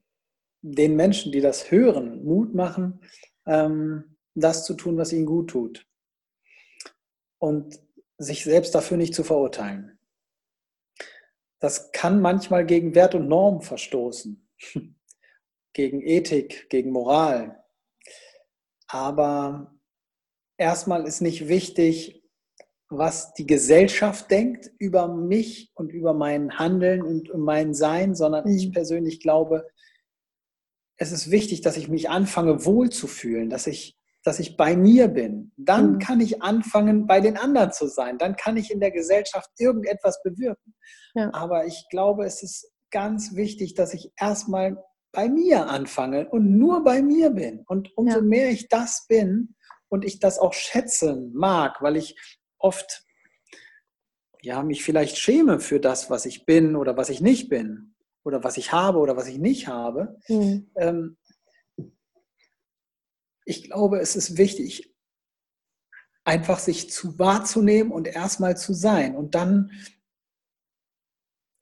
den 0.61 0.95
Menschen, 0.95 1.31
die 1.31 1.41
das 1.41 1.71
hören, 1.71 2.23
Mut 2.23 2.53
machen, 2.53 3.01
ähm, 3.45 4.17
das 4.35 4.65
zu 4.65 4.75
tun, 4.75 4.97
was 4.97 5.11
ihnen 5.11 5.25
gut 5.25 5.49
tut. 5.49 5.87
Und 7.39 7.79
sich 8.17 8.43
selbst 8.43 8.73
dafür 8.75 8.97
nicht 8.97 9.13
zu 9.13 9.23
verurteilen. 9.23 9.99
Das 11.59 11.91
kann 11.91 12.21
manchmal 12.21 12.65
gegen 12.65 12.95
Wert 12.95 13.15
und 13.15 13.27
Norm 13.27 13.61
verstoßen 13.61 14.47
gegen 15.73 16.01
Ethik, 16.01 16.69
gegen 16.69 16.91
Moral. 16.91 17.63
Aber 18.87 19.75
erstmal 20.57 21.07
ist 21.07 21.21
nicht 21.21 21.47
wichtig, 21.47 22.24
was 22.97 23.33
die 23.33 23.45
Gesellschaft 23.45 24.29
denkt 24.31 24.71
über 24.77 25.07
mich 25.07 25.71
und 25.75 25.91
über 25.91 26.13
mein 26.13 26.57
Handeln 26.57 27.01
und 27.03 27.35
mein 27.37 27.73
Sein, 27.73 28.15
sondern 28.15 28.47
ich 28.47 28.67
mhm. 28.67 28.71
persönlich 28.71 29.19
glaube, 29.19 29.67
es 30.97 31.11
ist 31.11 31.31
wichtig, 31.31 31.61
dass 31.61 31.77
ich 31.77 31.89
mich 31.89 32.09
anfange 32.09 32.65
wohlzufühlen, 32.65 33.49
dass 33.49 33.67
ich, 33.67 33.97
dass 34.23 34.39
ich 34.39 34.57
bei 34.57 34.75
mir 34.77 35.07
bin. 35.07 35.51
Dann 35.57 35.93
mhm. 35.93 35.99
kann 35.99 36.21
ich 36.21 36.41
anfangen, 36.41 37.05
bei 37.05 37.19
den 37.19 37.37
anderen 37.37 37.71
zu 37.71 37.87
sein. 37.87 38.17
Dann 38.17 38.35
kann 38.35 38.57
ich 38.57 38.71
in 38.71 38.79
der 38.79 38.91
Gesellschaft 38.91 39.49
irgendetwas 39.57 40.21
bewirken. 40.23 40.73
Ja. 41.13 41.33
Aber 41.33 41.65
ich 41.65 41.85
glaube, 41.89 42.25
es 42.25 42.43
ist 42.43 42.71
ganz 42.91 43.35
wichtig, 43.35 43.73
dass 43.73 43.93
ich 43.93 44.11
erstmal 44.17 44.81
bei 45.11 45.29
mir 45.29 45.67
anfange 45.67 46.29
und 46.29 46.57
nur 46.57 46.83
bei 46.83 47.01
mir 47.01 47.31
bin. 47.31 47.63
Und 47.67 47.91
umso 47.97 48.19
ja. 48.19 48.23
mehr 48.23 48.49
ich 48.49 48.67
das 48.69 49.05
bin 49.07 49.55
und 49.89 50.05
ich 50.05 50.19
das 50.19 50.39
auch 50.39 50.53
schätzen 50.53 51.33
mag, 51.33 51.81
weil 51.81 51.95
ich 51.95 52.15
oft 52.57 53.05
ja, 54.45 54.61
mich 54.61 54.83
vielleicht 54.83 55.17
schäme 55.17 55.59
für 55.59 55.79
das, 55.79 56.09
was 56.11 56.25
ich 56.25 56.45
bin 56.45 56.75
oder 56.75 56.95
was 56.95 57.09
ich 57.09 57.19
nicht 57.19 57.49
bin 57.49 57.95
oder 58.23 58.43
was 58.43 58.57
ich 58.57 58.71
habe 58.71 58.99
oder 58.99 59.17
was 59.17 59.27
ich 59.27 59.39
nicht 59.39 59.67
habe. 59.67 60.19
Mhm. 60.27 60.69
Ähm, 60.75 61.17
ich 63.43 63.63
glaube, 63.63 63.99
es 63.99 64.15
ist 64.15 64.37
wichtig, 64.37 64.93
einfach 66.23 66.59
sich 66.59 66.91
zu 66.91 67.17
wahrzunehmen 67.17 67.91
und 67.91 68.07
erstmal 68.07 68.55
zu 68.55 68.73
sein 68.73 69.15
und 69.15 69.35
dann 69.35 69.71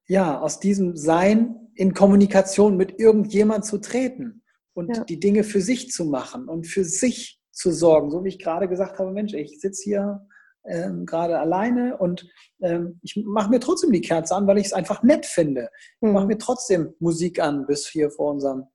ja 0.08 0.40
aus 0.40 0.60
diesem 0.60 0.98
Sein 0.98 1.70
in 1.76 1.94
Kommunikation 1.94 2.76
mit 2.76 3.00
irgendjemand 3.00 3.66
zu 3.66 3.78
treten 3.78 4.44
und 4.74 4.96
ja. 4.96 5.04
die 5.06 5.20
Dinge 5.20 5.44
für 5.44 5.62
sich 5.62 5.90
zu 5.90 6.06
machen 6.06 6.50
und 6.50 6.68
für 6.68 6.84
sich 6.84 7.42
zu 7.52 7.72
sorgen. 7.72 8.12
So 8.12 8.24
wie 8.24 8.30
ich 8.30 8.40
gerade 8.40 8.68
gesagt 8.68 9.00
habe, 9.00 9.12
Mensch, 9.12 9.34
ich 9.34 9.60
sitze 9.60 9.84
hier 9.84 10.28
ähm, 10.66 11.06
gerade 11.06 11.40
alleine 11.40 11.98
und 11.98 12.28
ähm, 12.62 13.00
ich 13.02 13.22
mache 13.26 13.50
mir 13.50 13.60
trotzdem 13.60 13.92
die 13.92 14.02
Kerze 14.02 14.36
an, 14.36 14.48
weil 14.48 14.58
ich 14.58 14.68
es 14.68 14.74
einfach 14.74 15.04
nett 15.04 15.26
finde. 15.26 15.70
Ich 16.02 16.10
mache 16.10 16.24
hm. 16.24 16.28
mir 16.28 16.38
trotzdem 16.38 16.94
Musik 17.00 17.40
an 17.40 17.66
bis 17.66 17.88
hier 17.88 18.10
vor, 18.10 18.32
unserem, 18.32 18.66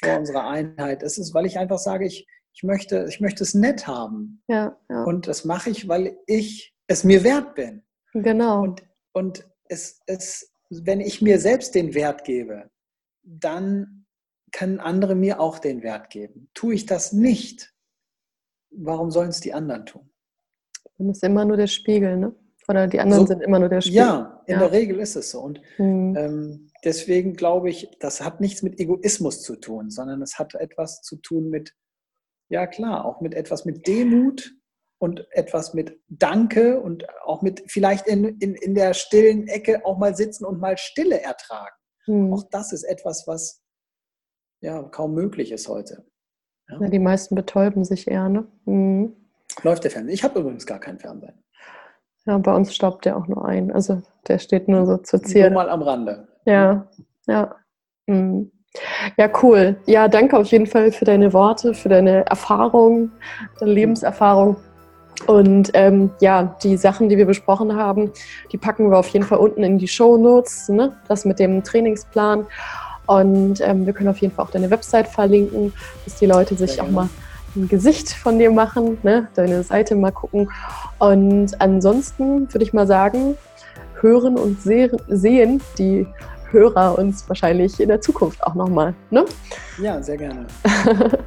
vor 0.00 0.18
unserer 0.18 0.48
Einheit. 0.48 1.02
Es 1.02 1.18
ist, 1.18 1.34
weil 1.34 1.46
ich 1.46 1.58
einfach 1.58 1.78
sage, 1.78 2.06
ich, 2.06 2.26
ich, 2.52 2.62
möchte, 2.62 3.06
ich 3.08 3.20
möchte 3.20 3.44
es 3.44 3.54
nett 3.54 3.86
haben. 3.86 4.42
Ja, 4.48 4.76
ja. 4.88 5.04
Und 5.04 5.28
das 5.28 5.44
mache 5.44 5.70
ich, 5.70 5.88
weil 5.88 6.18
ich 6.26 6.74
es 6.88 7.04
mir 7.04 7.22
wert 7.22 7.54
bin. 7.54 7.84
Genau. 8.12 8.62
Und, 8.62 8.82
und 9.12 9.48
es, 9.68 10.00
es 10.06 10.52
wenn 10.70 11.00
ich 11.00 11.22
mir 11.22 11.38
selbst 11.38 11.74
den 11.74 11.94
Wert 11.94 12.24
gebe, 12.24 12.70
dann 13.22 14.06
können 14.52 14.80
andere 14.80 15.14
mir 15.14 15.40
auch 15.40 15.58
den 15.58 15.82
Wert 15.82 16.10
geben. 16.10 16.50
Tue 16.54 16.74
ich 16.74 16.86
das 16.86 17.12
nicht, 17.12 17.74
warum 18.70 19.10
sollen 19.10 19.28
es 19.28 19.40
die 19.40 19.54
anderen 19.54 19.86
tun? 19.86 20.10
Dann 20.98 21.10
ist 21.10 21.22
immer 21.22 21.44
nur 21.44 21.56
der 21.56 21.66
Spiegel, 21.66 22.16
ne? 22.16 22.34
Oder 22.68 22.88
die 22.88 22.98
anderen 22.98 23.22
so, 23.22 23.28
sind 23.28 23.42
immer 23.42 23.58
nur 23.58 23.68
der 23.68 23.80
Spiegel. 23.80 23.98
Ja, 23.98 24.42
in 24.46 24.54
ja. 24.54 24.58
der 24.60 24.72
Regel 24.72 24.98
ist 24.98 25.14
es 25.14 25.30
so. 25.30 25.40
Und 25.40 25.60
mhm. 25.78 26.16
ähm, 26.16 26.70
deswegen 26.84 27.34
glaube 27.34 27.70
ich, 27.70 27.96
das 28.00 28.20
hat 28.20 28.40
nichts 28.40 28.62
mit 28.62 28.80
Egoismus 28.80 29.42
zu 29.42 29.56
tun, 29.56 29.90
sondern 29.90 30.20
es 30.22 30.38
hat 30.38 30.54
etwas 30.54 31.02
zu 31.02 31.16
tun 31.16 31.48
mit, 31.48 31.74
ja 32.48 32.66
klar, 32.66 33.04
auch 33.04 33.20
mit 33.20 33.34
etwas 33.34 33.64
mit 33.64 33.86
Demut 33.86 34.52
und 34.98 35.26
etwas 35.30 35.74
mit 35.74 36.00
Danke 36.08 36.80
und 36.80 37.06
auch 37.24 37.42
mit 37.42 37.62
vielleicht 37.68 38.08
in, 38.08 38.24
in, 38.24 38.54
in 38.54 38.74
der 38.74 38.94
stillen 38.94 39.46
Ecke 39.46 39.84
auch 39.84 39.98
mal 39.98 40.16
sitzen 40.16 40.44
und 40.44 40.58
mal 40.58 40.76
Stille 40.76 41.20
ertragen. 41.20 41.76
Mhm. 42.06 42.32
Auch 42.32 42.44
das 42.50 42.72
ist 42.72 42.82
etwas, 42.82 43.24
was 43.26 43.62
ja 44.60 44.82
kaum 44.82 45.14
möglich 45.14 45.52
ist 45.52 45.68
heute. 45.68 46.06
Ja. 46.68 46.80
Ja, 46.80 46.88
die 46.88 46.98
meisten 46.98 47.36
betäuben 47.36 47.84
sich 47.84 48.08
eher, 48.08 48.28
ne? 48.28 48.48
Mhm. 48.64 49.25
Läuft 49.62 49.84
der 49.84 49.90
Fernseher? 49.90 50.14
Ich 50.14 50.24
habe 50.24 50.40
übrigens 50.40 50.66
gar 50.66 50.78
keinen 50.78 50.98
Fernseher. 50.98 51.34
Ja, 52.26 52.38
bei 52.38 52.54
uns 52.54 52.74
staubt 52.74 53.04
der 53.04 53.16
auch 53.16 53.26
nur 53.26 53.44
ein. 53.44 53.70
Also 53.70 54.02
der 54.26 54.38
steht 54.38 54.68
nur 54.68 54.86
so 54.86 54.96
zur 54.98 55.22
Zierde. 55.22 55.50
Nur 55.50 55.64
mal 55.64 55.70
am 55.70 55.82
Rande. 55.82 56.28
Ja, 56.44 56.88
ja. 57.26 57.54
Mhm. 58.06 58.50
Ja, 59.16 59.30
cool. 59.42 59.76
Ja, 59.86 60.08
danke 60.08 60.36
auf 60.36 60.48
jeden 60.48 60.66
Fall 60.66 60.92
für 60.92 61.04
deine 61.04 61.32
Worte, 61.32 61.72
für 61.72 61.88
deine 61.88 62.26
Erfahrung, 62.26 63.10
deine 63.58 63.72
Lebenserfahrung. 63.72 64.56
Und 65.26 65.70
ähm, 65.72 66.10
ja, 66.20 66.56
die 66.62 66.76
Sachen, 66.76 67.08
die 67.08 67.16
wir 67.16 67.24
besprochen 67.24 67.74
haben, 67.74 68.12
die 68.52 68.58
packen 68.58 68.90
wir 68.90 68.98
auf 68.98 69.08
jeden 69.08 69.24
Fall 69.24 69.38
unten 69.38 69.62
in 69.62 69.78
die 69.78 69.88
Show 69.88 70.18
Notes, 70.18 70.68
ne? 70.68 70.94
das 71.08 71.24
mit 71.24 71.38
dem 71.38 71.64
Trainingsplan. 71.64 72.46
Und 73.06 73.60
ähm, 73.60 73.86
wir 73.86 73.92
können 73.92 74.10
auf 74.10 74.18
jeden 74.18 74.34
Fall 74.34 74.44
auch 74.44 74.50
deine 74.50 74.70
Website 74.70 75.08
verlinken, 75.08 75.72
dass 76.04 76.16
die 76.16 76.26
Leute 76.26 76.54
sich 76.54 76.80
auch 76.80 76.90
mal 76.90 77.08
ein 77.56 77.68
Gesicht 77.68 78.10
von 78.10 78.38
dir 78.38 78.50
machen, 78.50 78.98
ne? 79.02 79.28
deine 79.34 79.62
Seite 79.62 79.96
mal 79.96 80.12
gucken. 80.12 80.50
Und 80.98 81.60
ansonsten 81.60 82.52
würde 82.52 82.64
ich 82.64 82.72
mal 82.72 82.86
sagen, 82.86 83.36
hören 84.00 84.36
und 84.36 84.60
sehen 84.62 85.60
die 85.78 86.06
Hörer 86.50 86.96
uns 86.98 87.28
wahrscheinlich 87.28 87.80
in 87.80 87.88
der 87.88 88.00
Zukunft 88.00 88.42
auch 88.44 88.54
nochmal. 88.54 88.94
Ne? 89.10 89.24
Ja, 89.82 90.02
sehr 90.02 90.16
gerne. 90.16 90.46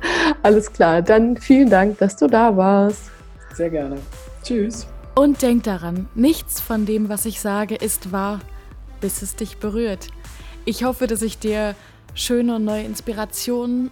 Alles 0.44 0.72
klar, 0.72 1.02
dann 1.02 1.38
vielen 1.38 1.70
Dank, 1.70 1.98
dass 1.98 2.16
du 2.16 2.28
da 2.28 2.56
warst. 2.56 3.12
Sehr 3.54 3.70
gerne. 3.70 3.98
Tschüss. 4.44 4.88
Und 5.16 5.42
denk 5.42 5.64
daran, 5.64 6.08
nichts 6.16 6.62
von 6.62 6.86
dem, 6.86 7.10
was 7.10 7.26
ich 7.26 7.42
sage, 7.42 7.76
ist 7.76 8.12
wahr, 8.14 8.40
bis 9.02 9.22
es 9.22 9.36
dich 9.36 9.58
berührt. 9.58 10.08
Ich 10.64 10.86
hoffe, 10.86 11.08
dass 11.08 11.22
ich 11.22 11.40
dir 11.40 11.76
schöne 12.14 12.56
und 12.56 12.64
neue 12.64 12.84
Inspirationen 12.84 13.92